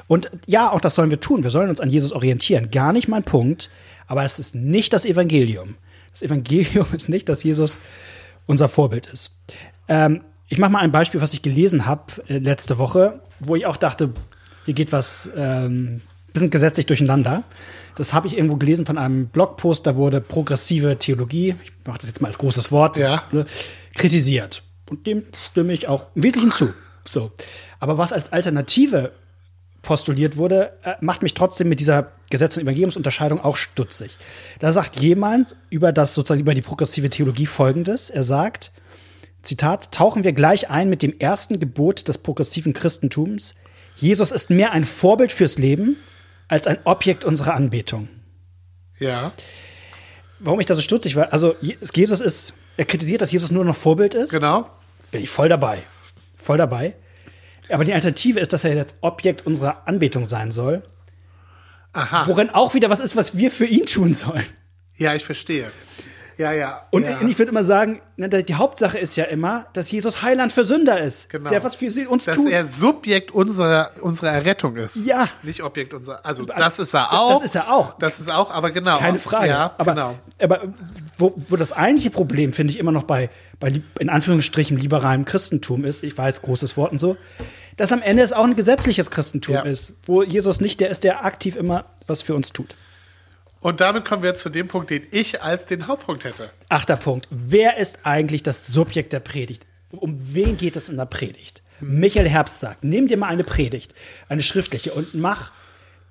Und 0.07 0.29
ja, 0.45 0.71
auch 0.71 0.81
das 0.81 0.95
sollen 0.95 1.11
wir 1.11 1.19
tun. 1.19 1.43
Wir 1.43 1.51
sollen 1.51 1.69
uns 1.69 1.79
an 1.79 1.89
Jesus 1.89 2.11
orientieren. 2.11 2.71
Gar 2.71 2.93
nicht 2.93 3.07
mein 3.07 3.23
Punkt. 3.23 3.69
Aber 4.07 4.23
es 4.23 4.39
ist 4.39 4.55
nicht 4.55 4.91
das 4.93 5.05
Evangelium. 5.05 5.75
Das 6.11 6.21
Evangelium 6.21 6.87
ist 6.93 7.09
nicht, 7.09 7.29
dass 7.29 7.43
Jesus 7.43 7.77
unser 8.45 8.67
Vorbild 8.67 9.07
ist. 9.07 9.31
Ähm, 9.87 10.21
ich 10.47 10.57
mache 10.57 10.71
mal 10.71 10.79
ein 10.79 10.91
Beispiel, 10.91 11.21
was 11.21 11.33
ich 11.33 11.41
gelesen 11.41 11.85
habe 11.85 12.05
äh, 12.27 12.39
letzte 12.39 12.77
Woche, 12.77 13.21
wo 13.39 13.55
ich 13.55 13.65
auch 13.65 13.77
dachte, 13.77 14.11
hier 14.65 14.73
geht 14.73 14.91
was 14.91 15.29
ähm, 15.35 16.01
bisschen 16.33 16.49
gesetzlich 16.49 16.85
durcheinander. 16.85 17.43
Das 17.95 18.13
habe 18.13 18.27
ich 18.27 18.37
irgendwo 18.37 18.55
gelesen 18.55 18.85
von 18.85 18.97
einem 18.97 19.27
Blogpost, 19.27 19.85
da 19.85 19.95
wurde 19.95 20.21
progressive 20.21 20.97
Theologie, 20.97 21.55
ich 21.63 21.71
mache 21.85 21.99
das 21.99 22.07
jetzt 22.07 22.21
mal 22.21 22.27
als 22.27 22.37
großes 22.37 22.71
Wort, 22.71 22.97
ja. 22.97 23.23
ne, 23.31 23.45
kritisiert. 23.95 24.63
Und 24.89 25.05
dem 25.05 25.23
stimme 25.51 25.73
ich 25.73 25.87
auch 25.87 26.07
im 26.15 26.23
Wesentlichen 26.23 26.51
zu. 26.51 26.73
So. 27.05 27.31
Aber 27.79 27.97
was 27.97 28.13
als 28.13 28.31
Alternative 28.31 29.11
postuliert 29.89 30.37
wurde, 30.37 30.73
äh, 30.83 30.93
macht 31.01 31.23
mich 31.23 31.33
trotzdem 31.33 31.67
mit 31.67 31.79
dieser 31.79 32.11
Gesetz- 32.29 32.57
und 32.57 32.61
Evangeliumsunterscheidung 32.61 33.43
auch 33.43 33.55
stutzig. 33.55 34.17
Da 34.59 34.71
sagt 34.71 34.99
jemand 34.99 35.55
über 35.71 35.91
das 35.91 36.13
sozusagen 36.13 36.41
über 36.41 36.53
die 36.53 36.61
progressive 36.61 37.09
Theologie 37.09 37.47
folgendes. 37.47 38.11
Er 38.11 38.21
sagt, 38.21 38.71
Zitat, 39.41 39.91
tauchen 39.91 40.23
wir 40.23 40.31
gleich 40.33 40.69
ein 40.69 40.91
mit 40.91 41.01
dem 41.01 41.19
ersten 41.19 41.59
Gebot 41.59 42.07
des 42.07 42.19
progressiven 42.19 42.73
Christentums. 42.73 43.55
Jesus 43.95 44.31
ist 44.31 44.51
mehr 44.51 44.73
ein 44.73 44.83
Vorbild 44.83 45.31
fürs 45.31 45.57
Leben 45.57 45.97
als 46.47 46.67
ein 46.67 46.77
Objekt 46.83 47.25
unserer 47.25 47.55
Anbetung. 47.55 48.09
Ja. 48.99 49.31
Warum 50.37 50.59
ich 50.59 50.67
da 50.67 50.75
so 50.75 50.81
stutzig 50.81 51.15
war, 51.15 51.33
also 51.33 51.55
Jesus 51.61 52.21
ist, 52.21 52.53
er 52.77 52.85
kritisiert, 52.85 53.23
dass 53.23 53.31
Jesus 53.31 53.49
nur 53.49 53.65
noch 53.65 53.75
Vorbild 53.75 54.13
ist. 54.13 54.29
Genau. 54.29 54.69
Bin 55.09 55.23
ich 55.23 55.31
voll 55.31 55.49
dabei. 55.49 55.81
Voll 56.37 56.59
dabei. 56.59 56.93
Aber 57.69 57.83
die 57.83 57.93
Alternative 57.93 58.39
ist, 58.39 58.53
dass 58.53 58.63
er 58.63 58.75
jetzt 58.75 58.95
Objekt 59.01 59.45
unserer 59.45 59.87
Anbetung 59.87 60.27
sein 60.27 60.51
soll. 60.51 60.83
Aha. 61.93 62.27
Worin 62.27 62.49
auch 62.49 62.73
wieder 62.73 62.89
was 62.89 62.99
ist, 62.99 63.15
was 63.15 63.37
wir 63.37 63.51
für 63.51 63.65
ihn 63.65 63.85
tun 63.85 64.13
sollen. 64.13 64.45
Ja, 64.95 65.15
ich 65.15 65.25
verstehe. 65.25 65.71
Ja, 66.39 66.53
ja. 66.53 66.83
Und 66.91 67.03
ja. 67.03 67.19
ich 67.27 67.37
würde 67.37 67.51
immer 67.51 67.65
sagen, 67.65 67.99
ne, 68.15 68.29
die 68.29 68.55
Hauptsache 68.55 68.97
ist 68.97 69.17
ja 69.17 69.25
immer, 69.25 69.65
dass 69.73 69.91
Jesus 69.91 70.21
Heiland 70.21 70.53
für 70.53 70.63
Sünder 70.63 71.01
ist. 71.01 71.29
Genau. 71.29 71.49
Der 71.49 71.61
was 71.65 71.75
für 71.75 71.91
sie 71.91 72.07
uns 72.07 72.23
dass 72.23 72.37
tut. 72.37 72.45
Dass 72.45 72.53
er 72.53 72.65
Subjekt 72.65 73.31
unserer, 73.31 73.91
unserer 73.99 74.29
Errettung 74.29 74.77
ist. 74.77 75.05
Ja. 75.05 75.27
Nicht 75.43 75.61
Objekt 75.61 75.93
unserer. 75.93 76.25
Also, 76.25 76.45
das 76.45 76.79
ist 76.79 76.93
er 76.93 77.11
auch. 77.11 77.33
Das 77.33 77.43
ist 77.43 77.55
er 77.55 77.73
auch. 77.73 77.97
Das 77.97 78.19
ist 78.21 78.31
auch, 78.31 78.51
aber 78.51 78.71
genau. 78.71 78.99
Keine 78.99 79.19
Frage. 79.19 79.49
Ja, 79.49 79.75
aber, 79.77 79.91
genau. 79.91 80.15
Aber 80.41 80.61
wo, 81.17 81.35
wo 81.49 81.57
das 81.57 81.73
eigentliche 81.73 82.09
Problem, 82.09 82.53
finde 82.53 82.71
ich, 82.71 82.79
immer 82.79 82.93
noch 82.93 83.03
bei, 83.03 83.29
bei, 83.59 83.81
in 83.99 84.09
Anführungsstrichen, 84.09 84.77
liberalem 84.77 85.25
Christentum 85.25 85.83
ist, 85.83 86.03
ich 86.03 86.17
weiß, 86.17 86.41
großes 86.41 86.77
Wort 86.77 86.93
und 86.93 86.99
so, 86.99 87.17
dass 87.77 87.91
am 87.91 88.01
Ende 88.01 88.23
es 88.23 88.33
auch 88.33 88.43
ein 88.43 88.55
gesetzliches 88.55 89.11
Christentum 89.11 89.55
ja. 89.55 89.61
ist, 89.61 89.97
wo 90.03 90.23
Jesus 90.23 90.61
nicht 90.61 90.79
der 90.79 90.89
ist, 90.89 91.03
der 91.03 91.25
aktiv 91.25 91.55
immer 91.55 91.85
was 92.07 92.21
für 92.21 92.35
uns 92.35 92.51
tut. 92.51 92.75
Und 93.61 93.81
damit 93.81 94.05
kommen 94.05 94.23
wir 94.23 94.35
zu 94.35 94.49
dem 94.49 94.67
Punkt, 94.67 94.89
den 94.89 95.03
ich 95.11 95.41
als 95.41 95.65
den 95.65 95.87
Hauptpunkt 95.87 96.23
hätte. 96.23 96.49
Achter 96.69 96.95
Punkt. 96.95 97.27
Wer 97.29 97.77
ist 97.77 97.99
eigentlich 98.03 98.41
das 98.43 98.67
Subjekt 98.67 99.11
der 99.11 99.19
Predigt? 99.19 99.65
Um 99.91 100.17
wen 100.33 100.55
geht 100.57 100.75
es 100.75 100.87
in 100.87 100.97
der 100.97 101.05
Predigt? 101.05 101.61
Michael 101.81 102.27
Herbst 102.27 102.59
sagt, 102.59 102.83
nimm 102.83 103.07
dir 103.07 103.17
mal 103.17 103.27
eine 103.27 103.43
Predigt, 103.43 103.93
eine 104.27 104.41
schriftliche, 104.41 104.93
und 104.93 105.13
mach 105.13 105.51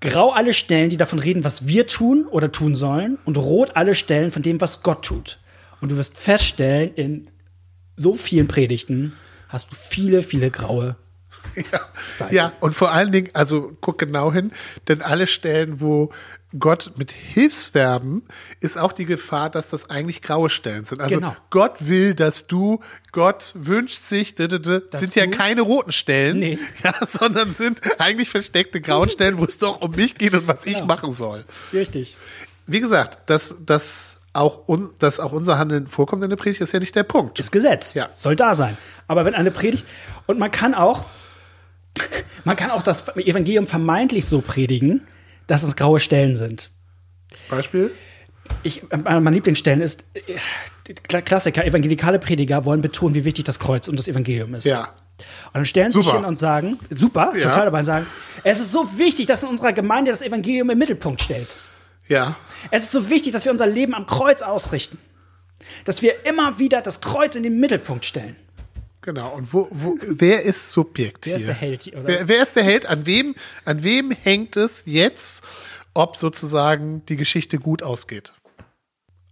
grau 0.00 0.30
alle 0.30 0.54
Stellen, 0.54 0.90
die 0.90 0.96
davon 0.96 1.18
reden, 1.18 1.44
was 1.44 1.66
wir 1.66 1.86
tun 1.86 2.26
oder 2.26 2.52
tun 2.52 2.74
sollen, 2.74 3.18
und 3.24 3.36
rot 3.36 3.76
alle 3.76 3.94
Stellen 3.94 4.30
von 4.30 4.42
dem, 4.42 4.60
was 4.60 4.82
Gott 4.82 5.04
tut. 5.04 5.38
Und 5.80 5.90
du 5.90 5.96
wirst 5.96 6.16
feststellen, 6.16 6.94
in 6.94 7.30
so 7.96 8.14
vielen 8.14 8.48
Predigten 8.48 9.14
hast 9.48 9.70
du 9.70 9.76
viele, 9.76 10.22
viele 10.22 10.50
graue 10.50 10.96
Ja. 11.72 12.28
Ja, 12.30 12.52
und 12.60 12.72
vor 12.74 12.92
allen 12.92 13.10
Dingen, 13.12 13.30
also 13.34 13.72
guck 13.80 13.98
genau 13.98 14.32
hin, 14.32 14.52
denn 14.86 15.02
alle 15.02 15.26
Stellen, 15.26 15.80
wo 15.80 16.10
Gott 16.58 16.92
mit 16.96 17.10
Hilfsverben, 17.12 18.22
ist 18.60 18.78
auch 18.78 18.92
die 18.92 19.04
Gefahr, 19.04 19.50
dass 19.50 19.70
das 19.70 19.90
eigentlich 19.90 20.22
graue 20.22 20.48
Stellen 20.50 20.84
sind. 20.84 21.00
Also 21.00 21.16
Genau. 21.16 21.36
Gott 21.50 21.74
will, 21.80 22.14
dass 22.14 22.46
du, 22.46 22.80
Gott 23.12 23.52
wünscht 23.56 24.02
sich, 24.04 24.34
d 24.34 24.44
-d 24.44 24.56
-d, 24.58 24.96
sind 24.96 25.14
ja 25.14 25.26
keine 25.26 25.62
roten 25.62 25.92
Stellen, 25.92 26.38
Nee. 26.38 26.58
ja, 26.84 26.94
sondern 27.06 27.52
sind 27.52 27.80
eigentlich 28.00 28.30
versteckte 28.30 28.80
grauen 28.80 29.08
Stellen, 29.10 29.38
wo 29.38 29.44
es 29.44 29.58
doch 29.58 29.80
um 29.80 29.90
mich 29.92 30.14
geht 30.16 30.34
und 30.34 30.46
was 30.48 30.64
ich 30.64 30.74
Genau. 30.74 30.86
machen 30.86 31.10
soll. 31.12 31.44
Richtig. 31.72 32.16
Wie 32.66 32.80
gesagt, 32.80 33.28
dass, 33.30 33.56
dass, 33.66 34.14
auch, 34.32 34.68
un, 34.68 34.90
dass 34.98 35.18
auch 35.20 35.32
unser 35.32 35.58
Handeln 35.58 35.86
vorkommt 35.86 36.22
in 36.22 36.30
der 36.30 36.36
Predigt, 36.36 36.60
ist 36.60 36.72
ja 36.72 36.78
nicht 36.78 36.94
der 36.94 37.02
Punkt. 37.02 37.38
Ist 37.40 37.50
Gesetz. 37.50 37.94
Ja. 37.94 38.10
Soll 38.14 38.36
da 38.36 38.54
sein. 38.54 38.76
Aber 39.06 39.24
wenn 39.24 39.34
eine 39.34 39.50
Predigt, 39.50 39.86
und 40.26 40.38
man 40.38 40.50
kann 40.50 40.74
auch, 40.74 41.04
man 42.44 42.56
kann 42.56 42.70
auch 42.70 42.82
das 42.82 43.08
Evangelium 43.16 43.66
vermeintlich 43.66 44.26
so 44.26 44.40
predigen, 44.40 45.06
dass 45.46 45.62
es 45.62 45.76
graue 45.76 46.00
Stellen 46.00 46.36
sind. 46.36 46.70
Beispiel? 47.48 47.90
Ich, 48.62 48.82
äh, 48.90 48.96
mein 48.96 49.32
Lieblingsstellen 49.34 49.80
ist, 49.82 50.04
äh, 50.14 50.34
Klassiker, 51.22 51.64
evangelikale 51.66 52.18
Prediger 52.18 52.64
wollen 52.64 52.80
betonen, 52.80 53.14
wie 53.14 53.24
wichtig 53.24 53.44
das 53.44 53.58
Kreuz 53.58 53.88
und 53.88 53.98
das 53.98 54.08
Evangelium 54.08 54.54
ist. 54.54 54.64
Ja. 54.64 54.94
Und 55.46 55.54
dann 55.54 55.64
stellen 55.66 55.88
sie 55.90 56.02
sich 56.02 56.12
hin 56.12 56.24
und 56.24 56.36
sagen, 56.38 56.78
super, 56.90 57.32
Ja. 57.36 57.42
total 57.50 57.66
dabei 57.66 57.80
und 57.80 57.84
sagen, 57.84 58.06
es 58.44 58.60
ist 58.60 58.72
so 58.72 58.98
wichtig, 58.98 59.26
dass 59.26 59.42
in 59.42 59.48
unserer 59.50 59.72
Gemeinde 59.72 60.10
das 60.10 60.22
Evangelium 60.22 60.70
im 60.70 60.78
Mittelpunkt 60.78 61.20
stellt. 61.20 61.48
Ja. 62.08 62.36
Es 62.70 62.84
ist 62.84 62.92
so 62.92 63.10
wichtig, 63.10 63.32
dass 63.32 63.44
wir 63.44 63.52
unser 63.52 63.66
Leben 63.66 63.94
am 63.94 64.06
Kreuz 64.06 64.40
ausrichten. 64.42 64.98
Dass 65.84 66.00
wir 66.00 66.24
immer 66.24 66.58
wieder 66.58 66.80
das 66.80 67.00
Kreuz 67.02 67.36
in 67.36 67.42
den 67.42 67.60
Mittelpunkt 67.60 68.06
stellen. 68.06 68.36
Genau. 69.08 69.30
Und 69.30 69.54
wo, 69.54 69.68
wo, 69.70 69.96
wer 70.06 70.42
ist 70.42 70.70
Subjekt 70.70 71.24
Wer 71.24 71.30
hier? 71.30 71.36
ist 71.36 71.46
der 71.46 71.54
Held 71.54 71.82
hier? 71.84 71.94
Wer, 72.04 72.28
wer 72.28 72.42
ist 72.42 72.54
der 72.56 72.62
Held? 72.62 72.84
An 72.84 73.06
wem, 73.06 73.34
an 73.64 73.82
wem 73.82 74.10
hängt 74.10 74.54
es 74.58 74.82
jetzt, 74.84 75.42
ob 75.94 76.18
sozusagen 76.18 77.06
die 77.06 77.16
Geschichte 77.16 77.58
gut 77.58 77.82
ausgeht? 77.82 78.34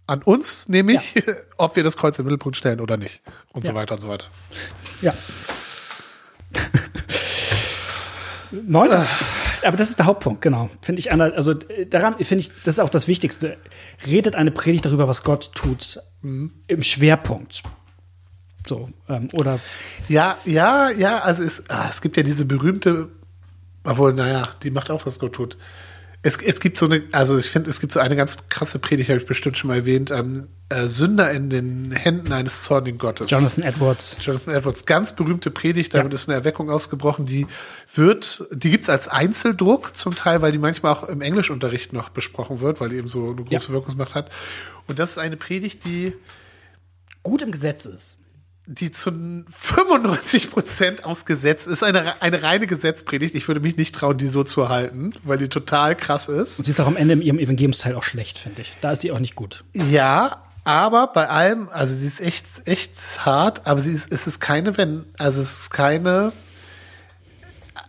An 0.07 0.23
uns, 0.23 0.67
nämlich, 0.67 1.13
ob 1.57 1.75
wir 1.75 1.83
das 1.83 1.95
Kreuz 1.95 2.17
im 2.17 2.25
Mittelpunkt 2.25 2.57
stellen 2.57 2.79
oder 2.79 2.97
nicht. 2.97 3.21
Und 3.53 3.65
so 3.65 3.71
Ja. 3.71 3.75
weiter 3.75 3.93
und 3.93 3.99
so 4.01 4.07
weiter. 4.09 4.25
Ja. 5.03 5.13
Neunter. 8.49 9.05
Aber 9.63 9.77
das 9.77 9.89
ist 9.89 9.99
der 9.99 10.07
Hauptpunkt, 10.07 10.41
genau. 10.41 10.71
Finde 10.81 11.01
ich 11.01 11.11
also 11.11 11.51
äh, 11.51 11.85
daran 11.85 12.15
finde 12.23 12.41
ich, 12.41 12.51
das 12.63 12.77
ist 12.77 12.79
auch 12.79 12.89
das 12.89 13.07
Wichtigste. 13.07 13.57
Redet 14.07 14.33
eine 14.35 14.49
Predigt 14.49 14.87
darüber, 14.87 15.07
was 15.07 15.23
Gott 15.23 15.51
tut, 15.53 15.99
im 16.23 16.81
Schwerpunkt. 16.81 17.61
So, 18.67 18.89
ähm, 19.09 19.29
oder 19.33 19.59
Ja, 20.07 20.37
ja, 20.45 20.89
ja, 20.89 21.19
also 21.19 21.43
es, 21.43 21.63
ah, 21.69 21.87
es 21.89 22.01
gibt 22.01 22.17
ja 22.17 22.23
diese 22.23 22.45
berühmte, 22.45 23.09
obwohl, 23.83 24.13
naja, 24.13 24.49
die 24.63 24.71
macht 24.71 24.91
auch, 24.91 25.05
was 25.05 25.19
Gott 25.19 25.33
tut. 25.33 25.57
Es, 26.23 26.35
es 26.37 26.59
gibt 26.59 26.77
so 26.77 26.87
eine, 26.87 27.03
also 27.13 27.37
ich 27.37 27.49
finde, 27.49 27.69
es 27.69 27.79
gibt 27.79 27.93
so 27.93 27.99
eine 27.99 28.15
ganz 28.15 28.35
krasse 28.49 28.79
Predigt, 28.79 29.09
habe 29.09 29.19
ich 29.19 29.27
bestimmt 29.27 29.57
schon 29.57 29.69
mal 29.69 29.77
erwähnt, 29.77 30.11
ähm, 30.11 30.47
äh, 30.67 30.87
Sünder 30.87 31.31
in 31.31 31.49
den 31.49 31.91
Händen 31.93 32.33
eines 32.33 32.63
zornigen 32.63 32.97
Gottes. 32.97 33.29
Jonathan 33.31 33.63
Edwards. 33.63 34.17
Jonathan 34.19 34.53
Edwards, 34.55 34.85
ganz 34.85 35.15
berühmte 35.15 35.51
Predigt, 35.51 35.93
damit 35.93 36.11
Ja. 36.11 36.15
ist 36.15 36.27
eine 36.27 36.35
Erweckung 36.37 36.69
ausgebrochen, 36.69 37.25
die 37.27 37.47
wird, 37.95 38.43
die 38.51 38.71
gibt's 38.71 38.89
als 38.89 39.07
Einzeldruck 39.07 39.95
zum 39.95 40.15
Teil, 40.15 40.41
weil 40.41 40.51
die 40.51 40.57
manchmal 40.57 40.91
auch 40.91 41.03
im 41.07 41.21
Englischunterricht 41.21 41.93
noch 41.93 42.09
besprochen 42.09 42.59
wird, 42.59 42.81
weil 42.81 42.89
die 42.89 42.97
eben 42.97 43.07
so 43.07 43.27
eine 43.27 43.35
große 43.43 43.67
Ja. 43.67 43.73
Wirkungsmacht 43.73 44.13
hat. 44.15 44.29
Und 44.87 44.99
das 44.99 45.11
ist 45.11 45.17
eine 45.19 45.37
Predigt, 45.37 45.85
die, 45.85 46.13
Gut 47.23 47.41
im 47.41 47.51
Gesetz 47.51 47.85
ist. 47.85 48.15
Die 48.67 48.91
zu 48.91 49.11
95 49.49 50.51
Prozent 50.51 51.05
aus 51.05 51.25
Gesetz 51.25 51.65
ist, 51.65 51.83
eine, 51.83 52.21
eine 52.21 52.43
reine 52.43 52.67
Gesetzpredigt. 52.67 53.33
Ich 53.33 53.47
würde 53.47 53.61
mich 53.61 53.77
nicht 53.77 53.95
trauen, 53.95 54.17
die 54.17 54.27
so 54.27 54.43
zu 54.43 54.67
halten, 54.67 55.13
weil 55.23 55.37
die 55.37 55.47
total 55.47 55.95
krass 55.95 56.27
ist. 56.27 56.59
Und 56.59 56.65
sie 56.65 56.71
ist 56.71 56.81
auch 56.81 56.87
am 56.87 56.97
Ende 56.97 57.13
in 57.13 57.21
ihrem 57.21 57.39
Evangeliumsteil 57.39 57.95
auch 57.95 58.03
schlecht, 58.03 58.37
finde 58.37 58.63
ich. 58.63 58.73
Da 58.81 58.91
ist 58.91 59.01
sie 59.01 59.11
auch 59.11 59.19
nicht 59.19 59.35
gut. 59.35 59.63
Ja, 59.73 60.43
aber 60.65 61.07
bei 61.07 61.29
allem, 61.29 61.69
also 61.69 61.95
sie 61.95 62.05
ist 62.05 62.19
echt, 62.19 62.45
echt 62.65 62.91
hart, 63.25 63.65
aber 63.65 63.79
sie 63.79 63.93
ist, 63.93 64.11
es 64.11 64.27
ist 64.27 64.41
keine, 64.41 64.77
wenn, 64.77 65.05
also 65.17 65.41
es 65.41 65.61
ist 65.61 65.69
keine, 65.69 66.33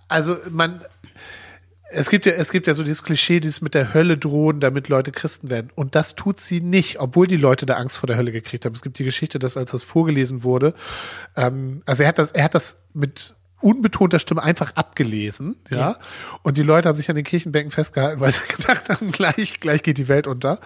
also 0.07 0.37
man, 0.49 0.83
es 1.91 2.11
gibt 2.11 2.27
ja, 2.27 2.33
es 2.33 2.53
gibt 2.53 2.67
ja 2.67 2.75
so 2.75 2.83
dieses 2.83 3.03
Klischee, 3.03 3.41
dieses 3.41 3.61
mit 3.61 3.75
der 3.75 3.95
Hölle 3.95 4.19
drohen, 4.19 4.61
damit 4.61 4.89
Leute 4.89 5.11
Christen 5.11 5.49
werden. 5.49 5.71
Und 5.75 5.95
das 5.95 6.15
tut 6.15 6.41
sie 6.41 6.61
nicht, 6.61 7.01
obwohl 7.01 7.27
die 7.27 7.37
Leute 7.37 7.67
da 7.67 7.75
Angst 7.75 7.99
vor 7.99 8.07
der 8.07 8.17
Hölle 8.17 8.33
gekriegt 8.33 8.65
haben. 8.65 8.75
Es 8.75 8.83
gibt 8.83 8.99
die 8.99 9.05
Geschichte, 9.05 9.39
dass 9.39 9.57
als 9.57 9.71
das 9.71 9.85
vorgelesen 9.85 10.43
wurde, 10.43 10.75
ähm, 11.37 11.83
also 11.87 12.03
er 12.03 12.11
hat 12.11 12.19
das, 12.19 12.31
er 12.33 12.45
hat 12.45 12.55
das 12.55 12.83
mit 12.93 13.35
unbetonter 13.61 14.19
Stimme 14.19 14.43
einfach 14.43 14.77
abgelesen, 14.77 15.57
ja. 15.71 15.97
Und 16.43 16.59
die 16.59 16.63
Leute 16.63 16.89
haben 16.89 16.97
sich 16.97 17.11
an 17.11 17.17
den 17.17 17.25
Kirchenbänken 17.25 17.71
festgehalten, 17.71 18.21
weil 18.21 18.33
sie 18.33 18.47
gedacht 18.57 18.89
haben, 18.89 19.11
gleich, 19.11 19.59
gleich 19.61 19.83
geht 19.83 19.99
die 19.99 20.09
Welt 20.09 20.27
unter. 20.27 20.61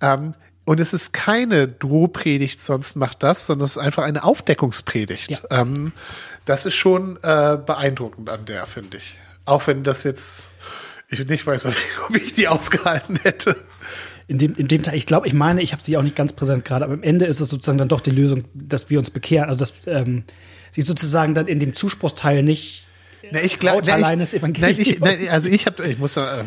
Ähm, 0.00 0.34
und 0.64 0.80
es 0.80 0.92
ist 0.92 1.14
keine 1.14 1.66
Drohpredigt, 1.66 2.62
sonst 2.62 2.94
macht 2.94 3.22
das, 3.22 3.46
sondern 3.46 3.64
es 3.64 3.72
ist 3.72 3.78
einfach 3.78 4.04
eine 4.04 4.22
Aufdeckungspredigt. 4.22 5.30
Ja. 5.30 5.62
Ähm, 5.62 5.92
das 6.44 6.66
ist 6.66 6.74
schon 6.74 7.16
äh, 7.22 7.56
beeindruckend 7.64 8.28
an 8.28 8.44
der, 8.44 8.66
finde 8.66 8.98
ich. 8.98 9.16
Auch 9.48 9.66
wenn 9.66 9.82
das 9.82 10.04
jetzt, 10.04 10.52
ich 11.08 11.26
nicht 11.26 11.46
weiß, 11.46 11.66
ob 11.66 11.74
ich, 12.14 12.32
die 12.34 12.48
ausgehalten 12.48 13.18
hätte. 13.22 13.56
In 14.26 14.36
dem, 14.36 14.54
in 14.56 14.68
dem 14.68 14.82
Teil, 14.82 14.94
ich 14.94 15.06
glaube, 15.06 15.26
ich 15.26 15.32
meine, 15.32 15.62
ich 15.62 15.72
habe 15.72 15.82
sie 15.82 15.96
auch 15.96 16.02
nicht 16.02 16.16
ganz 16.16 16.34
präsent 16.34 16.66
gerade, 16.66 16.84
aber 16.84 16.92
am 16.92 17.02
Ende 17.02 17.24
ist 17.24 17.40
es 17.40 17.48
sozusagen 17.48 17.78
dann 17.78 17.88
doch 17.88 18.02
die 18.02 18.10
Lösung, 18.10 18.44
dass 18.52 18.90
wir 18.90 18.98
uns 18.98 19.08
bekehren. 19.08 19.48
Also, 19.48 19.60
dass 19.60 19.72
ähm, 19.86 20.24
sie 20.70 20.82
sozusagen 20.82 21.34
dann 21.34 21.46
in 21.46 21.60
dem 21.60 21.72
Zuspruchsteil 21.72 22.42
nicht 22.42 22.84
Na, 23.30 23.42
ich 23.42 23.58
glaube, 23.58 23.92
allein 23.92 24.18
das 24.20 24.32
Evangelium. 24.34 24.98
Nein, 25.00 25.18
ich, 25.20 25.30
also 25.30 25.48
ich 25.48 25.66
habe, 25.66 25.86
ich 25.86 25.98
muss, 25.98 26.14
ja, 26.14 26.40
äh, 26.40 26.44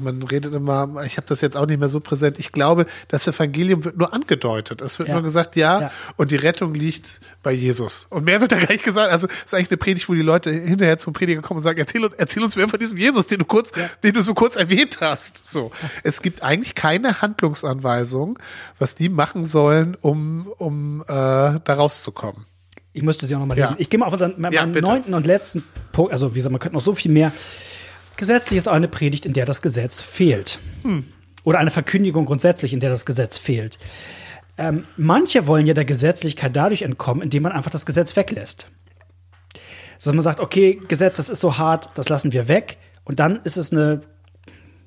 man 0.00 0.22
redet 0.22 0.54
immer, 0.54 1.02
ich 1.04 1.16
habe 1.16 1.26
das 1.26 1.40
jetzt 1.40 1.56
auch 1.56 1.66
nicht 1.66 1.78
mehr 1.78 1.88
so 1.88 2.00
präsent. 2.00 2.38
Ich 2.38 2.50
glaube, 2.52 2.86
das 3.08 3.26
Evangelium 3.28 3.84
wird 3.84 3.96
nur 3.98 4.12
angedeutet. 4.12 4.80
Es 4.80 4.98
wird 4.98 5.08
Ja. 5.08 5.14
nur 5.14 5.22
gesagt, 5.22 5.54
ja, 5.56 5.80
Ja. 5.82 5.90
und 6.16 6.30
die 6.30 6.36
Rettung 6.36 6.74
liegt 6.74 7.20
bei 7.42 7.52
Jesus. 7.52 8.06
Und 8.10 8.24
mehr 8.24 8.40
wird 8.40 8.52
da 8.52 8.58
gar 8.58 8.70
nicht 8.72 8.84
gesagt. 8.84 9.12
Also 9.12 9.26
es 9.28 9.34
ist 9.46 9.54
eigentlich 9.54 9.70
eine 9.70 9.76
Predigt, 9.76 10.08
wo 10.08 10.14
die 10.14 10.22
Leute 10.22 10.50
hinterher 10.50 10.98
zum 10.98 11.12
Prediger 11.12 11.42
kommen 11.42 11.58
und 11.58 11.62
sagen, 11.62 11.78
erzähl 11.78 12.04
uns, 12.04 12.14
erzähl 12.16 12.42
uns 12.42 12.56
mehr 12.56 12.68
von 12.68 12.78
diesem 12.80 12.96
Jesus, 12.96 13.26
den 13.26 13.38
du 13.40 13.44
kurz, 13.44 13.72
den 14.02 14.14
du 14.14 14.22
so 14.22 14.32
kurz 14.34 14.56
erwähnt 14.56 14.98
hast. 15.00 15.46
So, 15.46 15.70
es 16.02 16.22
gibt 16.22 16.42
eigentlich 16.42 16.74
keine 16.74 17.20
Handlungsanweisung, 17.20 18.38
was 18.78 18.94
die 18.94 19.08
machen 19.08 19.44
sollen, 19.44 19.96
um 20.00 20.46
um 20.58 21.02
äh, 21.02 21.04
da 21.06 21.60
rauszukommen. 21.66 22.46
Ich 22.94 23.02
müsste 23.02 23.26
sie 23.26 23.34
auch 23.34 23.40
nochmal 23.40 23.58
Ja. 23.58 23.64
lesen. 23.66 23.76
Ich 23.80 23.90
gehe 23.90 23.98
mal 24.00 24.06
auf 24.06 24.12
unseren 24.12 24.40
meinen 24.40 24.52
Ja, 24.52 24.64
neunten 24.64 25.12
und 25.12 25.26
letzten 25.26 25.64
Punkt. 25.92 26.12
Also, 26.12 26.30
wie 26.30 26.36
gesagt, 26.36 26.52
man 26.52 26.60
könnte 26.60 26.76
noch 26.76 26.84
so 26.84 26.94
viel 26.94 27.10
mehr. 27.12 27.32
Gesetzlich 28.16 28.56
ist 28.56 28.68
auch 28.68 28.72
eine 28.72 28.88
Predigt, 28.88 29.26
in 29.26 29.32
der 29.32 29.44
das 29.44 29.60
Gesetz 29.60 30.00
fehlt. 30.00 30.60
Hm. 30.82 31.04
Oder 31.42 31.58
eine 31.58 31.70
Verkündigung 31.70 32.24
grundsätzlich, 32.24 32.72
in 32.72 32.80
der 32.80 32.90
das 32.90 33.04
Gesetz 33.04 33.36
fehlt. 33.36 33.78
Ähm, 34.56 34.84
manche 34.96 35.48
wollen 35.48 35.66
ja 35.66 35.74
der 35.74 35.84
Gesetzlichkeit 35.84 36.54
dadurch 36.54 36.82
entkommen, 36.82 37.20
indem 37.22 37.42
man 37.42 37.50
einfach 37.52 37.72
das 37.72 37.84
Gesetz 37.84 38.14
weglässt. 38.16 38.68
Sondern 39.98 40.18
man 40.18 40.22
sagt, 40.22 40.38
okay, 40.38 40.78
Gesetz, 40.86 41.16
das 41.16 41.28
ist 41.28 41.40
so 41.40 41.58
hart, 41.58 41.90
das 41.96 42.08
lassen 42.08 42.32
wir 42.32 42.46
weg. 42.46 42.78
Und 43.04 43.18
dann 43.18 43.40
ist 43.42 43.56
es 43.56 43.72
eine 43.72 44.00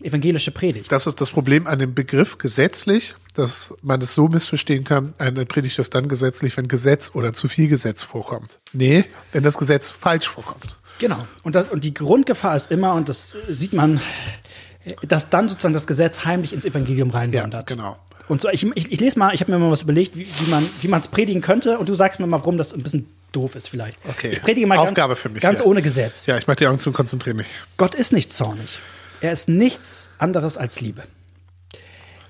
evangelische 0.02 0.52
Predigt. 0.52 0.92
Das 0.92 1.08
ist 1.08 1.20
das 1.22 1.32
Problem 1.32 1.68
an 1.68 1.80
dem 1.80 1.94
Begriff 1.94 2.38
gesetzlich, 2.38 3.16
dass 3.34 3.76
man 3.82 4.02
es 4.02 4.14
so 4.14 4.28
missverstehen 4.28 4.84
kann, 4.84 5.14
eine 5.18 5.46
Predigt 5.46 5.80
ist 5.80 5.96
dann 5.96 6.08
gesetzlich, 6.08 6.56
wenn 6.58 6.68
Gesetz 6.68 7.12
oder 7.14 7.34
zu 7.34 7.48
viel 7.48 7.68
Gesetz 7.68 8.04
vorkommt. 8.04 8.60
Nee, 8.74 9.06
wenn 9.32 9.44
das 9.44 9.58
Gesetz 9.58 9.90
falsch 9.90 10.28
vorkommt. 10.28 10.78
Genau. 11.00 11.28
Und, 11.44 11.56
das, 11.56 11.70
und 11.70 11.84
die 11.84 11.94
Grundgefahr 11.94 12.56
ist 12.56 12.72
immer, 12.72 12.94
und 12.94 13.10
das 13.10 13.36
sieht 13.50 13.74
man, 13.74 14.02
dass 15.08 15.30
dann 15.30 15.50
sozusagen 15.50 15.74
das 15.74 15.88
Gesetz 15.88 16.26
heimlich 16.26 16.54
ins 16.54 16.66
Evangelium 16.66 17.10
Ja, 17.10 17.18
reinwandert. 17.20 17.68
genau. 17.68 17.98
Und 18.28 18.42
so, 18.42 18.50
ich, 18.50 18.66
ich, 18.76 18.92
ich 18.92 19.00
lese 19.00 19.18
mal, 19.18 19.34
ich 19.34 19.40
habe 19.42 19.52
mir 19.52 19.60
mal 19.60 19.72
was 19.72 19.84
überlegt, 19.84 20.16
wie, 20.16 20.28
wie 20.82 20.88
man 20.88 21.00
es 21.00 21.08
predigen 21.08 21.42
könnte, 21.42 21.78
und 21.78 21.88
du 21.88 21.94
sagst 21.94 22.20
mir 22.20 22.28
mal, 22.28 22.40
warum 22.40 22.58
das 22.58 22.74
ein 22.74 22.82
bisschen 22.82 23.08
doof 23.32 23.56
ist 23.56 23.70
vielleicht. 23.70 24.00
Okay. 24.08 24.30
Ich 24.32 24.42
predige 24.42 24.68
mal 24.68 24.78
Aufgabe 24.78 25.10
ganz, 25.14 25.20
für 25.20 25.30
mich, 25.30 25.42
ganz 25.42 25.60
ja. 25.60 25.66
ohne 25.66 25.82
Gesetz. 25.82 26.26
Ja, 26.26 26.38
ich 26.38 26.48
mache 26.48 26.58
die 26.58 26.68
Augen 26.68 26.80
zu 26.80 26.90
und 26.90 26.94
konzentriere 26.94 27.36
mich. 27.36 27.48
Gott 27.78 27.96
ist 27.96 28.12
nicht 28.12 28.32
zornig. 28.32 28.80
Er 29.22 29.32
ist 29.32 29.50
nichts 29.50 30.10
anderes 30.18 30.58
als 30.58 30.82
Liebe. 30.82 31.04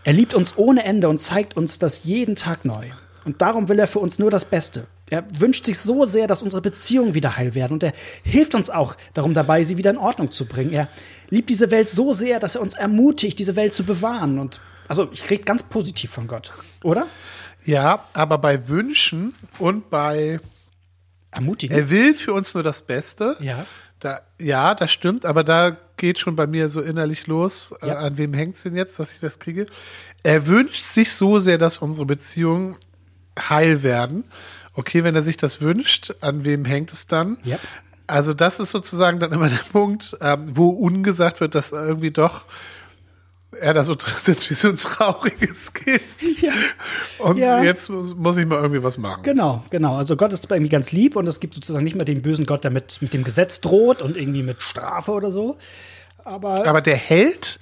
Er 0.03 0.13
liebt 0.13 0.33
uns 0.33 0.57
ohne 0.57 0.83
Ende 0.83 1.09
und 1.09 1.17
zeigt 1.19 1.57
uns 1.57 1.79
das 1.79 2.03
jeden 2.05 2.35
Tag 2.35 2.63
neu. 2.63 2.88
Und 3.25 3.41
darum 3.41 3.67
will 3.67 3.77
er 3.77 3.88
für 3.88 3.99
uns 3.99 4.19
nur 4.19 4.31
das 4.31 4.45
Beste. 4.45 4.88
Er 5.09 5.25
wünscht 5.38 5.65
sich 5.65 5.77
so 5.79 6.05
sehr, 6.05 6.27
dass 6.27 6.41
unsere 6.41 6.61
Beziehungen 6.61 7.13
wieder 7.13 7.35
heil 7.35 7.55
werden. 7.55 7.73
Und 7.73 7.83
er 7.83 7.93
hilft 8.23 8.55
uns 8.55 8.69
auch 8.69 8.95
darum 9.13 9.33
dabei, 9.33 9.63
sie 9.63 9.75
wieder 9.77 9.89
in 9.89 9.97
Ordnung 9.97 10.31
zu 10.31 10.45
bringen. 10.45 10.71
Er 10.71 10.88
liebt 11.29 11.49
diese 11.49 11.71
Welt 11.71 11.89
so 11.89 12.13
sehr, 12.13 12.39
dass 12.39 12.55
er 12.55 12.61
uns 12.61 12.75
ermutigt, 12.75 13.38
diese 13.39 13.57
Welt 13.57 13.73
zu 13.73 13.83
bewahren. 13.83 14.39
Und 14.39 14.61
Also 14.88 15.09
ich 15.11 15.29
rede 15.29 15.43
ganz 15.43 15.63
positiv 15.63 16.11
von 16.11 16.27
Gott, 16.27 16.51
oder? 16.83 17.07
Ja, 17.65 18.05
aber 18.13 18.38
bei 18.38 18.69
Wünschen 18.69 19.35
und 19.59 19.89
bei 19.89 20.39
Ermutigend. 21.31 21.77
er 21.77 21.89
will 21.89 22.13
für 22.13 22.31
uns 22.31 22.53
nur 22.53 22.63
das 22.63 22.81
Beste. 22.81 23.35
ja. 23.41 23.65
Da, 23.99 24.21
ja, 24.39 24.75
das 24.75 24.91
stimmt, 24.91 25.25
aber 25.25 25.43
da 25.43 25.75
geht 25.97 26.19
schon 26.19 26.35
bei 26.35 26.47
mir 26.47 26.69
so 26.69 26.81
innerlich 26.81 27.27
los, 27.27 27.73
äh, 27.81 27.87
Ja. 27.87 27.99
an 27.99 28.17
wem 28.17 28.33
hängt's 28.33 28.63
denn 28.63 28.75
jetzt, 28.75 28.99
dass 28.99 29.11
ich 29.13 29.19
das 29.19 29.39
kriege. 29.39 29.65
Er 30.23 30.47
wünscht 30.47 30.85
sich 30.85 31.11
so 31.11 31.39
sehr, 31.39 31.57
dass 31.57 31.79
unsere 31.79 32.05
Beziehungen 32.05 32.75
heil 33.37 33.83
werden. 33.83 34.25
Okay, 34.73 35.03
wenn 35.03 35.15
er 35.15 35.23
sich 35.23 35.37
das 35.37 35.61
wünscht, 35.61 36.13
an 36.21 36.45
wem 36.45 36.65
hängt 36.65 36.91
es 36.93 37.07
dann? 37.07 37.37
Ja. 37.43 37.59
Also 38.05 38.33
das 38.33 38.59
ist 38.59 38.71
sozusagen 38.71 39.19
dann 39.19 39.31
immer 39.33 39.49
der 39.49 39.57
Punkt, 39.71 40.15
ähm, 40.21 40.45
wo 40.53 40.69
ungesagt 40.69 41.41
wird, 41.41 41.55
dass 41.55 41.71
irgendwie 41.71 42.11
doch 42.11 42.45
er 43.51 43.73
da 43.73 43.83
so 43.83 43.95
sitzt 44.15 44.49
wie 44.49 44.53
so 44.55 44.69
ein 44.69 44.77
trauriges 44.77 45.73
Kind. 45.73 46.01
Ja. 46.41 46.51
Und 47.19 47.37
Ja. 47.37 47.63
jetzt 47.63 47.89
muss 47.89 48.15
muss 48.15 48.37
ich 48.37 48.45
mal 48.45 48.57
irgendwie 48.57 48.83
was 48.83 48.97
machen. 48.97 49.23
Genau, 49.23 49.63
genau. 49.69 49.97
Also 49.97 50.15
Gott 50.15 50.33
ist 50.33 50.49
irgendwie 50.51 50.69
ganz 50.69 50.91
lieb 50.91 51.15
und 51.15 51.27
es 51.27 51.39
gibt 51.39 51.53
sozusagen 51.53 51.83
nicht 51.83 51.95
mehr 51.95 52.05
den 52.05 52.21
bösen 52.21 52.45
Gott, 52.45 52.63
der 52.63 52.71
mit, 52.71 53.01
mit 53.01 53.13
dem 53.13 53.23
Gesetz 53.23 53.61
droht 53.61 54.01
und 54.01 54.17
irgendwie 54.17 54.43
mit 54.43 54.61
Strafe 54.61 55.11
oder 55.11 55.31
so. 55.31 55.57
Aber 56.23 56.67
Aber 56.67 56.81
der 56.81 56.97
Held, 56.97 57.59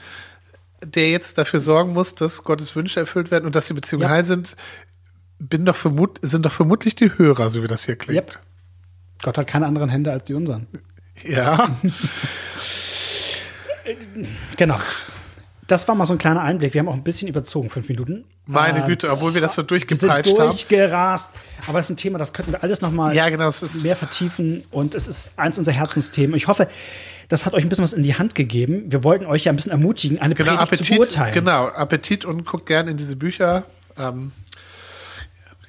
der 0.83 1.11
jetzt 1.11 1.38
dafür 1.38 1.59
sorgen 1.59 1.93
muss, 1.93 2.15
dass 2.15 2.43
Gottes 2.43 2.75
Wünsche 2.75 2.99
erfüllt 2.99 3.29
werden 3.31 3.45
und 3.45 3.55
dass 3.55 3.67
die 3.67 3.73
Beziehungen 3.73 4.03
Ja. 4.03 4.09
heil 4.09 4.23
sind, 4.25 4.55
bin 5.39 5.65
doch 5.65 5.75
vermut 5.75 6.19
sind 6.21 6.45
doch 6.45 6.51
vermutlich 6.51 6.95
die 6.95 7.11
Hörer, 7.17 7.49
so 7.51 7.61
wie 7.61 7.67
das 7.67 7.86
hier 7.86 7.95
klingt. 7.95 8.17
Yep. 8.33 8.39
Gott 9.23 9.38
hat 9.38 9.47
keine 9.47 9.65
anderen 9.67 9.89
Hände 9.89 10.11
als 10.11 10.23
die 10.25 10.33
unseren. 10.33 10.67
Ja. 11.23 11.69
Genau. 14.57 14.77
Das 15.68 15.88
war 15.88 15.95
mal 15.95 16.05
so 16.05 16.13
ein 16.13 16.20
kleiner 16.20 16.41
Einblick. 16.41 16.74
Wir 16.76 16.80
haben 16.80 16.88
auch 16.88 16.93
ein 16.93 17.03
bisschen 17.03 17.28
überzogen, 17.28 17.70
fünf 17.72 17.89
Minuten. 17.89 18.24
Meine 18.45 18.82
Ähm, 18.82 18.88
Güte, 18.88 19.09
obwohl 19.11 19.34
wir 19.34 19.41
das 19.41 19.55
so 19.55 19.63
Wir 19.63 19.63
sind 19.63 19.72
durchgepeitscht 19.72 20.38
haben. 20.39 20.49
durchgerast. 20.51 21.32
Aber 21.68 21.80
das 21.80 21.88
ist 21.88 21.91
ein 21.91 21.97
Thema, 21.97 22.20
das 22.20 22.34
könnten 22.34 22.51
wir 22.51 22.61
alles 22.61 22.82
noch 22.82 22.91
mal 22.91 23.16
Ja, 23.16 23.30
genau, 23.30 23.47
es 23.47 23.63
ist- 23.63 23.84
mehr 23.84 23.95
vertiefen. 23.95 24.63
Und 24.70 24.93
es 24.93 25.07
ist 25.07 25.32
eins 25.38 25.57
unserer 25.57 25.74
Herzensthemen. 25.76 26.36
Ich 26.36 26.47
hoffe, 26.47 26.68
das 27.30 27.47
hat 27.47 27.55
euch 27.55 27.63
ein 27.63 27.70
bisschen 27.70 27.82
was 27.84 27.93
in 27.93 28.03
die 28.03 28.13
Hand 28.16 28.36
gegeben. 28.36 28.84
Wir 28.91 29.03
wollten 29.03 29.26
euch 29.26 29.45
ja 29.45 29.51
ein 29.51 29.55
bisschen 29.55 29.72
ermutigen, 29.72 30.20
eine 30.20 30.36
Genau, 30.36 30.51
Predigt 30.57 30.68
zu 30.68 30.74
Appetit, 30.76 30.97
beurteilen. 30.97 31.34
genau, 31.34 31.68
Appetit 31.70 32.26
und 32.26 32.45
guckt 32.45 32.68
gerne 32.68 32.91
in 32.91 32.97
diese 32.97 33.16
Bücher. 33.16 33.63
Ähm, 33.97 34.34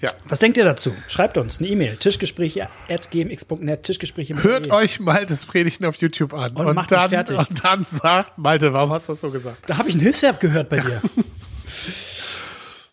ja. 0.01 0.11
Was 0.29 0.39
denkt 0.39 0.57
ihr 0.59 0.65
dazu? 0.65 0.95
Schreibt 1.09 1.37
uns 1.39 1.59
eine 1.59 1.69
E-Mail. 1.69 1.97
Tischgespräche.gmx.net. 1.97 3.83
Tischgespräche 3.83 4.43
Hört 4.43 4.67
E. 4.67 4.71
euch 4.71 5.01
Maltes 5.01 5.45
Predigten 5.45 5.85
auf 5.87 5.97
YouTube 5.97 6.33
an. 6.35 6.53
Und 6.53 6.75
macht 6.75 6.91
mich 6.91 6.99
dann, 7.01 7.11
fertig. 7.11 7.39
und 7.39 7.65
dann 7.65 7.87
sagt, 7.91 8.39
Malte, 8.39 8.73
warum 8.73 8.91
hast 8.91 9.09
du 9.09 9.13
das 9.13 9.21
so 9.21 9.31
gesagt? 9.31 9.59
Da 9.69 9.79
habe 9.79 9.89
ich 9.89 9.95
ein 9.95 10.01
Hilfsverb 10.01 10.41
gehört 10.41 10.69
bei 10.69 10.79
dir. 10.81 11.01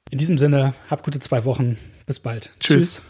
In 0.10 0.18
diesem 0.18 0.38
Sinne, 0.38 0.74
habt 0.90 1.04
gute 1.04 1.20
zwei 1.20 1.46
Wochen. 1.46 1.78
Bis 2.06 2.20
bald. 2.20 2.52
Tschüss. 2.60 3.02